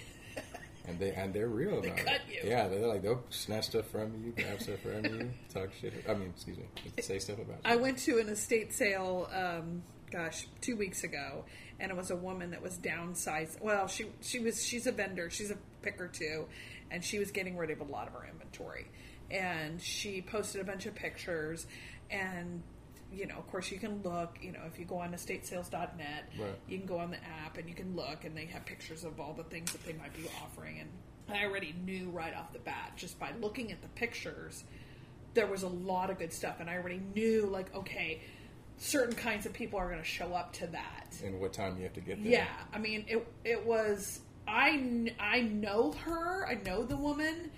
And 0.88 0.98
they 1.00 1.12
and 1.12 1.34
they're 1.34 1.50
real 1.50 1.82
They 1.82 1.90
about 1.90 2.06
cut 2.06 2.22
it. 2.30 2.44
you. 2.46 2.50
Yeah, 2.50 2.70
they're 2.70 2.88
like 2.88 3.02
they'll 3.02 3.22
snatch 3.30 3.66
stuff 3.66 3.88
from 3.88 4.24
you, 4.24 4.32
grab 4.32 4.62
stuff 4.62 4.80
from 4.80 5.04
you, 5.04 5.32
talk 5.54 5.70
shit. 5.82 5.94
I 6.08 6.14
mean, 6.14 6.30
excuse 6.34 6.58
me, 6.58 6.64
say 7.02 7.20
stuff 7.20 7.40
about 7.40 7.58
you. 7.58 7.62
I 7.66 7.76
went 7.76 7.98
to 8.00 8.20
an 8.20 8.30
estate 8.30 8.72
sale, 8.74 9.30
um, 9.34 9.84
gosh, 10.12 10.48
two 10.62 10.78
weeks 10.78 11.04
ago, 11.04 11.44
and 11.78 11.92
it 11.92 11.98
was 11.98 12.10
a 12.10 12.16
woman 12.16 12.52
that 12.52 12.62
was 12.62 12.78
downsized. 12.78 13.62
Well, 13.62 13.88
she 13.90 14.06
she 14.22 14.40
was 14.40 14.66
she's 14.66 14.88
a 14.88 14.94
vendor, 14.94 15.30
she's 15.30 15.52
a 15.52 15.58
picker 15.82 16.08
too, 16.08 16.46
and 16.92 17.04
she 17.04 17.20
was 17.20 17.32
getting 17.32 17.58
rid 17.58 17.70
of 17.72 17.80
a 17.82 17.84
lot 17.86 18.08
of 18.08 18.14
her 18.14 18.28
inventory, 18.32 18.88
and 19.32 19.82
she 19.82 20.22
posted 20.22 20.62
a 20.62 20.64
bunch 20.64 20.86
of 20.86 20.96
pictures, 20.96 21.68
and 22.10 22.62
you 23.12 23.26
know, 23.26 23.36
of 23.38 23.48
course, 23.48 23.72
you 23.72 23.80
can 23.80 24.02
look. 24.04 24.38
You 24.42 24.52
know, 24.52 24.62
if 24.68 24.78
you 24.78 24.84
go 24.86 24.98
on 24.98 25.14
estatesales.net, 25.14 26.30
Right. 26.38 26.56
you 26.68 26.78
can 26.78 26.88
go 26.88 26.98
on 27.00 27.12
the 27.12 27.24
app 27.46 27.58
and 27.58 27.70
you 27.70 27.76
can 27.76 27.96
look, 27.96 28.26
and 28.26 28.36
they 28.36 28.46
have 28.48 28.66
pictures 28.66 29.04
of 29.06 29.20
all 29.20 29.34
the 29.34 29.46
things 29.46 29.72
that 29.72 29.86
they 29.86 29.94
might 29.94 30.14
be 30.14 30.28
offering. 30.44 30.80
And 30.82 30.90
I 31.30 31.46
already 31.46 31.74
knew 31.86 32.10
right 32.10 32.34
off 32.36 32.52
the 32.54 32.60
bat, 32.60 32.94
just 32.98 33.18
by 33.18 33.32
looking 33.40 33.72
at 33.72 33.82
the 33.82 33.88
pictures, 33.90 34.64
there 35.36 35.48
was 35.48 35.64
a 35.64 35.68
lot 35.70 36.10
of 36.10 36.18
good 36.18 36.34
stuff, 36.34 36.60
and 36.60 36.70
I 36.70 36.76
already 36.76 37.02
knew, 37.16 37.46
like, 37.46 37.74
okay, 37.76 38.22
certain 38.78 39.16
kinds 39.16 39.46
of 39.46 39.54
people 39.54 39.80
are 39.80 39.88
going 39.88 40.00
to 40.02 40.06
show 40.06 40.34
up 40.34 40.52
to 40.54 40.68
that. 40.68 41.16
and 41.24 41.40
what 41.40 41.54
time 41.54 41.78
you 41.78 41.84
have 41.84 41.94
to 41.94 42.02
get 42.02 42.22
there. 42.22 42.32
Yeah, 42.34 42.48
I 42.74 42.78
mean, 42.78 43.06
it 43.08 43.26
it 43.46 43.66
was 43.66 44.20
I 44.48 45.12
I 45.20 45.42
know 45.42 45.92
her, 46.04 46.48
I 46.48 46.56
know 46.56 46.84
the 46.84 46.98
woman, 46.98 47.52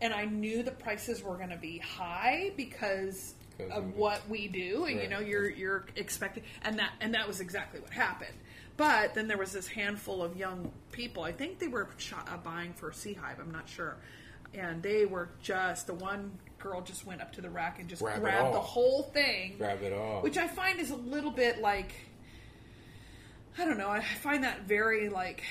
and 0.00 0.12
I 0.14 0.24
knew 0.26 0.62
the 0.62 0.70
prices 0.70 1.22
were 1.22 1.36
going 1.36 1.50
to 1.50 1.56
be 1.56 1.78
high 1.78 2.52
because 2.56 3.34
of 3.70 3.94
what 3.96 4.28
we 4.28 4.48
do, 4.48 4.84
and 4.84 5.00
you 5.00 5.08
know, 5.08 5.18
you're 5.20 5.48
you're 5.50 5.86
expecting, 5.96 6.42
and 6.62 6.78
that 6.78 6.92
and 7.00 7.14
that 7.14 7.26
was 7.26 7.40
exactly 7.40 7.80
what 7.80 7.90
happened. 7.90 8.34
But 8.76 9.14
then 9.14 9.26
there 9.26 9.38
was 9.38 9.52
this 9.52 9.66
handful 9.66 10.22
of 10.22 10.36
young 10.36 10.70
people. 10.92 11.22
I 11.22 11.32
think 11.32 11.58
they 11.58 11.68
were 11.68 11.88
uh, 12.12 12.36
buying 12.38 12.74
for 12.74 12.92
Sea 12.92 13.14
Hive. 13.14 13.38
I'm 13.40 13.50
not 13.50 13.68
sure. 13.68 13.96
and 14.52 14.82
they 14.82 15.06
were 15.06 15.30
just 15.42 15.86
the 15.86 15.94
one 15.94 16.32
girl 16.58 16.82
just 16.82 17.06
went 17.06 17.20
up 17.22 17.32
to 17.32 17.40
the 17.40 17.48
rack 17.50 17.78
and 17.80 17.88
just 17.88 18.02
Grab 18.02 18.20
grabbed 18.20 18.54
the 18.54 18.60
whole 18.60 19.04
thing, 19.04 19.54
Grab 19.58 19.82
it 19.82 19.92
all. 19.94 20.20
which 20.20 20.36
I 20.36 20.46
find 20.48 20.78
is 20.80 20.90
a 20.90 20.96
little 20.96 21.30
bit 21.30 21.60
like 21.60 21.92
I 23.58 23.64
don't 23.64 23.78
know. 23.78 23.88
I 23.88 24.02
find 24.02 24.44
that 24.44 24.62
very 24.62 25.08
like 25.08 25.42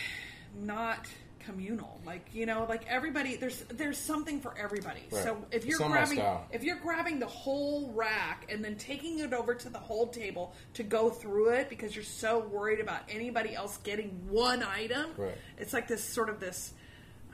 not 0.55 1.07
communal. 1.39 2.01
Like 2.05 2.27
you 2.33 2.45
know, 2.47 2.65
like 2.67 2.85
everybody 2.87 3.35
there's 3.35 3.61
there's 3.69 3.97
something 3.99 4.41
for 4.41 4.57
everybody. 4.57 5.01
Right. 5.11 5.23
So 5.23 5.37
if 5.51 5.65
you're 5.65 5.77
grabbing 5.77 6.21
if 6.51 6.63
you're 6.63 6.77
grabbing 6.79 7.19
the 7.19 7.27
whole 7.27 7.91
rack 7.93 8.45
and 8.49 8.63
then 8.65 8.75
taking 8.77 9.19
it 9.19 9.31
over 9.33 9.53
to 9.53 9.69
the 9.69 9.77
whole 9.79 10.07
table 10.07 10.53
to 10.73 10.83
go 10.83 11.09
through 11.09 11.49
it 11.49 11.69
because 11.69 11.95
you're 11.95 12.03
so 12.03 12.39
worried 12.39 12.79
about 12.79 13.01
anybody 13.09 13.53
else 13.53 13.77
getting 13.83 14.09
one 14.29 14.63
item, 14.63 15.11
Right. 15.17 15.37
it's 15.57 15.71
like 15.73 15.87
this 15.87 16.03
sort 16.03 16.29
of 16.29 16.39
this. 16.39 16.73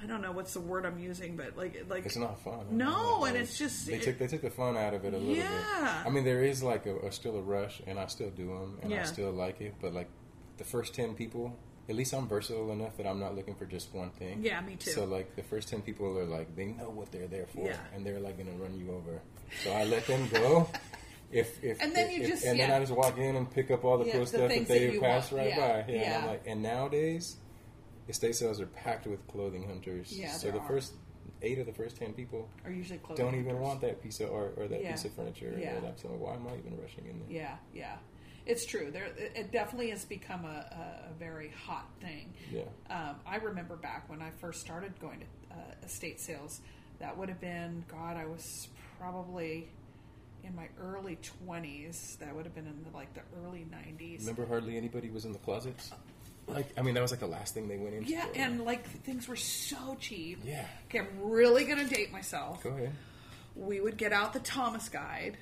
I 0.04 0.08
don't 0.08 0.22
know 0.24 0.32
what's 0.32 0.54
the 0.56 0.60
word 0.62 0.86
I'm 0.86 0.98
using, 0.98 1.38
but 1.38 1.56
like 1.56 1.86
like 1.88 2.06
It's 2.06 2.18
not 2.18 2.42
fun. 2.44 2.66
No, 2.72 3.24
and 3.26 3.38
it's 3.38 3.58
just- 3.58 3.86
they 3.86 3.94
it- 3.94 4.02
took 4.04 4.18
they 4.18 4.28
took 4.28 4.42
the 4.42 4.50
fun 4.50 4.76
out 4.76 4.94
of 4.96 5.06
it 5.06 5.14
a 5.14 5.18
little 5.18 5.36
bit. 5.36 5.38
Yeah. 5.46 6.04
I 6.06 6.10
mean, 6.10 6.26
there 6.26 6.44
is 6.44 6.62
like 6.64 6.86
a, 6.88 6.98
a 7.06 7.12
still 7.14 7.38
a 7.38 7.42
rush, 7.42 7.82
and 7.88 7.98
I 8.00 8.08
still 8.08 8.32
do 8.32 8.48
them, 8.48 8.80
and 8.82 8.94
I 8.94 9.04
still 9.04 9.32
like 9.32 9.62
it. 9.62 9.76
But 9.80 9.94
like 9.94 10.10
the 10.58 10.64
first 10.66 10.96
ten 10.96 11.14
people, 11.14 11.56
at 11.90 11.96
least 11.96 12.14
I'm 12.14 12.28
versatile 12.28 12.72
enough 12.72 12.96
that 12.98 13.06
I'm 13.08 13.20
not 13.20 13.36
looking 13.36 13.56
for 13.56 13.66
just 13.66 13.94
one 13.94 14.12
thing. 14.12 14.44
Yeah, 14.44 14.62
me 14.62 14.76
too. 14.76 14.92
So 14.92 15.06
like 15.06 15.36
the 15.36 15.44
first 15.44 15.68
ten 15.70 15.82
people 15.82 16.18
are 16.18 16.26
like 16.26 16.56
they 16.56 16.66
know 16.66 16.90
what 16.90 17.12
they're 17.12 17.28
there 17.28 17.48
for, 17.48 17.66
Yeah. 17.68 17.78
and 17.94 18.06
they're 18.06 18.20
like 18.20 18.38
gonna 18.38 18.52
run 18.58 18.78
you 18.80 18.92
over. 18.94 19.22
So 19.64 19.72
I 19.72 19.84
let 19.86 20.06
them 20.08 20.28
go. 20.30 20.70
If, 21.34 21.64
if, 21.64 21.82
And 21.82 21.96
then 21.96 22.08
if- 22.10 22.18
you 22.18 22.24
if- 22.24 22.30
just- 22.30 22.44
and 22.46 22.60
then. 22.60 22.70
I 22.72 22.80
just 22.82 22.92
walk 22.92 23.18
in 23.18 23.38
and 23.38 23.50
pick 23.50 23.72
up 23.72 23.86
all 23.86 23.98
the 23.98 24.04
Yeah, 24.06 24.12
cool 24.12 24.22
the 24.22 24.28
stuff 24.28 24.50
that 24.50 24.60
that 24.60 24.68
they 24.68 24.92
you 24.92 25.00
pass 25.00 25.32
want. 25.32 25.46
right 25.46 25.56
Yeah, 25.56 25.84
by. 25.86 25.94
Yeah, 25.94 26.00
And 26.02 26.14
I'm 26.16 26.24
yeah. 26.26 26.30
like, 26.30 26.44
and 26.46 26.62
nowadays, 26.62 27.38
estate 28.10 28.36
sales 28.36 28.60
are 28.60 28.66
packed 28.66 29.08
with 29.08 29.26
clothing 29.28 29.66
hunters. 29.66 30.12
Yeah, 30.12 30.34
so 30.34 30.52
the 30.52 30.60
are. 30.60 30.68
first 30.68 30.92
eight 31.42 31.58
of 31.58 31.68
the 31.68 31.72
first 31.74 31.96
ten 31.96 32.12
people 32.12 32.50
are 32.66 32.72
usually 32.72 33.00
don't 33.16 33.36
even 33.36 33.60
want 33.62 33.80
that 33.80 34.04
piece 34.04 34.20
of 34.20 34.30
art 34.34 34.56
or 34.58 34.68
that 34.68 34.82
Yeah. 34.82 34.92
piece 34.92 35.06
of 35.06 35.14
furniture. 35.14 35.56
Yeah. 35.58 35.76
And 35.78 35.88
I'm 35.88 35.98
saying, 35.98 36.20
why 36.20 36.34
am 36.34 36.46
I 36.48 36.58
even 36.58 36.78
rushing 36.82 37.06
in 37.06 37.20
there? 37.20 37.30
Yeah, 37.30 37.56
yeah, 37.74 37.96
it's 38.46 38.66
true. 38.66 38.90
There, 38.92 39.06
it 39.06 39.34
it 39.36 39.52
definitely 39.52 39.90
has 39.92 40.06
become 40.06 40.46
a, 40.46 40.48
a, 41.08 41.10
a 41.10 41.14
very 41.20 41.52
hot 41.66 41.88
thing. 42.02 42.34
Yeah. 42.52 42.62
Um, 42.90 43.16
I 43.26 43.38
remember 43.38 43.76
back 43.76 44.10
when 44.10 44.22
I 44.22 44.32
first 44.40 44.62
started 44.62 45.00
going 45.00 45.20
to 45.20 45.56
uh, 45.56 45.86
estate 45.86 46.20
sales. 46.20 46.62
That 47.00 47.18
would 47.18 47.30
have 47.30 47.42
been 47.42 47.84
God. 47.88 48.16
I 48.18 48.26
was 48.26 48.68
probably 49.00 49.70
in 50.44 50.56
my 50.56 50.68
early 50.80 51.18
twenties. 51.46 52.18
That 52.20 52.36
would 52.36 52.46
have 52.46 52.56
been 52.56 52.68
in 52.68 52.84
the, 52.84 52.96
like 52.96 53.14
the 53.14 53.22
early 53.44 53.66
nineties. 53.72 54.22
Remember, 54.22 54.46
hardly 54.46 54.78
anybody 54.78 55.10
was 55.10 55.26
in 55.26 55.34
the 55.34 55.40
closets. 55.40 55.92
Like, 56.48 56.68
I 56.78 56.82
mean, 56.82 56.96
that 56.96 57.02
was 57.02 57.12
like 57.12 57.20
the 57.20 57.28
last 57.28 57.54
thing 57.54 57.68
they 57.68 57.78
went 57.78 57.96
into. 57.96 58.12
Yeah, 58.12 58.26
and 58.36 58.66
like 58.66 58.86
things 59.04 59.28
were 59.28 59.36
so 59.36 59.96
cheap. 60.00 60.40
Yeah. 60.44 60.66
Okay, 60.88 61.00
I'm 61.00 61.08
really 61.22 61.66
gonna 61.66 61.88
date 61.88 62.12
myself. 62.12 62.64
go 62.64 62.72
ahead. 62.72 62.92
We 63.56 63.80
would 63.82 63.98
get 63.98 64.14
out 64.14 64.34
the 64.34 64.40
Thomas 64.40 64.90
Guide. 64.90 65.38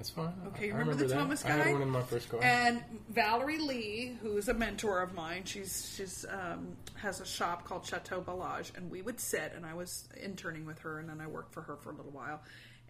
That's 0.00 0.08
fine. 0.08 0.32
Okay, 0.46 0.64
I 0.64 0.66
you 0.68 0.72
remember, 0.72 0.94
the 0.94 1.08
that. 1.08 1.14
Thomas 1.14 1.44
I 1.44 1.50
had 1.50 1.72
one 1.74 1.82
in 1.82 1.90
my 1.90 2.00
first 2.00 2.30
car. 2.30 2.40
And 2.42 2.82
Valerie 3.10 3.58
Lee, 3.58 4.16
who's 4.22 4.48
a 4.48 4.54
mentor 4.54 5.02
of 5.02 5.12
mine, 5.12 5.44
she's 5.44 5.92
she's 5.94 6.24
um, 6.24 6.74
has 6.94 7.20
a 7.20 7.26
shop 7.26 7.66
called 7.66 7.84
Chateau 7.84 8.22
Ballage, 8.22 8.74
and 8.78 8.90
we 8.90 9.02
would 9.02 9.20
sit, 9.20 9.52
and 9.54 9.66
I 9.66 9.74
was 9.74 10.08
interning 10.18 10.64
with 10.64 10.78
her, 10.78 11.00
and 11.00 11.08
then 11.10 11.20
I 11.20 11.26
worked 11.26 11.52
for 11.52 11.60
her 11.60 11.76
for 11.76 11.90
a 11.90 11.94
little 11.94 12.12
while. 12.12 12.40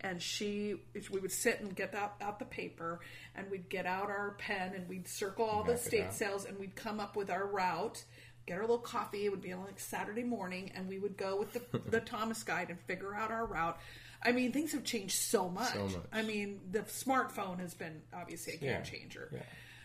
And 0.03 0.23
she, 0.23 0.77
we 1.11 1.19
would 1.19 1.33
sit 1.33 1.61
and 1.61 1.75
get 1.75 1.97
out, 1.97 2.15
out 2.21 2.39
the 2.39 2.45
paper, 2.45 3.01
and 3.35 3.51
we'd 3.51 3.69
get 3.69 3.87
out 3.87 4.05
our 4.05 4.37
pen, 4.39 4.75
and 4.77 4.89
we'd 4.89 5.09
circle 5.09 5.45
all 5.47 5.65
the 5.65 5.77
state 5.77 6.13
sales, 6.13 6.45
and 6.45 6.57
we'd 6.61 6.77
come 6.77 7.01
up 7.01 7.17
with 7.17 7.29
our 7.29 7.45
route. 7.49 8.05
Get 8.47 8.55
our 8.55 8.61
little 8.61 8.79
coffee. 8.79 9.27
It 9.27 9.31
would 9.31 9.43
be 9.43 9.53
on 9.53 9.65
like 9.65 9.81
Saturday 9.81 10.23
morning, 10.23 10.71
and 10.77 10.89
we 10.89 11.01
would 11.01 11.17
go 11.17 11.37
with 11.37 11.55
the 11.55 11.79
the 11.91 12.01
Thomas 12.01 12.45
Guide 12.45 12.71
and 12.71 12.79
figure 12.83 13.17
out 13.17 13.33
our 13.33 13.47
route. 13.47 13.81
I 14.23 14.33
mean, 14.33 14.53
things 14.53 14.73
have 14.73 14.85
changed 14.85 15.15
so 15.17 15.49
much. 15.49 15.73
So 15.73 15.85
much. 15.85 15.97
I 16.13 16.23
mean, 16.23 16.61
the 16.71 16.81
smartphone 16.81 17.59
has 17.61 17.75
been 17.75 18.03
obviously 18.13 18.55
a 18.55 18.57
game 18.59 18.71
yeah. 18.71 18.83
changer. 18.83 19.29
Yeah. 19.33 19.39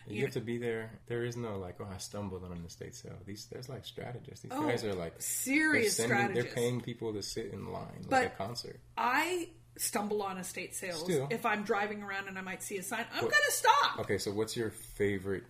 You, 0.07 0.15
You 0.17 0.21
have 0.25 0.33
to 0.33 0.41
be 0.41 0.57
there. 0.57 0.91
There 1.07 1.23
is 1.23 1.35
no 1.37 1.57
like, 1.57 1.77
oh, 1.79 1.87
I 1.91 1.97
stumbled 1.97 2.43
on 2.43 2.51
an 2.51 2.63
estate 2.65 2.93
sale. 2.95 3.13
These 3.25 3.45
there's 3.51 3.69
like 3.69 3.85
strategists. 3.85 4.41
These 4.43 4.51
Oh, 4.53 4.67
guys 4.67 4.83
are 4.83 4.93
like 4.93 5.13
serious 5.19 5.97
they're 5.97 6.07
sending- 6.07 6.25
strategists. 6.27 6.53
They're 6.55 6.63
paying 6.63 6.81
people 6.81 7.13
to 7.13 7.23
sit 7.23 7.51
in 7.53 7.71
line 7.71 8.01
But- 8.09 8.11
like 8.23 8.33
a 8.33 8.35
concert. 8.37 8.79
I 8.97 9.49
stumble 9.77 10.21
on 10.23 10.37
estate 10.37 10.73
sales 10.75 11.03
Still. 11.03 11.27
if 11.31 11.45
I'm 11.45 11.63
driving 11.63 12.01
around 12.03 12.27
and 12.27 12.37
I 12.37 12.41
might 12.41 12.61
see 12.63 12.77
a 12.77 12.83
sign. 12.83 13.05
I'm 13.13 13.23
What- 13.25 13.33
to 13.33 13.51
stop. 13.51 13.99
Okay, 13.99 14.17
so 14.17 14.31
what's 14.31 14.55
your 14.55 14.69
favorite 14.69 15.43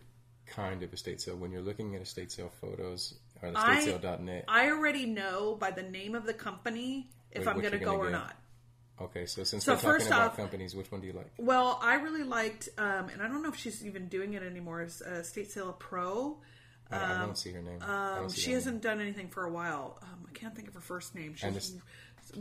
kind 0.45 0.83
of 0.83 0.93
estate 0.93 1.19
sale 1.21 1.35
when 1.35 1.51
you're 1.51 1.61
looking 1.61 1.95
at 1.95 2.01
estate 2.01 2.31
sale 2.31 2.51
photos 2.61 3.15
or 3.41 3.51
I- 3.55 3.81
estatesale.net? 3.81 4.45
I 4.47 4.69
already 4.69 5.05
know 5.05 5.55
by 5.55 5.71
the 5.71 5.83
name 5.83 6.15
of 6.15 6.25
the 6.25 6.33
company 6.33 7.09
if 7.31 7.39
Wait, 7.39 7.47
I'm 7.49 7.59
going 7.59 7.71
to 7.73 7.77
you're 7.77 7.85
go 7.85 7.97
gonna 7.97 8.07
or 8.07 8.11
not. 8.11 8.35
Okay, 9.01 9.25
so 9.25 9.43
since 9.43 9.65
So 9.65 9.73
we're 9.73 9.99
talking 9.99 10.07
about 10.07 10.21
off- 10.31 10.37
companies, 10.37 10.73
which 10.75 10.91
one 10.91 11.01
do 11.01 11.07
you 11.07 11.13
like? 11.13 11.29
Well, 11.37 11.79
I 11.81 11.95
really 11.95 12.23
liked, 12.23 12.69
um, 12.77 13.09
and 13.09 13.21
I 13.21 13.27
don't 13.27 13.43
know 13.43 13.49
if 13.49 13.57
she's 13.57 13.85
even 13.85 14.07
doing 14.07 14.33
it 14.35 14.43
anymore. 14.43 14.81
Is 14.83 15.01
uh, 15.05 15.15
Estate 15.15 15.51
Sale 15.51 15.73
Pro? 15.73 16.37
I, 16.91 17.15
I 17.15 17.17
don't 17.19 17.37
see 17.37 17.51
her 17.51 17.61
name. 17.61 17.81
Um, 17.81 18.29
see 18.29 18.41
she 18.41 18.51
hasn't 18.53 18.81
done 18.81 19.01
anything 19.01 19.27
for 19.27 19.43
a 19.43 19.51
while. 19.51 19.97
Um, 20.01 20.25
I 20.29 20.31
can't 20.37 20.55
think 20.55 20.67
of 20.67 20.75
her 20.75 20.81
first 20.81 21.13
name. 21.15 21.35
And 21.43 21.55
She's, 21.55 21.75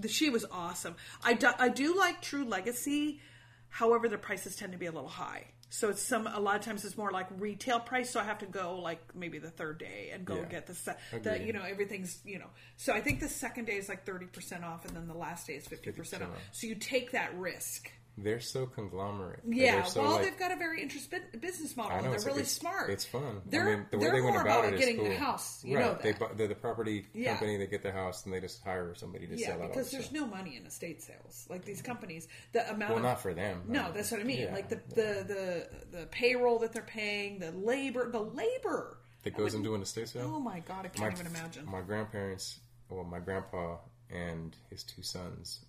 she 0.08 0.30
was 0.30 0.44
awesome. 0.52 0.94
I 1.24 1.34
do, 1.34 1.48
I 1.58 1.70
do 1.70 1.96
like 1.98 2.20
True 2.20 2.44
Legacy. 2.44 3.20
However, 3.68 4.08
the 4.08 4.18
prices 4.18 4.54
tend 4.54 4.72
to 4.72 4.78
be 4.78 4.86
a 4.86 4.92
little 4.92 5.08
high. 5.08 5.46
So 5.76 5.88
it's 5.88 6.00
some 6.02 6.28
a 6.28 6.38
lot 6.38 6.54
of 6.54 6.62
times 6.62 6.84
it's 6.84 6.96
more 6.96 7.10
like 7.10 7.26
retail 7.38 7.80
price. 7.80 8.08
So 8.10 8.20
I 8.20 8.24
have 8.24 8.38
to 8.38 8.46
go 8.46 8.78
like 8.78 9.00
maybe 9.14 9.38
the 9.40 9.50
third 9.50 9.78
day 9.78 10.10
and 10.14 10.24
go 10.24 10.36
Yeah. 10.36 10.44
get 10.44 10.66
the 10.68 10.74
se- 10.74 10.96
the 11.22 11.44
you 11.44 11.52
know 11.52 11.62
everything's 11.62 12.20
you 12.24 12.38
know. 12.38 12.50
So 12.76 12.92
I 12.92 13.00
think 13.00 13.18
the 13.18 13.28
second 13.28 13.64
day 13.64 13.76
is 13.76 13.88
like 13.88 14.06
thirty 14.06 14.26
percent 14.26 14.62
off, 14.64 14.84
and 14.86 14.94
then 14.94 15.08
the 15.08 15.14
last 15.18 15.48
day 15.48 15.54
is 15.54 15.66
fifty 15.66 15.90
percent 15.90 16.22
off. 16.22 16.28
50% 16.28 16.32
off. 16.32 16.38
So 16.52 16.66
you 16.68 16.76
take 16.76 17.10
that 17.10 17.36
risk. 17.36 17.90
They're 18.16 18.40
so 18.40 18.66
conglomerate. 18.66 19.40
Yeah, 19.44 19.82
so, 19.82 20.02
well, 20.02 20.12
like, 20.12 20.22
they've 20.22 20.38
got 20.38 20.52
a 20.52 20.56
very 20.56 20.80
interesting 20.80 21.20
business 21.40 21.76
model. 21.76 21.98
I 21.98 22.00
know 22.00 22.12
They're 22.12 22.26
really 22.26 22.42
it's, 22.42 22.52
smart. 22.52 22.88
It's 22.90 23.04
fun. 23.04 23.42
They're, 23.46 23.68
I 23.68 23.76
mean, 23.76 23.86
the 23.90 23.98
way 23.98 24.10
they 24.12 24.20
went 24.20 24.36
about, 24.36 24.60
about, 24.60 24.64
it 24.66 24.74
is 24.74 24.80
getting 24.80 24.98
cool. 24.98 25.08
the 25.08 25.16
house. 25.16 25.64
You 25.64 25.76
right? 25.76 25.84
know 25.86 25.98
They 26.00 26.14
they're 26.36 26.46
the 26.46 26.54
property 26.54 27.06
Yeah. 27.12 27.30
company. 27.30 27.56
They 27.56 27.66
get 27.66 27.82
the 27.82 27.90
house 27.90 28.24
and 28.24 28.32
they 28.32 28.40
just 28.40 28.62
hire 28.62 28.94
somebody 28.94 29.26
to 29.26 29.36
yeah, 29.36 29.48
sell 29.48 29.62
it. 29.62 29.68
because 29.68 29.90
there's 29.90 30.10
the 30.10 30.20
no 30.20 30.26
money 30.26 30.56
in 30.56 30.64
estate 30.64 31.02
sales. 31.02 31.46
Like 31.50 31.64
these 31.64 31.78
mm-hmm. 31.78 31.86
companies, 31.86 32.28
the 32.52 32.70
amount 32.70 32.90
Well, 32.90 32.98
of 32.98 33.04
not 33.04 33.20
for 33.20 33.34
them. 33.34 33.62
no, 33.66 33.90
that's 33.92 34.12
what 34.12 34.20
I 34.20 34.24
mean. 34.24 34.42
Yeah. 34.42 34.54
Like 34.54 34.68
the, 34.68 34.80
the 34.90 35.68
the 35.90 35.98
the 35.98 36.06
payroll 36.06 36.60
that 36.60 36.72
they're 36.72 36.82
paying, 36.82 37.40
the 37.40 37.50
labor, 37.50 38.10
the 38.12 38.22
labor 38.22 38.98
that 39.24 39.36
goes 39.36 39.54
into 39.54 39.74
an 39.74 39.82
estate 39.82 40.08
sale. 40.08 40.30
Oh 40.36 40.40
my 40.40 40.60
god, 40.60 40.84
I 40.84 40.88
can't 40.88 41.12
even 41.14 41.26
imagine. 41.26 41.66
My 41.66 41.80
grandparents, 41.80 42.60
well, 42.88 43.02
my 43.02 43.18
grandpa 43.18 43.78
and 44.08 44.54
his 44.70 44.84
two 44.84 45.02
sons 45.02 45.64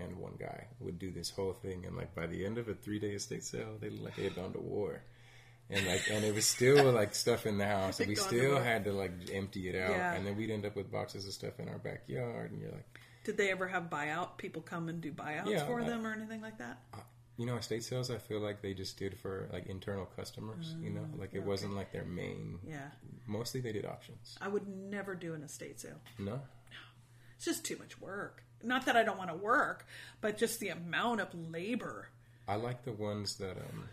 and 0.00 0.16
one 0.18 0.34
guy 0.38 0.66
would 0.80 0.98
do 0.98 1.10
this 1.10 1.30
whole 1.30 1.52
thing, 1.52 1.84
and 1.86 1.96
like 1.96 2.14
by 2.14 2.26
the 2.26 2.44
end 2.44 2.58
of 2.58 2.68
a 2.68 2.74
three 2.74 2.98
day 2.98 3.10
estate 3.12 3.44
sale, 3.44 3.76
they 3.80 3.90
looked 3.90 4.04
like 4.04 4.16
they 4.16 4.24
had 4.24 4.36
gone 4.36 4.52
to 4.52 4.60
war. 4.60 5.02
And 5.72 5.86
like, 5.86 6.02
and 6.10 6.24
it 6.24 6.34
was 6.34 6.46
still 6.46 6.90
like 7.00 7.14
stuff 7.14 7.46
in 7.46 7.56
the 7.58 7.66
house, 7.66 8.00
and 8.00 8.08
we 8.08 8.14
They'd 8.16 8.20
to 8.22 8.26
still 8.28 8.60
had 8.60 8.84
to 8.84 8.92
like 8.92 9.12
empty 9.32 9.68
it 9.68 9.76
out, 9.76 9.90
Yeah. 9.90 10.14
and 10.14 10.26
then 10.26 10.36
we'd 10.36 10.50
end 10.50 10.66
up 10.66 10.74
with 10.74 10.90
boxes 10.90 11.26
of 11.26 11.32
stuff 11.32 11.60
in 11.60 11.68
our 11.68 11.78
backyard, 11.78 12.50
and 12.50 12.60
you're 12.60 12.72
like, 12.72 12.98
Did 13.24 13.36
they 13.36 13.50
ever 13.52 13.68
have 13.68 13.84
buyout? 13.84 14.36
People 14.36 14.62
come 14.62 14.88
and 14.88 15.00
do 15.00 15.12
buyouts 15.12 15.46
Yeah, 15.46 15.66
for 15.66 15.80
I- 15.80 15.84
them 15.86 16.04
or 16.06 16.12
anything 16.12 16.40
like 16.40 16.58
that? 16.58 16.82
you 17.36 17.46
know, 17.46 17.56
estate 17.56 17.82
sales. 17.82 18.10
I 18.10 18.18
feel 18.18 18.38
like 18.40 18.60
they 18.60 18.74
just 18.74 18.98
did 18.98 19.16
for 19.18 19.48
like 19.50 19.64
internal 19.66 20.04
customers. 20.04 20.74
you 20.82 20.90
know, 20.90 21.06
like 21.16 21.30
it 21.34 21.42
wasn't 21.42 21.74
like 21.74 21.90
their 21.92 22.04
main. 22.04 22.58
Mm, 22.66 22.68
Yeah, 22.68 22.90
Mostly 23.26 23.60
they 23.62 23.72
did 23.72 23.86
auctions. 23.86 24.36
I 24.42 24.48
would 24.48 24.66
never 24.68 25.14
do 25.14 25.32
an 25.34 25.42
estate 25.44 25.80
sale. 25.80 26.00
No. 26.18 26.32
No, 26.32 26.40
It's 27.36 27.44
just 27.46 27.64
too 27.64 27.78
much 27.78 27.98
work. 28.00 28.42
Not 28.62 28.86
that 28.86 28.96
I 28.96 29.02
don't 29.02 29.18
want 29.18 29.30
to 29.30 29.36
work, 29.36 29.86
but 30.20 30.36
just 30.36 30.60
the 30.60 30.68
amount 30.68 31.20
of 31.20 31.28
labor. 31.50 32.08
I 32.46 32.56
like 32.56 32.84
the 32.84 32.92
ones 32.92 33.36
that 33.36 33.56
um, 33.56 33.84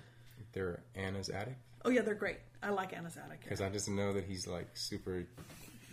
they're 0.54 0.82
Anna's 0.96 1.30
attic. 1.30 1.58
Oh 1.86 1.90
yeah, 1.90 2.02
they're 2.02 2.16
great. 2.16 2.40
I 2.62 2.72
like 2.72 2.92
Anna's 2.96 3.18
attic. 3.18 3.42
because 3.44 3.62
I 3.62 3.70
just 3.70 3.88
know 3.88 4.14
that 4.14 4.26
he's 4.26 4.48
like 4.48 4.68
super 4.74 5.24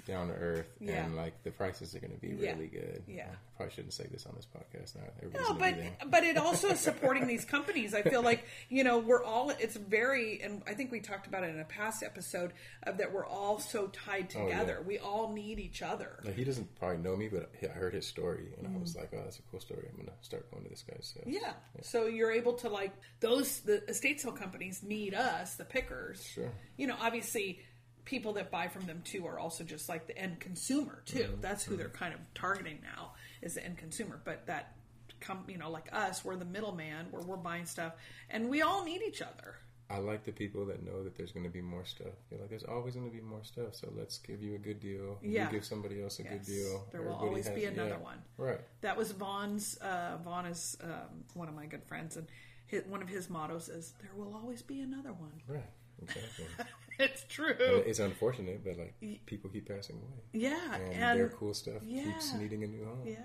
down 0.06 0.28
to 0.28 0.34
earth 0.34 0.66
Yeah. 0.80 1.04
and 1.04 1.16
like 1.16 1.42
the 1.44 1.50
prices 1.50 1.94
are 1.94 1.98
going 2.00 2.12
to 2.12 2.18
be 2.20 2.28
Yeah. 2.28 2.52
really 2.52 2.66
good. 2.68 3.02
Yeah. 3.06 3.26
I 3.30 3.56
probably 3.56 3.74
shouldn't 3.74 3.92
say 3.94 4.06
this 4.10 4.26
on 4.26 4.34
this 4.36 4.46
podcast 4.46 4.96
now. 4.96 5.30
No, 5.40 5.54
but 5.54 5.76
but 6.10 6.24
it 6.24 6.36
also 6.36 6.70
is 6.70 6.80
supporting 6.90 7.26
these 7.28 7.44
companies. 7.44 7.94
I 7.94 8.02
feel 8.02 8.20
like 8.22 8.44
you 8.68 8.82
know 8.84 8.98
we're 8.98 9.22
all. 9.22 9.50
It's 9.50 9.76
very, 9.76 10.40
and 10.42 10.62
I 10.66 10.74
think 10.74 10.90
we 10.90 10.98
talked 11.00 11.26
about 11.28 11.44
it 11.44 11.50
in 11.54 11.60
a 11.60 11.64
past 11.64 12.02
episode 12.02 12.52
of 12.82 12.98
that 12.98 13.12
we're 13.12 13.24
all 13.26 13.58
so 13.60 13.86
tied 13.88 14.32
Oh, 14.36 14.48
yeah. 14.48 14.58
together. 14.58 14.82
We 14.86 14.98
all 14.98 15.32
need 15.32 15.58
each 15.60 15.82
other. 15.82 16.18
Like 16.24 16.34
he 16.34 16.42
doesn't 16.44 16.74
probably 16.80 16.98
know 16.98 17.14
me, 17.16 17.28
but 17.28 17.50
I 17.62 17.66
heard 17.68 17.94
his 17.94 18.06
story 18.06 18.52
and 18.58 18.66
I 18.66 18.78
was 18.80 18.96
like, 18.96 19.10
"Oh, 19.14 19.18
that's 19.22 19.38
a 19.38 19.42
cool 19.50 19.60
story. 19.60 19.86
I'm 19.90 19.96
gonna 20.04 20.16
start 20.20 20.50
going 20.50 20.64
to 20.64 20.70
this 20.70 20.82
guy's 20.82 21.06
sales." 21.14 21.26
Mm. 21.28 21.40
Yeah. 21.40 21.52
So 21.82 22.06
you're 22.06 22.32
able 22.32 22.54
to 22.54 22.68
like 22.68 22.92
those 23.20 23.60
the 23.60 23.84
estate 23.88 24.20
sale 24.20 24.32
companies 24.32 24.82
need 24.82 25.14
us, 25.14 25.54
the 25.54 25.64
pickers. 25.64 26.24
Sure. 26.26 26.50
You 26.76 26.88
know, 26.88 26.96
obviously 27.00 27.60
people 28.04 28.34
that 28.34 28.50
buy 28.50 28.68
from 28.68 28.86
them 28.86 29.02
too 29.04 29.26
are 29.26 29.38
also 29.38 29.64
just 29.64 29.88
like 29.88 30.06
the 30.06 30.16
end 30.18 30.40
consumer 30.40 31.02
too. 31.06 31.20
Mm-hmm. 31.24 31.40
That's 31.40 31.64
who 31.64 31.76
they're 31.76 31.88
kind 31.88 32.14
of 32.14 32.20
targeting 32.34 32.78
now 32.82 33.12
is 33.42 33.54
the 33.54 33.64
end 33.64 33.78
consumer. 33.78 34.20
But 34.24 34.46
that 34.46 34.74
come 35.20 35.44
you 35.48 35.58
know, 35.58 35.70
like 35.70 35.88
us, 35.92 36.24
we're 36.24 36.36
the 36.36 36.44
middleman 36.44 37.06
where 37.10 37.22
we're 37.22 37.36
buying 37.36 37.66
stuff 37.66 37.94
and 38.30 38.48
we 38.48 38.62
all 38.62 38.84
need 38.84 39.02
each 39.02 39.22
other. 39.22 39.56
I 39.90 39.98
like 39.98 40.24
the 40.24 40.32
people 40.32 40.64
that 40.66 40.82
know 40.82 41.04
that 41.04 41.14
there's 41.14 41.30
going 41.32 41.44
to 41.44 41.52
be 41.52 41.60
more 41.60 41.84
stuff. 41.84 42.14
You're 42.30 42.40
like, 42.40 42.48
there's 42.48 42.64
always 42.64 42.94
going 42.94 43.06
to 43.06 43.14
be 43.14 43.20
more 43.20 43.44
stuff, 43.44 43.74
so 43.74 43.92
let's 43.94 44.16
give 44.18 44.42
you 44.42 44.54
a 44.54 44.58
good 44.58 44.80
deal. 44.80 45.18
Yeah. 45.22 45.46
You 45.46 45.52
give 45.52 45.64
somebody 45.64 46.02
else 46.02 46.18
a 46.20 46.22
good 46.22 46.44
deal. 46.44 46.86
There 46.90 47.02
will 47.02 47.12
Everybody 47.12 47.28
always 47.28 47.48
be 47.50 47.64
has- 47.64 47.74
another 47.74 47.90
yeah. 47.90 47.96
one. 47.98 48.22
Right. 48.38 48.60
That 48.80 48.96
was 48.96 49.12
Vaughn's. 49.12 49.76
Uh, 49.76 50.16
Vaughn 50.24 50.46
is 50.46 50.78
um, 50.82 51.24
one 51.34 51.48
of 51.48 51.54
my 51.54 51.66
good 51.66 51.84
friends, 51.84 52.16
and 52.16 52.26
his, 52.66 52.84
one 52.86 53.02
of 53.02 53.08
his 53.08 53.28
mottos 53.28 53.68
is 53.68 53.92
"There 54.00 54.10
will 54.16 54.34
always 54.34 54.62
be 54.62 54.80
another 54.80 55.12
one." 55.12 55.42
Right. 55.46 55.62
Exactly. 56.02 56.46
it's 56.98 57.24
true. 57.28 57.50
And 57.50 57.86
it's 57.86 57.98
unfortunate, 57.98 58.64
but 58.64 58.78
like 58.78 58.94
people 59.26 59.50
keep 59.50 59.68
passing 59.68 59.96
away, 59.96 60.22
yeah, 60.32 60.74
and, 60.74 60.92
and 60.92 61.18
their 61.20 61.28
cool 61.28 61.54
stuff 61.54 61.80
keeps 61.82 62.32
yeah. 62.32 62.38
needing 62.38 62.64
a 62.64 62.66
new 62.66 62.84
home. 62.84 63.02
yeah. 63.04 63.16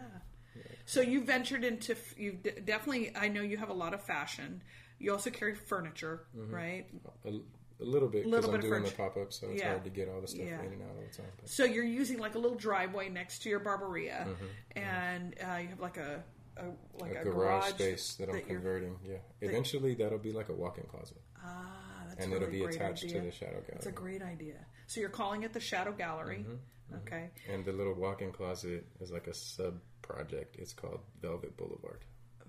So 0.85 1.01
you 1.01 1.23
ventured 1.23 1.63
into 1.63 1.95
you 2.17 2.33
definitely. 2.65 3.15
I 3.15 3.27
know 3.27 3.41
you 3.41 3.57
have 3.57 3.69
a 3.69 3.73
lot 3.73 3.93
of 3.93 4.01
fashion. 4.01 4.61
You 4.97 5.11
also 5.13 5.29
carry 5.29 5.55
furniture, 5.55 6.23
Mm-hmm. 6.37 6.53
right? 6.53 6.87
A, 7.25 7.29
a 7.29 7.85
little 7.85 8.09
bit 8.09 8.25
Little 8.25 8.51
because 8.51 8.65
I'm 8.65 8.69
doing 8.69 8.83
the 8.83 8.91
pop 8.91 9.15
up, 9.15 9.31
so 9.31 9.47
it's 9.49 9.61
Yeah. 9.61 9.69
hard 9.69 9.83
to 9.85 9.89
get 9.89 10.09
all 10.09 10.19
the 10.19 10.27
stuff 10.27 10.45
Yeah. 10.45 10.59
in 10.63 10.73
and 10.73 10.81
out 10.81 10.89
all 10.97 11.03
the 11.09 11.15
time. 11.15 11.31
But 11.39 11.47
So 11.47 11.63
you're 11.63 11.85
using 11.85 12.17
like 12.19 12.35
a 12.35 12.39
little 12.39 12.57
driveway 12.57 13.07
next 13.07 13.43
to 13.43 13.49
your 13.49 13.61
barberia, 13.61 14.25
Mm-hmm. 14.27 14.79
and 14.79 15.35
uh, 15.41 15.57
you 15.61 15.67
have 15.69 15.79
like 15.79 15.95
a, 15.97 16.21
a 16.57 16.63
like 16.99 17.15
a, 17.15 17.21
a, 17.21 17.23
garage, 17.23 17.69
space 17.69 18.15
that 18.15 18.29
I'm 18.29 18.41
converting. 18.41 18.97
Yeah, 19.07 19.17
eventually 19.41 19.93
that'll 19.95 20.17
be 20.17 20.33
like 20.33 20.49
a 20.49 20.53
walk-in 20.53 20.83
closet, 20.85 21.21
Ah, 21.41 21.88
and 22.23 22.33
a 22.33 22.35
it'll 22.35 22.49
be 22.49 22.63
attached 22.63 23.03
idea. 23.05 23.19
to 23.19 23.25
the 23.25 23.31
shadow 23.31 23.51
gallery. 23.53 23.69
That's 23.73 23.85
a 23.87 23.91
great 23.91 24.21
idea. 24.21 24.55
So 24.87 24.99
you're 25.01 25.09
calling 25.09 25.43
it 25.43 25.53
the 25.53 25.59
Shadow 25.59 25.91
Gallery, 25.91 26.45
Mm-hmm. 26.47 26.95
okay? 27.03 27.29
And 27.51 27.63
the 27.63 27.71
little 27.71 27.93
walk-in 27.93 28.31
closet 28.31 28.85
is 28.99 29.11
like 29.11 29.27
a 29.27 29.33
sub 29.33 29.79
project. 30.01 30.55
It's 30.57 30.73
called 30.73 30.99
Velvet 31.21 31.55
Boulevard, 31.57 31.99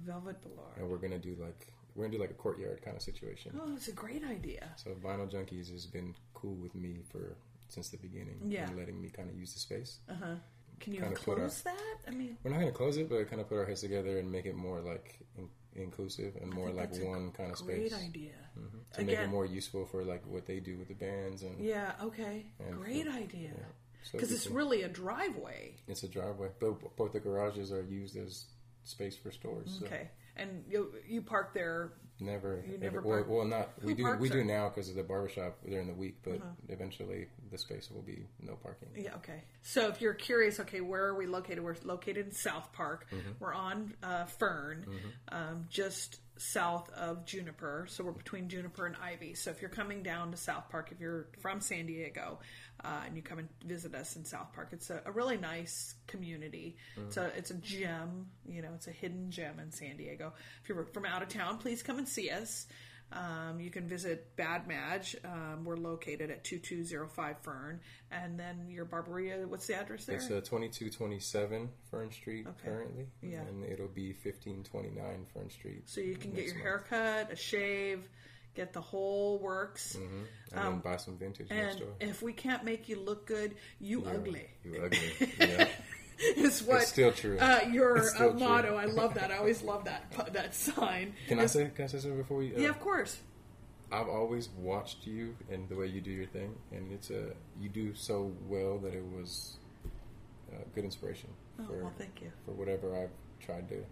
Velvet 0.05 0.41
Boulevard. 0.43 0.79
and 0.79 0.89
we're 0.89 0.97
gonna 0.99 1.19
do 1.19 1.37
like 1.41 1.67
we're 1.95 2.05
gonna 2.05 2.17
do 2.17 2.21
like 2.21 2.31
a 2.31 2.35
courtyard 2.35 2.81
kind 2.83 2.97
of 2.97 3.03
situation. 3.03 3.59
Oh, 3.61 3.75
it's 3.75 3.89
a 3.89 3.93
great 3.93 4.25
idea. 4.25 4.71
So 4.77 4.91
Vinyl 5.05 5.31
Junkies 5.31 5.71
has 5.73 5.87
been 5.87 6.15
cool 6.35 6.55
with 6.55 6.75
me 6.75 7.01
for 7.11 7.37
since 7.69 7.91
the 7.91 7.99
beginning, 7.99 8.39
Yeah. 8.49 8.67
and 8.69 8.77
letting 8.79 9.01
me 9.01 9.11
kind 9.11 9.29
of 9.29 9.37
use 9.37 9.53
the 9.53 9.61
space. 9.61 9.99
Uh 10.09 10.15
huh. 10.15 10.35
Can 10.81 10.95
you 10.95 11.01
Kinda 11.03 11.17
put 11.17 11.37
close 11.37 11.61
that? 11.63 11.97
I 12.09 12.11
mean, 12.11 12.39
We're 12.43 12.53
not 12.53 12.61
gonna 12.61 12.73
close 12.73 12.97
it, 12.97 13.09
but 13.11 13.29
kind 13.29 13.43
of 13.43 13.49
put 13.51 13.59
our 13.59 13.67
heads 13.67 13.83
together 13.83 14.19
and 14.19 14.33
make 14.33 14.47
it 14.47 14.55
more 14.57 14.81
like 14.81 15.19
in- 15.37 15.51
inclusive 15.81 16.37
and 16.41 16.53
more 16.53 16.71
like 16.71 16.93
one 17.03 17.33
kind 17.33 17.51
of 17.53 17.59
great 17.67 17.91
space 17.91 18.03
idea. 18.05 18.33
Mm-hmm. 18.59 18.79
to 18.95 19.05
make 19.05 19.19
it 19.19 19.29
more 19.29 19.47
useful 19.47 19.87
for 19.87 20.05
like 20.05 20.27
what 20.27 20.47
they 20.47 20.61
do 20.61 20.77
with 20.79 20.89
the 20.89 20.95
bands 20.95 21.43
and 21.43 21.59
Yeah. 21.65 21.93
Okay. 22.03 22.47
And 22.59 22.77
great 22.77 23.07
for- 23.07 23.13
idea. 23.13 23.51
so 24.03 24.13
Because 24.13 24.33
it's 24.33 24.45
people- 24.45 24.59
really 24.59 24.83
a 24.83 24.89
driveway. 24.89 25.77
it's 25.89 26.03
a 26.03 26.09
driveway. 26.09 26.49
But 26.59 26.97
both 26.97 27.13
the 27.13 27.21
garages 27.21 27.73
are 27.73 27.83
used 27.85 28.17
as 28.17 28.47
space 28.85 29.17
for 29.17 29.31
stores. 29.31 29.79
So 29.81 29.87
Okay. 29.87 30.11
And 30.37 30.65
you 30.69 30.95
you 31.07 31.23
park 31.23 31.53
there. 31.55 31.93
Never, 32.21 32.63
You 32.67 32.79
never 32.79 32.99
ever- 32.99 33.09
well, 33.09 33.25
well, 33.27 33.45
not 33.47 33.71
we 33.83 33.95
do 33.95 34.17
we 34.19 34.29
do 34.29 34.45
now 34.45 34.69
because 34.69 34.89
of 34.91 34.97
the 34.97 35.03
barbershop 35.03 35.59
during 35.69 35.87
the 35.87 35.95
week, 35.95 36.17
but 36.23 36.37
Uh-huh. 36.37 36.47
eventually 36.69 37.29
the 37.51 37.59
space 37.59 37.91
will 37.91 38.03
be 38.03 38.27
no 38.41 38.57
parking. 38.57 38.89
Yeah. 38.95 39.15
Okay. 39.17 39.43
So 39.63 39.89
if 39.89 40.01
you're 40.01 40.15
curious, 40.15 40.61
okay, 40.61 40.81
where 40.81 41.05
are 41.07 41.15
we 41.15 41.27
located? 41.27 41.63
We're 41.65 41.77
located 41.85 42.27
in 42.27 42.33
South 42.33 42.73
Park. 42.73 43.07
Mm-hmm. 43.11 43.31
We're 43.39 43.55
on 43.55 43.95
uh, 44.03 44.27
Fern, 44.27 44.87
um, 45.31 45.67
just 45.71 46.21
south 46.37 46.91
of 46.93 47.25
Juniper. 47.27 47.87
So 47.89 48.03
we're 48.05 48.13
between 48.13 48.49
Juniper 48.49 48.87
and 48.87 48.97
Ivy. 48.97 49.35
So 49.35 49.51
if 49.51 49.61
you're 49.61 49.69
coming 49.71 50.03
down 50.03 50.31
to 50.31 50.37
South 50.39 50.71
Park, 50.71 50.91
if 50.91 50.99
you're 51.01 51.29
from 51.41 51.61
San 51.61 51.87
Diego, 51.87 52.39
uh, 52.85 53.03
and 53.07 53.17
you 53.17 53.23
come 53.23 53.39
and 53.39 53.49
visit 53.65 53.95
us 53.95 54.17
in 54.17 54.25
South 54.25 54.53
Park, 54.55 54.69
it's 54.73 54.91
a, 54.91 55.03
a 55.07 55.13
really 55.13 55.37
nice 55.37 55.95
community. 56.07 56.77
It's 56.97 57.17
a 57.17 57.27
it's 57.37 57.51
a 57.51 57.55
gem. 57.55 58.27
You 58.49 58.63
know, 58.63 58.71
it's 58.75 58.87
a 58.87 58.93
hidden 58.93 59.31
gem 59.31 59.59
in 59.61 59.71
San 59.73 59.97
Diego. 59.97 60.33
If 60.63 60.69
you're 60.69 60.85
from 60.87 61.05
out 61.07 61.23
of 61.23 61.29
town, 61.29 61.59
please 61.59 61.83
come 61.83 61.99
and 61.99 62.09
see 62.09 62.31
us. 62.31 62.67
Um, 63.13 63.59
you 63.59 63.71
can 63.71 63.89
visit 63.89 64.37
Bad 64.37 64.69
Madge. 64.69 65.17
Um, 65.25 65.65
we're 65.65 65.77
located 65.77 66.31
at 66.31 66.45
2205 66.45 67.39
Fern. 67.43 67.81
And 68.13 68.39
then 68.39 68.69
your 68.71 68.85
Barberia, 68.85 69.49
what's 69.49 69.67
the 69.67 69.75
address 69.75 70.05
there? 70.05 70.15
It's 70.17 70.31
uh, 70.31 70.41
twenty 70.45 70.69
two 70.69 70.91
twenty 70.91 71.19
seven 71.19 71.71
Fern 71.91 72.13
Street 72.13 72.47
Okay. 72.47 72.69
currently, 72.69 73.09
Yeah. 73.21 73.41
and 73.41 73.65
it'll 73.65 73.89
be 73.89 74.13
fifteen 74.13 74.63
twenty 74.63 74.91
nine 74.91 75.27
Fern 75.35 75.51
Street. 75.51 75.89
so 75.89 76.01
you 76.01 76.15
can 76.15 76.31
get 76.31 76.45
your 76.45 76.55
month. 76.55 76.65
haircut, 76.89 77.33
a 77.33 77.37
shave, 77.37 78.09
get 78.55 78.73
the 78.73 78.81
whole 78.81 79.39
works. 79.39 79.95
and 79.95 80.27
then 80.53 80.79
buy 80.81 80.97
some 80.97 81.17
vintage 81.17 81.49
next 81.51 81.61
Um, 81.63 81.69
And 81.71 81.79
door. 81.81 81.89
if 82.01 82.23
we 82.23 82.33
can't 82.33 82.65
make 82.65 82.89
you 82.89 82.97
look 82.97 83.27
good, 83.27 83.55
you 83.81 84.05
ugly. 84.05 84.47
You 84.65 84.83
ugly. 84.85 85.13
yeah. 85.39 85.69
Is 86.37 86.63
what 86.63 86.83
It's 86.83 86.91
still 86.91 87.13
true. 87.13 87.39
Uh, 87.39 87.61
your 87.73 87.97
It's 87.97 88.11
still 88.15 88.29
uh, 88.29 88.33
true. 88.33 88.41
motto. 88.41 88.77
I 88.77 88.85
love 88.85 89.15
that. 89.15 89.31
I 89.31 89.37
always 89.43 89.63
love 89.63 89.85
that 89.85 90.13
that 90.35 90.55
sign. 90.55 91.15
Can 91.29 91.39
I 91.39 91.47
say 91.47 91.71
can 91.75 91.85
I 91.85 91.89
say 91.89 91.99
something 91.99 92.19
before 92.19 92.39
we? 92.39 92.55
Uh, 92.55 92.61
Yeah, 92.61 92.69
of 92.69 92.81
course. 92.81 93.19
I've 93.93 94.07
always 94.09 94.49
watched 94.51 95.07
you 95.07 95.35
and 95.51 95.69
the 95.69 95.75
way 95.77 95.87
you 95.87 96.01
do 96.01 96.11
your 96.13 96.27
thing, 96.27 96.55
and 96.73 96.93
it's 96.93 97.11
a 97.11 97.33
you 97.59 97.69
do 97.71 97.95
so 97.95 98.33
well 98.47 98.79
that 98.81 98.95
it 98.95 99.03
was 99.05 99.57
a 100.53 100.65
good 100.75 100.85
inspiration 100.85 101.31
Oh, 101.59 101.65
for 101.67 101.83
well, 101.85 101.93
thank 101.99 102.21
you. 102.21 102.31
for 102.45 102.53
whatever 102.53 102.95
I've 102.97 103.45
tried 103.45 103.69
to. 103.71 103.85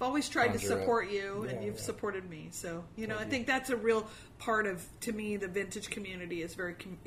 I've 0.00 0.06
always 0.06 0.30
tried 0.30 0.48
to 0.48 0.54
up. 0.54 0.60
support 0.60 1.10
you, 1.10 1.46
and 1.48 1.62
you've 1.62 1.76
yeah. 1.76 1.82
supported 1.82 2.28
me. 2.28 2.48
So 2.52 2.84
you 2.96 3.06
know, 3.06 3.16
Thank 3.16 3.20
I 3.20 3.24
you. 3.24 3.30
think 3.30 3.46
that's 3.46 3.70
a 3.70 3.76
real 3.76 4.08
part 4.38 4.66
of 4.66 4.82
to 5.00 5.12
me 5.12 5.36
the 5.36 5.48
vintage 5.48 5.90
community 5.90 6.42
is 6.42 6.54
very 6.54 6.74
com- 6.74 6.98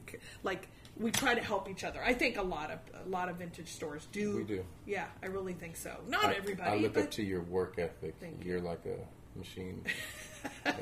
like 0.43 0.67
we 0.95 1.09
try 1.09 1.33
to 1.33 1.41
help 1.41 1.67
each 1.69 1.83
other. 1.83 2.03
I 2.03 2.13
think 2.13 2.37
a 2.37 2.43
lot 2.43 2.69
of 2.69 2.79
a 3.05 3.09
lot 3.09 3.29
of 3.29 3.37
vintage 3.37 3.69
stores 3.69 4.07
do. 4.11 4.37
We 4.37 4.43
do. 4.43 4.65
Yeah, 4.85 5.07
I 5.23 5.27
really 5.27 5.53
think 5.53 5.75
so. 5.75 5.95
Not 6.07 6.25
I, 6.25 6.33
everybody. 6.33 6.69
I 6.69 6.75
look 6.75 6.97
up 6.97 7.09
to 7.11 7.23
your 7.23 7.41
work 7.41 7.79
ethic. 7.79 8.15
You're 8.43 8.61
like 8.61 8.85
a 8.85 9.37
machine. 9.37 9.83
Yeah. 10.65 10.73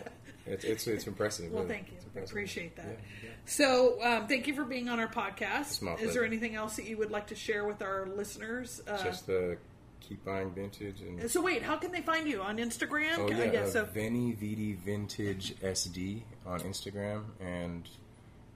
It's 0.47 0.63
it's 0.63 0.87
it's 0.87 1.05
impressive. 1.05 1.51
well, 1.51 1.61
really. 1.61 1.75
thank 1.75 1.91
you. 1.91 1.97
I 2.15 2.23
appreciate 2.23 2.75
that. 2.77 2.85
Yeah, 2.85 3.29
yeah. 3.29 3.29
So, 3.45 4.03
um, 4.03 4.27
thank 4.27 4.47
you 4.47 4.55
for 4.55 4.63
being 4.63 4.89
on 4.89 4.99
our 4.99 5.07
podcast. 5.07 6.01
Is 6.01 6.15
there 6.15 6.25
anything 6.25 6.55
else 6.55 6.77
that 6.77 6.85
you 6.87 6.97
would 6.97 7.11
like 7.11 7.27
to 7.27 7.35
share 7.35 7.63
with 7.65 7.83
our 7.83 8.07
listeners? 8.07 8.81
Uh, 8.87 9.03
Just 9.03 9.29
uh, 9.29 9.55
keep 10.01 10.25
buying 10.25 10.51
vintage 10.51 11.01
and. 11.01 11.29
so, 11.29 11.41
wait, 11.41 11.63
how 11.63 11.77
can 11.77 11.91
they 11.91 12.01
find 12.01 12.27
you 12.27 12.41
on 12.41 12.57
Instagram? 12.57 13.17
Oh 13.17 13.27
Can- 13.27 13.53
yeah, 13.53 13.61
uh, 13.61 13.67
so 13.67 13.85
Veni 13.85 14.33
Vidi 14.33 14.73
Vintage 14.73 15.55
SD 15.61 16.23
on 16.45 16.59
Instagram, 16.61 17.23
and 17.39 17.87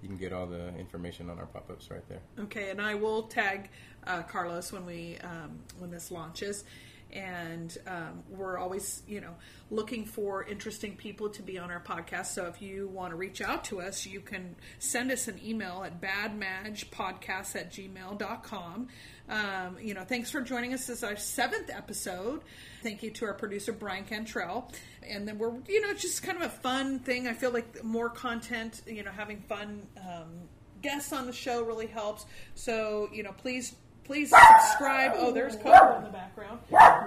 you 0.02 0.10
can 0.10 0.18
get 0.18 0.34
all 0.34 0.46
the 0.46 0.76
information 0.78 1.30
on 1.30 1.40
our 1.40 1.46
pop-ups 1.46 1.90
right 1.90 2.08
there. 2.10 2.22
Okay, 2.40 2.70
and 2.70 2.82
I 2.82 2.96
will 2.96 3.24
tag 3.24 3.70
uh, 4.06 4.24
Carlos 4.24 4.72
when 4.72 4.86
we 4.86 5.18
um, 5.24 5.60
when 5.80 5.92
this 5.92 6.12
launches, 6.12 6.64
and 7.12 7.78
um, 7.88 8.24
we're 8.30 8.58
always 8.58 9.04
you 9.08 9.22
know 9.22 9.36
looking 9.72 10.06
for 10.06 10.44
interesting 10.44 10.96
people 10.96 11.30
to 11.30 11.42
be 11.42 11.58
on 11.58 11.72
our 11.72 11.80
podcast. 11.80 12.28
So 12.28 12.46
if 12.46 12.62
you 12.62 12.88
want 12.88 13.12
to 13.12 13.16
reach 13.16 13.42
out 13.42 13.64
to 13.66 13.82
us, 13.82 14.06
you 14.06 14.20
can 14.20 14.56
send 14.80 15.12
us 15.12 15.28
an 15.28 15.40
email 15.44 15.84
at 15.84 16.02
badmadgepodcast 16.02 17.56
at 17.56 17.72
gmail.com. 17.72 18.88
Um, 19.28 19.78
you 19.82 19.94
know, 19.94 20.04
thanks 20.04 20.30
for 20.30 20.42
joining 20.42 20.74
us. 20.74 20.86
This 20.86 20.98
is 20.98 21.04
our 21.04 21.16
seventh 21.16 21.70
episode. 21.70 22.42
Thank 22.84 23.02
you 23.02 23.10
to 23.12 23.26
our 23.26 23.34
producer 23.34 23.74
Bryan 23.74 24.04
Cantrell, 24.06 24.72
and 25.08 25.28
then 25.28 25.38
we're 25.38 25.54
you 25.68 25.82
know 25.82 25.94
just 25.94 26.22
kind 26.24 26.38
of 26.38 26.44
a 26.44 26.50
fun 26.50 27.00
thing. 27.00 27.28
I 27.28 27.34
feel 27.34 27.52
like 27.52 27.84
more 27.84 28.10
content, 28.10 28.82
you 28.86 29.04
know, 29.04 29.12
having 29.12 29.42
fun. 29.42 29.88
Um, 29.98 30.48
guests 30.86 31.12
on 31.12 31.26
the 31.26 31.34
show 31.34 31.64
really 31.64 31.88
helps. 31.88 32.28
So, 32.54 33.10
you 33.12 33.24
know, 33.24 33.32
please 33.32 33.76
please 34.06 34.30
subscribe. 34.30 35.14
Oh, 35.16 35.32
there's 35.32 35.56
Coco 35.56 35.98
in 35.98 36.04
the 36.04 36.10
background 36.10 36.60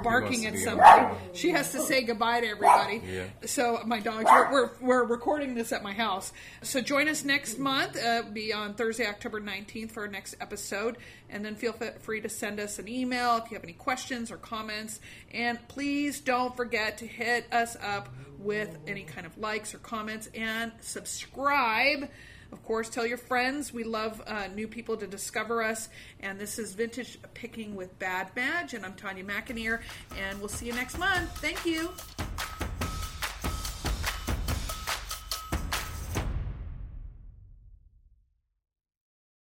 barking 0.02 0.46
at 0.46 0.58
somebody. 0.58 1.14
She 1.32 1.50
has 1.50 1.72
to 1.72 1.80
say 1.80 2.02
goodbye 2.02 2.40
to 2.40 2.48
everybody. 2.48 3.02
Yeah. 3.06 3.24
So 3.46 3.80
my 3.86 4.00
dogs, 4.00 4.24
we're, 4.24 4.50
we're, 4.52 4.70
we're 4.80 5.04
recording 5.04 5.54
this 5.54 5.72
at 5.72 5.82
my 5.82 5.92
house. 5.92 6.32
So 6.62 6.80
join 6.80 7.08
us 7.08 7.24
next 7.24 7.58
month. 7.58 7.96
Uh, 7.96 8.22
be 8.32 8.52
on 8.52 8.74
Thursday, 8.74 9.06
October 9.06 9.40
19th 9.40 9.92
for 9.92 10.02
our 10.02 10.08
next 10.08 10.36
episode. 10.40 10.98
And 11.30 11.44
then 11.44 11.54
feel 11.54 11.72
free 12.00 12.20
to 12.20 12.28
send 12.28 12.60
us 12.60 12.78
an 12.78 12.88
email 12.88 13.36
if 13.36 13.50
you 13.50 13.56
have 13.56 13.64
any 13.64 13.72
questions 13.74 14.30
or 14.30 14.36
comments. 14.36 15.00
And 15.32 15.58
please 15.68 16.20
don't 16.20 16.56
forget 16.56 16.98
to 16.98 17.06
hit 17.06 17.46
us 17.52 17.76
up 17.82 18.08
with 18.38 18.76
any 18.86 19.02
kind 19.02 19.26
of 19.26 19.36
likes 19.38 19.74
or 19.74 19.78
comments 19.78 20.28
and 20.34 20.72
subscribe. 20.80 22.08
Of 22.50 22.64
course, 22.64 22.88
tell 22.88 23.06
your 23.06 23.18
friends. 23.18 23.72
We 23.72 23.84
love 23.84 24.22
uh, 24.26 24.48
new 24.48 24.68
people 24.68 24.96
to 24.96 25.06
discover 25.06 25.62
us. 25.62 25.88
And 26.20 26.38
this 26.38 26.58
is 26.58 26.74
Vintage 26.74 27.18
Picking 27.34 27.74
with 27.76 27.98
Bad 27.98 28.34
Madge. 28.34 28.74
And 28.74 28.84
I'm 28.84 28.94
Tanya 28.94 29.24
McInerney. 29.24 29.80
And 30.18 30.38
we'll 30.38 30.48
see 30.48 30.66
you 30.66 30.72
next 30.72 30.98
month. 30.98 31.30
Thank 31.38 31.66
you. 31.66 31.90